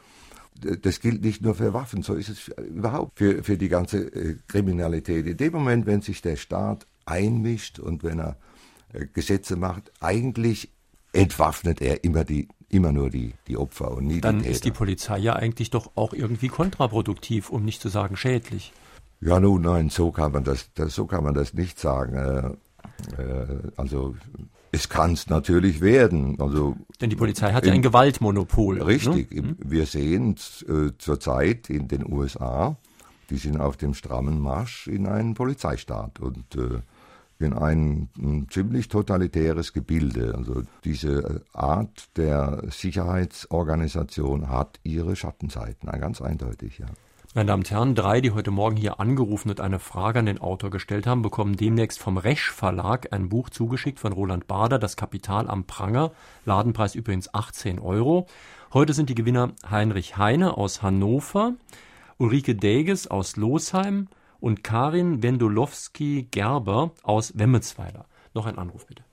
Das 0.83 1.01
gilt 1.01 1.23
nicht 1.23 1.43
nur 1.43 1.55
für 1.55 1.75
Waffen, 1.75 2.03
so 2.03 2.15
ist 2.15 2.29
es 2.29 2.49
überhaupt 2.49 3.19
für, 3.19 3.43
für 3.43 3.59
die 3.59 3.69
ganze 3.69 3.99
äh, 3.99 4.37
Kriminalität. 4.49 5.27
In 5.27 5.37
dem 5.37 5.53
Moment, 5.53 5.87
wenn 5.87 6.01
sich 6.01 6.23
der 6.23 6.37
Staat 6.37 6.87
einmischt 7.05 7.79
und 7.79 8.03
wenn 8.03 8.19
er 8.21 8.37
äh, 8.93 9.07
Gesetze 9.13 9.57
macht, 9.57 9.93
eigentlich 10.01 10.71
entwaffnet 11.13 11.81
er 11.81 12.05
immer 12.05 12.25
die 12.25 12.49
immer 12.69 12.93
nur 12.93 13.11
die, 13.11 13.35
die 13.47 13.57
Opfer 13.57 13.93
und 13.93 14.07
nie 14.07 14.21
Dann 14.21 14.39
die 14.39 14.43
Täter. 14.43 14.55
ist 14.55 14.65
die 14.65 14.71
Polizei 14.73 15.19
ja 15.19 15.35
eigentlich 15.35 15.71
doch 15.71 15.93
auch 15.95 16.13
irgendwie 16.13 16.49
kontraproduktiv, 16.49 17.51
um 17.51 17.65
nicht 17.65 17.81
zu 17.81 17.89
sagen 17.89 18.17
schädlich. 18.17 18.73
Ja, 19.21 19.41
nun, 19.41 19.63
nein, 19.63 19.89
so 19.89 20.11
kann 20.11 20.33
man 20.33 20.45
das, 20.45 20.73
das 20.75 20.95
so 20.95 21.07
kann 21.07 21.25
man 21.25 21.35
das 21.35 21.55
nicht 21.55 21.79
sagen. 21.79 22.57
Äh, 23.17 23.23
äh, 23.23 23.59
also 23.77 24.15
es 24.77 24.89
kann 24.91 25.15
es 25.15 25.29
natürlich 25.29 25.81
werden. 25.81 26.39
Also 26.39 26.77
Denn 27.01 27.11
die 27.11 27.17
Polizei 27.17 27.53
hat 27.53 27.67
ja 27.67 27.73
ein 27.73 27.83
Gewaltmonopol. 27.83 28.83
Richtig. 28.83 29.33
Ne? 29.33 29.57
Wir 29.59 29.87
sehen 29.87 30.37
äh, 30.69 30.91
zurzeit 30.99 31.71
in 31.71 31.89
den 31.89 32.11
USA, 32.11 32.77
die 33.31 33.39
sind 33.39 33.59
auf 33.59 33.77
dem 33.77 33.95
strammen 33.95 34.39
Marsch 34.39 34.87
in 34.87 35.07
einen 35.07 35.35
Polizeistaat 35.35 36.21
und 36.21 36.55
äh, 36.57 36.81
in 37.39 37.53
ein, 37.53 38.09
ein, 38.19 38.47
ziemlich 38.51 38.89
totalitäres 38.89 39.73
Gebilde. 39.73 40.35
Also 40.37 40.63
diese 40.85 41.43
Art 41.53 42.09
der 42.17 42.63
Sicherheitsorganisation 42.71 44.49
hat 44.49 44.79
ihre 44.85 45.17
Schattenseiten, 45.17 45.91
ganz 46.01 46.21
eindeutig, 46.21 46.79
ja. 46.79 46.87
Meine 47.37 47.49
Damen 47.49 47.61
und 47.65 47.71
Herren, 47.71 47.95
drei, 47.95 48.23
die 48.23 48.31
heute 48.31 48.51
Morgen 48.51 48.77
hier 48.77 48.99
angerufen 48.99 49.51
und 49.51 49.61
eine 49.61 49.79
Frage 49.79 50.21
an 50.21 50.25
den 50.25 50.39
Autor 50.39 50.71
gestellt 50.71 51.07
haben, 51.07 51.21
bekommen 51.21 51.55
demnächst 51.55 52.03
vom 52.03 52.17
Resch 52.17 52.51
Verlag 52.51 53.13
ein 53.13 53.29
Buch 53.29 53.51
zugeschickt 53.51 54.01
von 54.01 54.15
Roland 54.15 54.47
Bader, 54.47 54.79
Das 54.79 54.97
Kapital 54.97 55.47
am 55.47 55.67
Pranger. 55.67 56.13
Ladenpreis 56.47 56.95
übrigens 56.95 57.35
18 57.35 57.79
Euro. 57.79 58.27
Heute 58.73 58.95
sind 58.95 59.11
die 59.11 59.15
Gewinner 59.15 59.53
Heinrich 59.71 60.17
Heine 60.17 60.57
aus 60.57 60.83
Hannover, 60.83 61.53
Ulrike 62.17 62.55
Däges 62.55 63.07
aus 63.07 63.37
Losheim 63.37 64.09
und 64.41 64.65
Karin 64.65 65.23
Wendolowski-Gerber 65.23 66.93
aus 67.03 67.39
Wemmelsweiler. 67.39 68.07
Noch 68.33 68.47
ein 68.47 68.57
Anruf 68.57 68.87
bitte. 68.87 69.05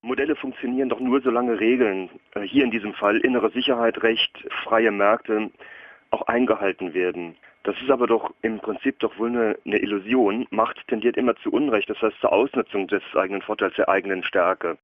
Modelle 0.00 0.36
funktionieren 0.36 0.88
doch 0.88 1.00
nur, 1.00 1.20
solange 1.20 1.60
Regeln, 1.60 2.08
äh, 2.34 2.40
hier 2.40 2.64
in 2.64 2.70
diesem 2.70 2.94
Fall 2.94 3.18
innere 3.18 3.50
Sicherheit, 3.50 4.02
Recht, 4.02 4.48
freie 4.64 4.90
Märkte, 4.90 5.50
auch 6.10 6.22
eingehalten 6.22 6.94
werden. 6.94 7.36
Das 7.68 7.76
ist 7.82 7.90
aber 7.90 8.06
doch 8.06 8.32
im 8.40 8.60
Prinzip 8.60 8.98
doch 9.00 9.18
wohl 9.18 9.28
eine, 9.28 9.58
eine, 9.66 9.76
Illusion. 9.76 10.46
Macht 10.50 10.78
tendiert 10.88 11.18
immer 11.18 11.36
zu 11.42 11.50
Unrecht, 11.50 11.90
das 11.90 12.00
heißt 12.00 12.16
zur 12.18 12.32
Ausnutzung 12.32 12.88
des 12.88 13.02
eigenen 13.14 13.42
Vorteils, 13.42 13.74
der 13.76 13.90
eigenen 13.90 14.22
Stärke. 14.22 14.78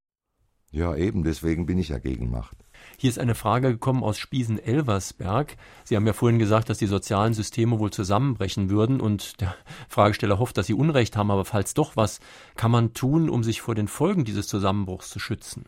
Ja, 0.70 0.94
eben, 0.94 1.24
deswegen 1.24 1.64
bin 1.64 1.78
ich 1.78 1.88
ja 1.88 1.98
gegen 1.98 2.30
Macht. 2.30 2.58
Hier 2.98 3.08
ist 3.08 3.18
eine 3.18 3.34
Frage 3.34 3.70
gekommen 3.70 4.04
aus 4.04 4.18
Spiesen-Elversberg. 4.18 5.56
Sie 5.84 5.96
haben 5.96 6.06
ja 6.06 6.12
vorhin 6.12 6.38
gesagt, 6.38 6.68
dass 6.68 6.76
die 6.76 6.84
sozialen 6.84 7.32
Systeme 7.32 7.78
wohl 7.78 7.90
zusammenbrechen 7.90 8.68
würden 8.68 9.00
und 9.00 9.40
der 9.40 9.54
Fragesteller 9.88 10.38
hofft, 10.38 10.58
dass 10.58 10.66
Sie 10.66 10.74
Unrecht 10.74 11.16
haben, 11.16 11.30
aber 11.30 11.46
falls 11.46 11.72
doch, 11.72 11.96
was 11.96 12.20
kann 12.54 12.70
man 12.70 12.92
tun, 12.92 13.30
um 13.30 13.42
sich 13.42 13.62
vor 13.62 13.74
den 13.74 13.88
Folgen 13.88 14.24
dieses 14.24 14.46
Zusammenbruchs 14.46 15.08
zu 15.08 15.18
schützen? 15.18 15.64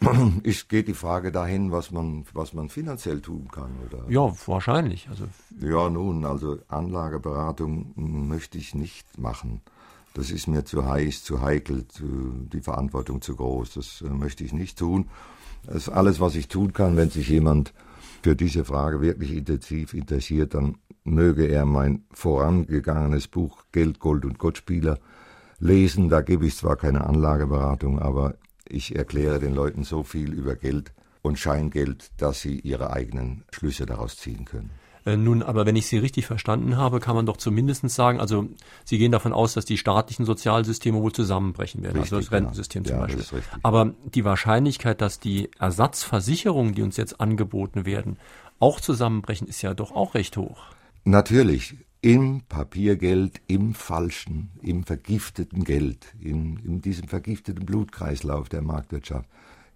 Ich 0.42 0.68
geht 0.68 0.88
die 0.88 0.94
Frage 0.94 1.32
dahin, 1.32 1.72
was 1.72 1.90
man, 1.90 2.24
was 2.32 2.52
man 2.52 2.68
finanziell 2.68 3.20
tun 3.20 3.48
kann, 3.50 3.70
oder? 3.86 4.04
Ja, 4.08 4.32
wahrscheinlich. 4.46 5.08
Also 5.08 5.24
ja, 5.60 5.88
nun, 5.88 6.24
also 6.24 6.58
Anlageberatung 6.68 7.92
möchte 7.96 8.58
ich 8.58 8.74
nicht 8.74 9.18
machen. 9.18 9.62
Das 10.14 10.30
ist 10.30 10.46
mir 10.46 10.64
zu 10.64 10.86
heiß, 10.86 11.24
zu 11.24 11.42
heikel, 11.42 11.86
zu, 11.88 12.46
die 12.52 12.62
Verantwortung 12.62 13.20
zu 13.20 13.36
groß. 13.36 13.74
Das 13.74 14.00
äh, 14.00 14.08
möchte 14.08 14.44
ich 14.44 14.52
nicht 14.52 14.78
tun. 14.78 15.08
Das 15.66 15.76
ist 15.76 15.88
alles, 15.88 16.20
was 16.20 16.34
ich 16.36 16.48
tun 16.48 16.72
kann, 16.72 16.96
wenn 16.96 17.10
sich 17.10 17.28
jemand 17.28 17.74
für 18.22 18.34
diese 18.34 18.64
Frage 18.64 19.00
wirklich 19.00 19.32
intensiv 19.32 19.94
interessiert, 19.94 20.54
dann 20.54 20.76
möge 21.04 21.46
er 21.46 21.64
mein 21.64 22.04
vorangegangenes 22.12 23.28
Buch 23.28 23.64
Geld, 23.72 24.00
Gold 24.00 24.24
und 24.24 24.38
Gottspieler 24.38 24.98
lesen. 25.58 26.08
Da 26.08 26.22
gebe 26.22 26.46
ich 26.46 26.56
zwar 26.56 26.76
keine 26.76 27.06
Anlageberatung, 27.06 27.98
aber 27.98 28.34
ich 28.68 28.96
erkläre 28.96 29.38
den 29.38 29.54
Leuten 29.54 29.84
so 29.84 30.02
viel 30.02 30.32
über 30.32 30.56
Geld 30.56 30.92
und 31.22 31.38
Scheingeld, 31.38 32.10
dass 32.18 32.40
sie 32.40 32.60
ihre 32.60 32.92
eigenen 32.92 33.44
Schlüsse 33.52 33.86
daraus 33.86 34.16
ziehen 34.16 34.44
können. 34.44 34.70
Äh, 35.06 35.16
nun, 35.16 35.42
aber 35.42 35.64
wenn 35.66 35.76
ich 35.76 35.86
Sie 35.86 35.98
richtig 35.98 36.26
verstanden 36.26 36.76
habe, 36.76 36.98
kann 36.98 37.14
man 37.14 37.26
doch 37.26 37.36
zumindest 37.36 37.88
sagen, 37.90 38.20
also 38.20 38.48
Sie 38.84 38.98
gehen 38.98 39.12
davon 39.12 39.32
aus, 39.32 39.54
dass 39.54 39.64
die 39.64 39.78
staatlichen 39.78 40.26
Sozialsysteme 40.26 41.00
wohl 41.00 41.12
zusammenbrechen 41.12 41.82
werden, 41.82 41.98
richtig, 41.98 42.12
also 42.12 42.24
das 42.24 42.32
Rentensystem 42.32 42.82
ja. 42.84 42.90
zum 42.90 42.98
ja, 42.98 43.06
Beispiel. 43.06 43.42
Aber 43.62 43.94
die 44.04 44.24
Wahrscheinlichkeit, 44.24 45.00
dass 45.00 45.20
die 45.20 45.48
Ersatzversicherungen, 45.60 46.74
die 46.74 46.82
uns 46.82 46.96
jetzt 46.96 47.20
angeboten 47.20 47.86
werden, 47.86 48.18
auch 48.58 48.80
zusammenbrechen, 48.80 49.46
ist 49.46 49.62
ja 49.62 49.74
doch 49.74 49.92
auch 49.92 50.14
recht 50.14 50.36
hoch. 50.36 50.64
Natürlich. 51.04 51.76
Im 52.06 52.42
Papiergeld, 52.48 53.40
im 53.48 53.74
falschen, 53.74 54.50
im 54.62 54.84
vergifteten 54.84 55.64
Geld, 55.64 56.14
in, 56.22 56.56
in 56.64 56.80
diesem 56.80 57.08
vergifteten 57.08 57.66
Blutkreislauf 57.66 58.48
der 58.48 58.62
Marktwirtschaft, 58.62 59.28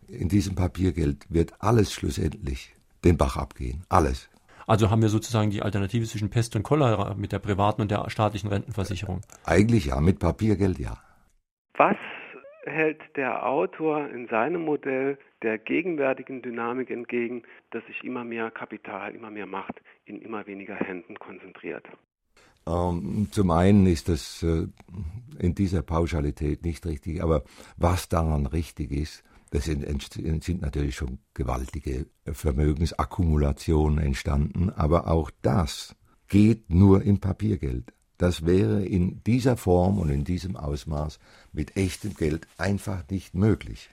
in 0.07 0.29
diesem 0.29 0.55
Papiergeld 0.55 1.27
wird 1.29 1.55
alles 1.59 1.93
schlussendlich 1.93 2.73
den 3.05 3.17
Bach 3.17 3.37
abgehen. 3.37 3.83
Alles. 3.89 4.31
Also 4.69 4.93
haben 4.93 5.03
wir 5.03 5.09
sozusagen 5.09 5.51
die 5.51 5.63
Alternative 5.63 6.07
zwischen 6.07 6.31
Pest 6.31 6.55
und 6.55 6.63
Cholera 6.63 7.15
mit 7.15 7.33
der 7.33 7.41
privaten 7.41 7.83
und 7.83 7.91
der 7.91 8.09
staatlichen 8.11 8.49
Rentenversicherung? 8.49 9.23
Eigentlich 9.45 9.87
ja, 9.87 10.01
mit 10.01 10.21
Papiergeld 10.21 10.79
ja. 10.79 10.99
Was 11.75 11.97
hält 12.63 13.01
der 13.17 13.45
Autor 13.45 14.09
in 14.09 14.29
seinem 14.29 14.65
Modell 14.65 15.19
der 15.43 15.59
gegenwärtigen 15.59 16.43
Dynamik 16.43 16.91
entgegen, 16.91 17.43
dass 17.73 17.85
sich 17.87 18.05
immer 18.05 18.23
mehr 18.23 18.53
Kapital, 18.53 19.17
immer 19.17 19.33
mehr 19.33 19.47
Macht 19.47 19.83
in 20.05 20.23
immer 20.23 20.47
weniger 20.47 20.77
Händen 20.77 21.19
konzentriert? 21.19 21.89
Ähm, 22.71 23.29
zum 23.31 23.51
einen 23.51 23.87
ist 23.87 24.09
das 24.09 24.43
äh, 24.43 24.67
in 25.39 25.55
dieser 25.55 25.83
Pauschalität 25.83 26.65
nicht 26.65 26.87
richtig, 26.87 27.23
aber 27.23 27.43
was 27.77 28.09
daran 28.09 28.47
richtig 28.47 28.93
ist, 28.93 29.23
das 29.51 29.65
sind, 29.65 29.85
sind 30.45 30.63
natürlich 30.63 30.95
schon 30.95 31.19
gewaltige 31.35 32.07
Vermögensakkumulationen 32.25 33.99
entstanden, 33.99 34.71
aber 34.71 35.09
auch 35.09 35.33
das 35.43 35.97
geht 36.29 36.71
nur 36.71 37.03
im 37.03 37.19
Papiergeld. 37.19 37.93
Das 38.17 38.47
wäre 38.47 38.85
in 38.85 39.25
dieser 39.25 39.57
Form 39.57 39.99
und 39.99 40.11
in 40.11 40.25
diesem 40.25 40.55
Ausmaß 40.55 41.19
mit 41.53 41.77
echtem 41.77 42.15
Geld 42.15 42.47
einfach 42.59 43.03
nicht 43.11 43.35
möglich. 43.35 43.91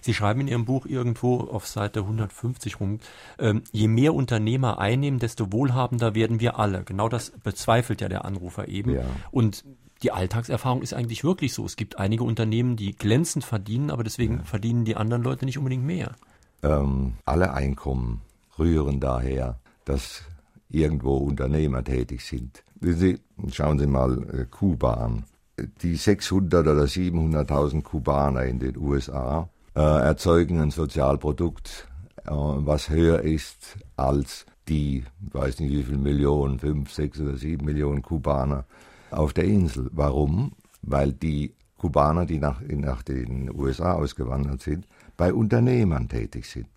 Sie 0.00 0.14
schreiben 0.14 0.40
in 0.40 0.48
Ihrem 0.48 0.64
Buch 0.64 0.86
irgendwo 0.86 1.40
auf 1.40 1.66
Seite 1.66 2.00
150 2.00 2.80
rum, 2.80 3.00
ähm, 3.38 3.62
je 3.72 3.88
mehr 3.88 4.14
Unternehmer 4.14 4.78
einnehmen, 4.78 5.18
desto 5.18 5.52
wohlhabender 5.52 6.14
werden 6.14 6.40
wir 6.40 6.58
alle. 6.58 6.84
Genau 6.84 7.08
das 7.08 7.30
bezweifelt 7.42 8.00
ja 8.00 8.08
der 8.08 8.24
Anrufer 8.24 8.68
eben. 8.68 8.94
Ja. 8.94 9.04
Und 9.30 9.64
die 10.02 10.12
Alltagserfahrung 10.12 10.82
ist 10.82 10.94
eigentlich 10.94 11.24
wirklich 11.24 11.52
so. 11.52 11.64
Es 11.64 11.76
gibt 11.76 11.98
einige 11.98 12.24
Unternehmen, 12.24 12.76
die 12.76 12.94
glänzend 12.94 13.44
verdienen, 13.44 13.90
aber 13.90 14.04
deswegen 14.04 14.38
ja. 14.38 14.44
verdienen 14.44 14.84
die 14.84 14.96
anderen 14.96 15.22
Leute 15.22 15.44
nicht 15.44 15.58
unbedingt 15.58 15.84
mehr. 15.84 16.14
Ähm, 16.62 17.14
alle 17.24 17.52
Einkommen 17.52 18.22
rühren 18.58 19.00
daher, 19.00 19.58
dass 19.84 20.22
irgendwo 20.68 21.16
Unternehmer 21.16 21.82
tätig 21.82 22.24
sind. 22.24 22.62
Sie, 22.80 23.18
schauen 23.50 23.78
Sie 23.78 23.86
mal 23.86 24.22
äh, 24.32 24.44
Kuba 24.44 24.94
an. 24.94 25.24
Die 25.82 25.96
600 25.96 26.66
oder 26.68 26.84
700.000 26.84 27.82
Kubaner 27.82 28.44
in 28.44 28.60
den 28.60 28.76
USA 28.76 29.48
erzeugen 29.80 30.60
ein 30.60 30.70
Sozialprodukt, 30.70 31.88
äh, 32.24 32.30
was 32.30 32.90
höher 32.90 33.20
ist 33.20 33.76
als 33.96 34.46
die, 34.68 35.04
weiß 35.20 35.60
nicht 35.60 35.72
wie 35.72 35.82
viele 35.82 35.98
Millionen, 35.98 36.58
fünf, 36.58 36.92
sechs 36.92 37.20
oder 37.20 37.36
sieben 37.36 37.64
Millionen 37.64 38.02
Kubaner 38.02 38.64
auf 39.10 39.32
der 39.32 39.44
Insel. 39.44 39.88
Warum? 39.92 40.52
Weil 40.82 41.12
die 41.12 41.54
Kubaner, 41.78 42.26
die 42.26 42.38
nach, 42.38 42.60
nach 42.60 43.02
den 43.02 43.50
USA 43.54 43.94
ausgewandert 43.94 44.62
sind, 44.62 44.86
bei 45.16 45.32
Unternehmern 45.32 46.08
tätig 46.08 46.46
sind. 46.46 46.68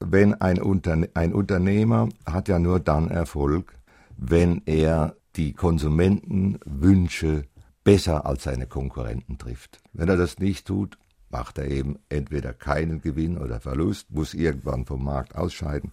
Wenn 0.00 0.34
ein, 0.34 0.60
Unterne 0.60 1.08
ein 1.14 1.32
Unternehmer 1.32 2.08
hat 2.26 2.48
ja 2.48 2.58
nur 2.58 2.80
dann 2.80 3.08
Erfolg, 3.08 3.72
wenn 4.16 4.62
er 4.66 5.16
die 5.36 5.52
Konsumentenwünsche 5.54 7.44
besser 7.84 8.26
als 8.26 8.44
seine 8.44 8.66
Konkurrenten 8.66 9.38
trifft. 9.38 9.80
Wenn 9.92 10.08
er 10.08 10.16
das 10.16 10.38
nicht 10.38 10.66
tut, 10.66 10.98
macht 11.30 11.58
er 11.58 11.70
eben 11.70 11.98
entweder 12.08 12.52
keinen 12.52 13.00
Gewinn 13.00 13.38
oder 13.38 13.60
Verlust, 13.60 14.10
muss 14.10 14.34
irgendwann 14.34 14.86
vom 14.86 15.04
Markt 15.04 15.36
ausscheiden. 15.36 15.92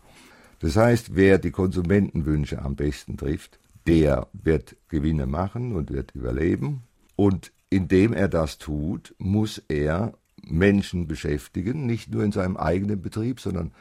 Das 0.59 0.75
heißt, 0.75 1.15
wer 1.15 1.37
die 1.37 1.51
Konsumentenwünsche 1.51 2.61
am 2.61 2.75
besten 2.75 3.17
trifft, 3.17 3.59
der 3.87 4.27
wird 4.33 4.75
Gewinne 4.87 5.25
machen 5.25 5.75
und 5.75 5.91
wird 5.91 6.15
überleben. 6.15 6.83
Und 7.15 7.51
indem 7.69 8.13
er 8.13 8.27
das 8.27 8.57
tut, 8.57 9.13
muss 9.17 9.61
er 9.67 10.13
Menschen 10.43 11.07
beschäftigen, 11.07 11.85
nicht 11.85 12.11
nur 12.11 12.23
in 12.23 12.31
seinem 12.31 12.57
eigenen 12.57 13.01
Betrieb, 13.01 13.39
sondern 13.39 13.71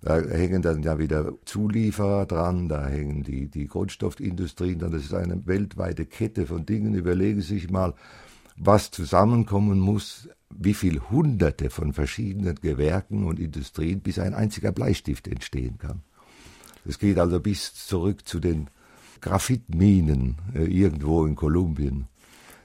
da 0.00 0.20
hängen 0.20 0.60
dann 0.60 0.82
ja 0.82 0.98
wieder 0.98 1.32
Zulieferer 1.46 2.26
dran, 2.26 2.68
da 2.68 2.86
hängen 2.86 3.22
die, 3.22 3.48
die 3.48 3.66
Grundstoffindustrien 3.66 4.78
dran. 4.78 4.92
Das 4.92 5.02
ist 5.02 5.14
eine 5.14 5.46
weltweite 5.46 6.04
Kette 6.04 6.46
von 6.46 6.66
Dingen. 6.66 6.94
Überlegen 6.94 7.40
Sie 7.40 7.54
sich 7.54 7.70
mal, 7.70 7.94
was 8.56 8.90
zusammenkommen 8.90 9.78
muss, 9.78 10.28
wie 10.50 10.74
viel 10.74 11.00
Hunderte 11.10 11.70
von 11.70 11.92
verschiedenen 11.92 12.56
Gewerken 12.56 13.24
und 13.24 13.40
Industrien, 13.40 14.00
bis 14.00 14.18
ein 14.18 14.34
einziger 14.34 14.72
Bleistift 14.72 15.26
entstehen 15.26 15.78
kann. 15.78 16.02
Es 16.84 16.98
geht 16.98 17.18
also 17.18 17.40
bis 17.40 17.74
zurück 17.74 18.26
zu 18.26 18.40
den 18.40 18.68
Graphitminen 19.20 20.36
äh, 20.54 20.64
irgendwo 20.64 21.24
in 21.24 21.34
Kolumbien, 21.34 22.06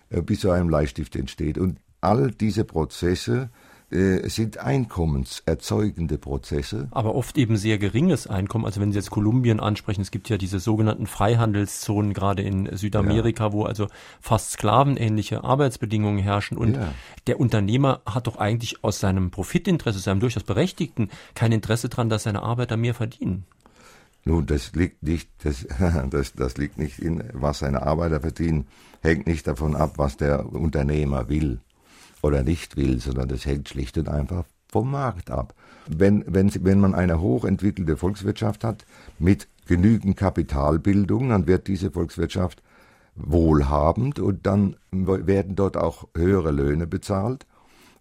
äh, 0.09 0.21
bis 0.21 0.41
so 0.41 0.51
ein 0.51 0.67
Bleistift 0.67 1.15
entsteht. 1.15 1.57
Und 1.57 1.79
all 2.01 2.31
diese 2.31 2.65
Prozesse 2.65 3.49
äh, 3.91 4.29
sind 4.29 4.59
einkommenserzeugende 4.59 6.19
Prozesse. 6.19 6.87
Aber 6.91 7.15
oft 7.15 7.37
eben 7.39 7.57
sehr 7.57 7.79
geringes 7.79 8.27
Einkommen. 8.27 8.65
Also 8.65 8.79
wenn 8.79 8.91
Sie 8.91 8.97
jetzt 8.97 9.09
Kolumbien 9.09 9.59
ansprechen, 9.59 10.01
es 10.01 10.11
gibt 10.11 10.29
ja 10.29 10.37
diese 10.37 10.59
sogenannten 10.59 11.07
Freihandelszonen 11.07 12.13
gerade 12.13 12.43
in 12.43 12.69
Südamerika, 12.77 13.45
ja. 13.45 13.53
wo 13.53 13.63
also 13.63 13.87
fast 14.21 14.51
sklavenähnliche 14.51 15.43
Arbeitsbedingungen 15.43 16.19
herrschen. 16.19 16.57
Und 16.57 16.75
ja. 16.75 16.93
der 17.25 17.39
Unternehmer 17.39 18.01
hat 18.05 18.27
doch 18.27 18.35
eigentlich 18.35 18.83
aus 18.83 18.99
seinem 18.99 19.31
Profitinteresse, 19.31 19.97
seinem 19.97 20.19
durchaus 20.19 20.43
berechtigten, 20.43 21.09
kein 21.33 21.51
Interesse 21.51 21.89
daran, 21.89 22.09
dass 22.09 22.23
seine 22.23 22.43
Arbeiter 22.43 22.77
mehr 22.77 22.93
verdienen. 22.93 23.45
Nun, 24.23 24.45
das 24.45 24.73
liegt 24.75 25.01
nicht, 25.01 25.29
das, 25.43 25.65
das, 26.11 26.33
das 26.33 26.57
liegt 26.57 26.77
nicht 26.77 26.99
in, 26.99 27.23
was 27.33 27.59
seine 27.59 27.81
Arbeiter 27.81 28.19
verdienen, 28.19 28.67
hängt 29.01 29.25
nicht 29.25 29.47
davon 29.47 29.75
ab, 29.75 29.93
was 29.97 30.17
der 30.17 30.45
Unternehmer 30.45 31.27
will 31.29 31.59
oder 32.21 32.43
nicht 32.43 32.77
will, 32.77 32.99
sondern 32.99 33.29
das 33.29 33.45
hängt 33.45 33.69
schlicht 33.69 33.97
und 33.97 34.09
einfach 34.09 34.45
vom 34.71 34.91
Markt 34.91 35.31
ab. 35.31 35.55
Wenn, 35.87 36.23
wenn, 36.27 36.51
wenn 36.63 36.79
man 36.79 36.93
eine 36.93 37.19
hochentwickelte 37.19 37.97
Volkswirtschaft 37.97 38.63
hat 38.63 38.85
mit 39.17 39.47
genügend 39.67 40.17
Kapitalbildung, 40.17 41.29
dann 41.29 41.47
wird 41.47 41.67
diese 41.67 41.91
Volkswirtschaft 41.91 42.61
wohlhabend 43.15 44.19
und 44.19 44.45
dann 44.45 44.75
werden 44.91 45.55
dort 45.55 45.77
auch 45.77 46.07
höhere 46.15 46.51
Löhne 46.51 46.87
bezahlt. 46.87 47.45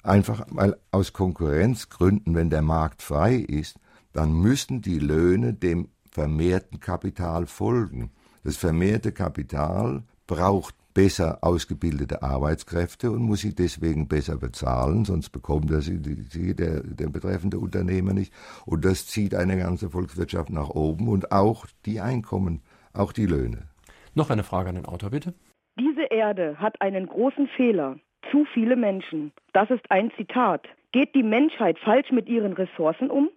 Einfach 0.02 0.46
weil 0.50 0.76
aus 0.90 1.12
Konkurrenzgründen, 1.12 2.34
wenn 2.34 2.50
der 2.50 2.62
Markt 2.62 3.02
frei 3.02 3.36
ist, 3.36 3.78
dann 4.12 4.32
müssen 4.32 4.80
die 4.80 4.98
Löhne 4.98 5.54
dem 5.54 5.88
vermehrten 6.10 6.80
Kapital 6.80 7.46
folgen. 7.46 8.10
Das 8.44 8.56
vermehrte 8.56 9.12
Kapital 9.12 10.04
braucht 10.26 10.74
besser 10.98 11.38
ausgebildete 11.42 12.24
Arbeitskräfte 12.24 13.12
und 13.12 13.22
muss 13.22 13.42
sie 13.42 13.54
deswegen 13.54 14.08
besser 14.08 14.36
bezahlen, 14.36 15.04
sonst 15.04 15.30
bekommt 15.30 15.70
er 15.70 15.80
sie, 15.80 16.00
sie 16.28 16.56
der, 16.56 16.82
der 16.82 17.08
betreffende 17.08 17.60
Unternehmer 17.60 18.14
nicht. 18.14 18.32
Und 18.66 18.84
das 18.84 19.06
zieht 19.06 19.32
eine 19.32 19.56
ganze 19.56 19.90
Volkswirtschaft 19.90 20.50
nach 20.50 20.70
oben 20.70 21.06
und 21.06 21.30
auch 21.30 21.66
die 21.86 22.00
Einkommen, 22.00 22.62
auch 22.92 23.12
die 23.12 23.26
Löhne. 23.26 23.68
Noch 24.16 24.30
eine 24.30 24.42
Frage 24.42 24.70
an 24.70 24.74
den 24.74 24.86
Autor, 24.86 25.10
bitte. 25.10 25.34
Diese 25.78 26.02
Erde 26.10 26.56
hat 26.58 26.80
einen 26.80 27.06
großen 27.06 27.46
Fehler. 27.56 27.94
Zu 28.32 28.44
viele 28.52 28.74
Menschen. 28.74 29.30
Das 29.52 29.70
ist 29.70 29.88
ein 29.90 30.10
Zitat. 30.16 30.66
Geht 30.90 31.14
die 31.14 31.22
Menschheit 31.22 31.78
falsch 31.78 32.10
mit 32.10 32.28
ihren 32.28 32.54
Ressourcen 32.54 33.08
um? 33.08 33.28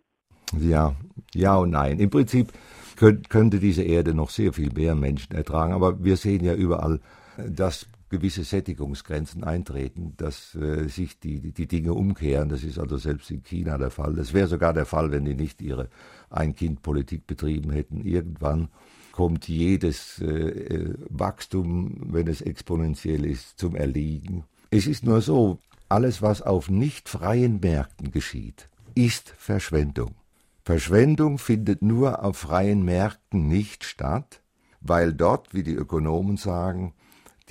Ja, 0.59 0.95
ja 1.35 1.57
und 1.57 1.69
nein. 1.69 1.99
Im 1.99 2.09
Prinzip 2.09 2.47
könnte 2.95 3.59
diese 3.59 3.83
Erde 3.83 4.15
noch 4.15 4.31
sehr 4.31 4.51
viel 4.51 4.71
mehr 4.73 4.95
Menschen 4.95 5.35
ertragen, 5.35 5.73
aber 5.73 6.03
wir 6.03 6.17
sehen 6.17 6.43
ja 6.43 6.55
überall 6.55 6.99
dass 7.37 7.87
gewisse 8.09 8.43
Sättigungsgrenzen 8.43 9.43
eintreten, 9.43 10.13
dass 10.17 10.53
äh, 10.53 10.87
sich 10.87 11.19
die, 11.19 11.51
die 11.51 11.67
Dinge 11.67 11.93
umkehren. 11.93 12.49
Das 12.49 12.63
ist 12.63 12.77
also 12.77 12.97
selbst 12.97 13.31
in 13.31 13.41
China 13.41 13.77
der 13.77 13.89
Fall. 13.89 14.13
Das 14.13 14.33
wäre 14.33 14.47
sogar 14.47 14.73
der 14.73 14.85
Fall, 14.85 15.11
wenn 15.11 15.25
die 15.25 15.33
nicht 15.33 15.61
ihre 15.61 15.89
Ein-Kind-Politik 16.29 17.25
betrieben 17.25 17.71
hätten. 17.71 18.01
Irgendwann 18.01 18.67
kommt 19.13 19.47
jedes 19.47 20.19
äh, 20.21 20.25
äh, 20.25 20.93
Wachstum, 21.09 22.01
wenn 22.11 22.27
es 22.27 22.41
exponentiell 22.41 23.25
ist, 23.25 23.57
zum 23.57 23.75
Erliegen. 23.75 24.43
Es 24.69 24.87
ist 24.87 25.05
nur 25.05 25.21
so, 25.21 25.59
alles, 25.89 26.21
was 26.21 26.41
auf 26.41 26.69
nicht 26.69 27.09
freien 27.09 27.59
Märkten 27.59 28.11
geschieht, 28.11 28.69
ist 28.95 29.33
Verschwendung. 29.37 30.15
Verschwendung 30.63 31.37
findet 31.37 31.81
nur 31.81 32.23
auf 32.23 32.37
freien 32.37 32.83
Märkten 32.83 33.47
nicht 33.47 33.83
statt, 33.83 34.41
weil 34.79 35.13
dort, 35.13 35.53
wie 35.53 35.63
die 35.63 35.73
Ökonomen 35.73 36.37
sagen, 36.37 36.93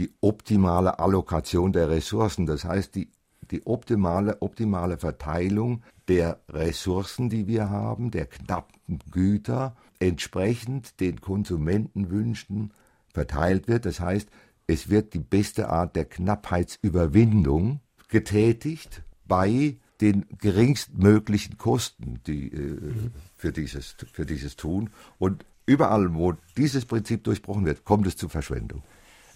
die 0.00 0.14
optimale 0.22 0.98
Allokation 0.98 1.74
der 1.74 1.90
Ressourcen, 1.90 2.46
das 2.46 2.64
heißt 2.64 2.94
die, 2.94 3.10
die 3.50 3.66
optimale, 3.66 4.40
optimale 4.40 4.96
Verteilung 4.96 5.82
der 6.08 6.40
Ressourcen, 6.48 7.28
die 7.28 7.46
wir 7.46 7.68
haben, 7.68 8.10
der 8.10 8.24
knappen 8.24 8.98
Güter, 9.10 9.76
entsprechend 9.98 11.00
den 11.00 11.20
Konsumentenwünschen 11.20 12.72
verteilt 13.12 13.68
wird. 13.68 13.84
Das 13.84 14.00
heißt, 14.00 14.30
es 14.66 14.88
wird 14.88 15.12
die 15.12 15.18
beste 15.18 15.68
Art 15.68 15.96
der 15.96 16.06
Knappheitsüberwindung 16.06 17.80
getätigt 18.08 19.02
bei 19.26 19.76
den 20.00 20.24
geringstmöglichen 20.38 21.58
Kosten 21.58 22.20
die, 22.26 22.50
äh, 22.50 22.78
für, 23.36 23.52
dieses, 23.52 23.96
für 24.10 24.24
dieses 24.24 24.56
Tun. 24.56 24.88
Und 25.18 25.44
überall, 25.66 26.14
wo 26.14 26.32
dieses 26.56 26.86
Prinzip 26.86 27.22
durchbrochen 27.24 27.66
wird, 27.66 27.84
kommt 27.84 28.06
es 28.06 28.16
zu 28.16 28.30
Verschwendung. 28.30 28.82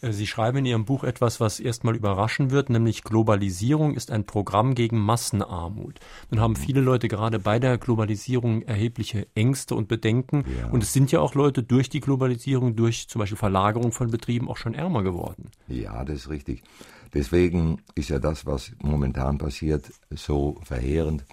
Äh, 0.04 0.12
Sie 0.12 0.26
schreiben 0.26 0.58
in 0.58 0.66
Ihrem 0.66 0.84
Buch 0.84 1.04
etwas, 1.04 1.40
was 1.40 1.60
erstmal 1.60 1.96
überraschen 1.96 2.50
wird, 2.50 2.70
nämlich 2.70 3.02
Globalisierung 3.02 3.94
ist 3.94 4.10
ein 4.10 4.24
Programm 4.24 4.74
gegen 4.74 4.98
Massenarmut. 4.98 6.00
Nun 6.30 6.40
haben 6.40 6.56
viele 6.56 6.80
Leute 6.80 7.08
gerade 7.08 7.38
bei 7.38 7.58
der 7.58 7.78
Globalisierung 7.78 8.62
erhebliche 8.62 9.26
Ängste 9.34 9.74
und 9.74 9.88
Bedenken. 9.88 10.44
Ja. 10.58 10.68
Und 10.68 10.82
es 10.82 10.92
sind 10.92 11.10
ja 11.12 11.20
auch 11.20 11.34
Leute 11.34 11.62
durch 11.62 11.88
die 11.88 12.00
Globalisierung, 12.00 12.76
durch 12.76 13.08
zum 13.08 13.20
Beispiel 13.20 13.38
Verlagerung 13.38 13.92
von 13.92 14.10
Betrieben 14.10 14.48
auch 14.48 14.56
schon 14.56 14.74
ärmer 14.74 15.02
geworden. 15.02 15.50
Ja, 15.68 16.04
das 16.04 16.16
ist 16.16 16.30
richtig. 16.30 16.62
Deswegen 17.12 17.80
ist 17.94 18.10
ja 18.10 18.18
das, 18.18 18.44
was 18.44 18.72
momentan 18.82 19.38
passiert, 19.38 19.92
so 20.10 20.58
verheerend. 20.64 21.24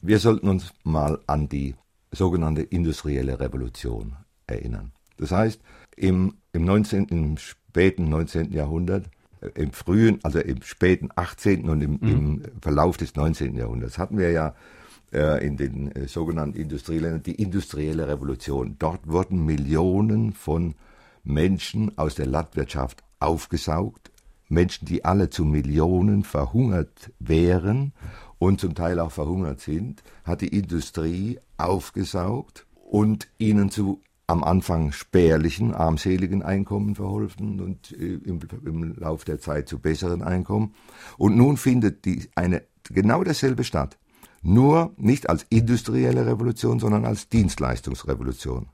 Wir 0.00 0.18
sollten 0.18 0.48
uns 0.48 0.72
mal 0.84 1.18
an 1.26 1.48
die 1.48 1.74
sogenannte 2.10 2.62
industrielle 2.62 3.38
Revolution 3.38 4.16
erinnern. 4.46 4.92
Das 5.18 5.32
heißt, 5.32 5.60
im, 5.96 6.37
im 6.58 6.64
19., 6.64 7.04
im 7.06 7.36
späten 7.38 8.08
19. 8.08 8.52
Jahrhundert, 8.52 9.06
äh, 9.40 9.48
im 9.54 9.72
frühen, 9.72 10.18
also 10.22 10.40
im 10.40 10.62
späten 10.62 11.08
18. 11.14 11.68
und 11.68 11.80
im, 11.80 11.98
mhm. 12.00 12.08
im 12.08 12.42
Verlauf 12.60 12.96
des 12.96 13.14
19. 13.14 13.56
Jahrhunderts 13.56 13.98
hatten 13.98 14.18
wir 14.18 14.30
ja 14.32 14.54
äh, 15.12 15.46
in 15.46 15.56
den 15.56 15.92
äh, 15.92 16.08
sogenannten 16.08 16.58
Industrieländern 16.58 17.22
die 17.22 17.40
industrielle 17.40 18.08
Revolution. 18.08 18.76
Dort 18.78 19.08
wurden 19.08 19.46
Millionen 19.46 20.32
von 20.32 20.74
Menschen 21.24 21.96
aus 21.96 22.14
der 22.16 22.26
Landwirtschaft 22.26 23.02
aufgesaugt, 23.20 24.10
Menschen, 24.48 24.86
die 24.86 25.04
alle 25.04 25.30
zu 25.30 25.44
Millionen 25.44 26.24
verhungert 26.24 27.12
wären 27.18 27.92
und 28.38 28.60
zum 28.60 28.74
Teil 28.74 28.98
auch 28.98 29.12
verhungert 29.12 29.60
sind, 29.60 30.02
hat 30.24 30.40
die 30.40 30.56
Industrie 30.56 31.38
aufgesaugt 31.58 32.66
und 32.74 33.28
ihnen 33.38 33.70
zu 33.70 34.00
am 34.28 34.44
Anfang 34.44 34.92
spärlichen, 34.92 35.74
armseligen 35.74 36.42
Einkommen 36.42 36.94
verholfen 36.94 37.60
und 37.60 37.92
äh, 37.92 38.18
im, 38.24 38.40
im 38.64 38.94
Lauf 38.96 39.24
der 39.24 39.40
Zeit 39.40 39.68
zu 39.68 39.78
besseren 39.78 40.22
Einkommen. 40.22 40.74
Und 41.16 41.36
nun 41.36 41.56
findet 41.56 42.04
die, 42.04 42.28
eine 42.34 42.62
genau 42.84 43.24
dasselbe 43.24 43.64
statt. 43.64 43.98
Nur 44.42 44.92
nicht 44.96 45.28
als 45.28 45.46
industrielle 45.48 46.26
Revolution, 46.26 46.78
sondern 46.78 47.04
als 47.04 47.28
Dienstleistungsrevolution. 47.28 48.68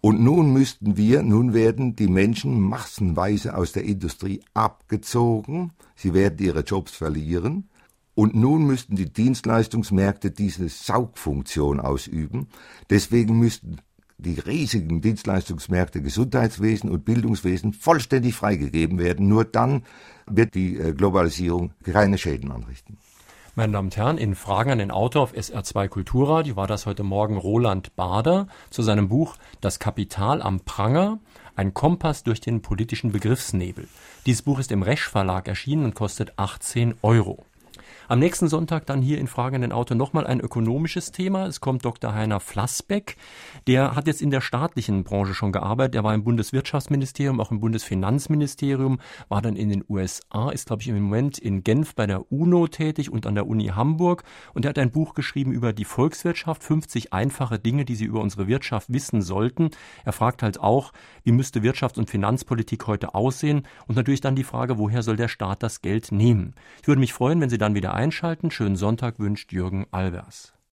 Und 0.00 0.20
nun 0.20 0.52
müssten 0.52 0.96
wir, 0.96 1.22
nun 1.22 1.52
werden 1.52 1.94
die 1.94 2.08
Menschen 2.08 2.60
massenweise 2.60 3.56
aus 3.56 3.72
der 3.72 3.84
Industrie 3.84 4.40
abgezogen, 4.54 5.72
sie 5.94 6.12
werden 6.14 6.38
ihre 6.38 6.60
Jobs 6.60 6.92
verlieren, 6.92 7.68
und 8.14 8.34
nun 8.34 8.66
müssten 8.66 8.96
die 8.96 9.12
Dienstleistungsmärkte 9.12 10.30
diese 10.30 10.70
Saugfunktion 10.70 11.80
ausüben. 11.80 12.48
Deswegen 12.88 13.38
müssten 13.38 13.76
die 14.18 14.38
riesigen 14.38 15.00
Dienstleistungsmärkte 15.00 16.00
Gesundheitswesen 16.00 16.90
und 16.90 17.04
Bildungswesen 17.04 17.72
vollständig 17.72 18.34
freigegeben 18.34 18.98
werden. 18.98 19.28
Nur 19.28 19.44
dann 19.44 19.84
wird 20.26 20.54
die 20.54 20.78
äh, 20.78 20.92
Globalisierung 20.92 21.72
keine 21.82 22.18
Schäden 22.18 22.50
anrichten. 22.50 22.98
Meine 23.54 23.72
Damen 23.72 23.88
und 23.88 23.96
Herren, 23.96 24.18
in 24.18 24.34
Fragen 24.34 24.70
an 24.70 24.78
den 24.78 24.90
Autor 24.90 25.22
auf 25.22 25.32
SR2 25.32 25.88
Kulturradio 25.88 26.56
war 26.56 26.66
das 26.66 26.84
heute 26.84 27.02
Morgen 27.02 27.38
Roland 27.38 27.96
Bader 27.96 28.48
zu 28.68 28.82
seinem 28.82 29.08
Buch 29.08 29.36
Das 29.62 29.78
Kapital 29.78 30.42
am 30.42 30.60
Pranger, 30.60 31.20
ein 31.54 31.72
Kompass 31.72 32.22
durch 32.22 32.42
den 32.42 32.60
politischen 32.60 33.12
Begriffsnebel. 33.12 33.88
Dieses 34.26 34.42
Buch 34.42 34.58
ist 34.58 34.72
im 34.72 34.82
Resch 34.82 35.08
Verlag 35.08 35.48
erschienen 35.48 35.86
und 35.86 35.94
kostet 35.94 36.38
18 36.38 36.96
Euro. 37.00 37.46
Am 38.08 38.20
nächsten 38.20 38.46
Sonntag 38.46 38.86
dann 38.86 39.02
hier 39.02 39.18
in 39.18 39.26
Frage 39.26 39.56
an 39.56 39.62
den 39.62 39.72
Autor 39.72 39.96
nochmal 39.96 40.28
ein 40.28 40.38
ökonomisches 40.38 41.10
Thema. 41.10 41.46
Es 41.46 41.60
kommt 41.60 41.84
Dr. 41.84 42.14
Heiner 42.14 42.38
Flassbeck. 42.38 43.16
Der 43.66 43.96
hat 43.96 44.06
jetzt 44.06 44.22
in 44.22 44.30
der 44.30 44.40
staatlichen 44.40 45.02
Branche 45.02 45.34
schon 45.34 45.50
gearbeitet. 45.50 45.96
Er 45.96 46.04
war 46.04 46.14
im 46.14 46.22
Bundeswirtschaftsministerium, 46.22 47.40
auch 47.40 47.50
im 47.50 47.58
Bundesfinanzministerium, 47.58 49.00
war 49.28 49.42
dann 49.42 49.56
in 49.56 49.70
den 49.70 49.84
USA, 49.88 50.50
ist 50.50 50.68
glaube 50.68 50.82
ich 50.82 50.88
im 50.88 51.02
Moment 51.02 51.38
in 51.38 51.64
Genf 51.64 51.96
bei 51.96 52.06
der 52.06 52.30
UNO 52.30 52.68
tätig 52.68 53.10
und 53.10 53.26
an 53.26 53.34
der 53.34 53.48
Uni 53.48 53.66
Hamburg. 53.74 54.22
Und 54.54 54.64
er 54.64 54.68
hat 54.68 54.78
ein 54.78 54.92
Buch 54.92 55.14
geschrieben 55.14 55.50
über 55.50 55.72
die 55.72 55.84
Volkswirtschaft, 55.84 56.62
50 56.62 57.12
einfache 57.12 57.58
Dinge, 57.58 57.84
die 57.84 57.96
Sie 57.96 58.04
über 58.04 58.20
unsere 58.20 58.46
Wirtschaft 58.46 58.92
wissen 58.92 59.20
sollten. 59.20 59.70
Er 60.04 60.12
fragt 60.12 60.44
halt 60.44 60.60
auch, 60.60 60.92
wie 61.24 61.32
müsste 61.32 61.58
Wirtschafts- 61.58 61.98
und 61.98 62.08
Finanzpolitik 62.08 62.86
heute 62.86 63.16
aussehen? 63.16 63.66
Und 63.88 63.96
natürlich 63.96 64.20
dann 64.20 64.36
die 64.36 64.44
Frage, 64.44 64.78
woher 64.78 65.02
soll 65.02 65.16
der 65.16 65.26
Staat 65.26 65.64
das 65.64 65.82
Geld 65.82 66.12
nehmen? 66.12 66.54
Ich 66.80 66.86
würde 66.86 67.00
mich 67.00 67.12
freuen, 67.12 67.40
wenn 67.40 67.50
Sie 67.50 67.58
dann 67.58 67.74
wieder 67.74 67.95
einschalten. 67.96 68.50
Schönen 68.50 68.76
Sonntag 68.76 69.18
wünscht 69.18 69.52
Jürgen 69.52 69.86
Albers. 69.90 70.55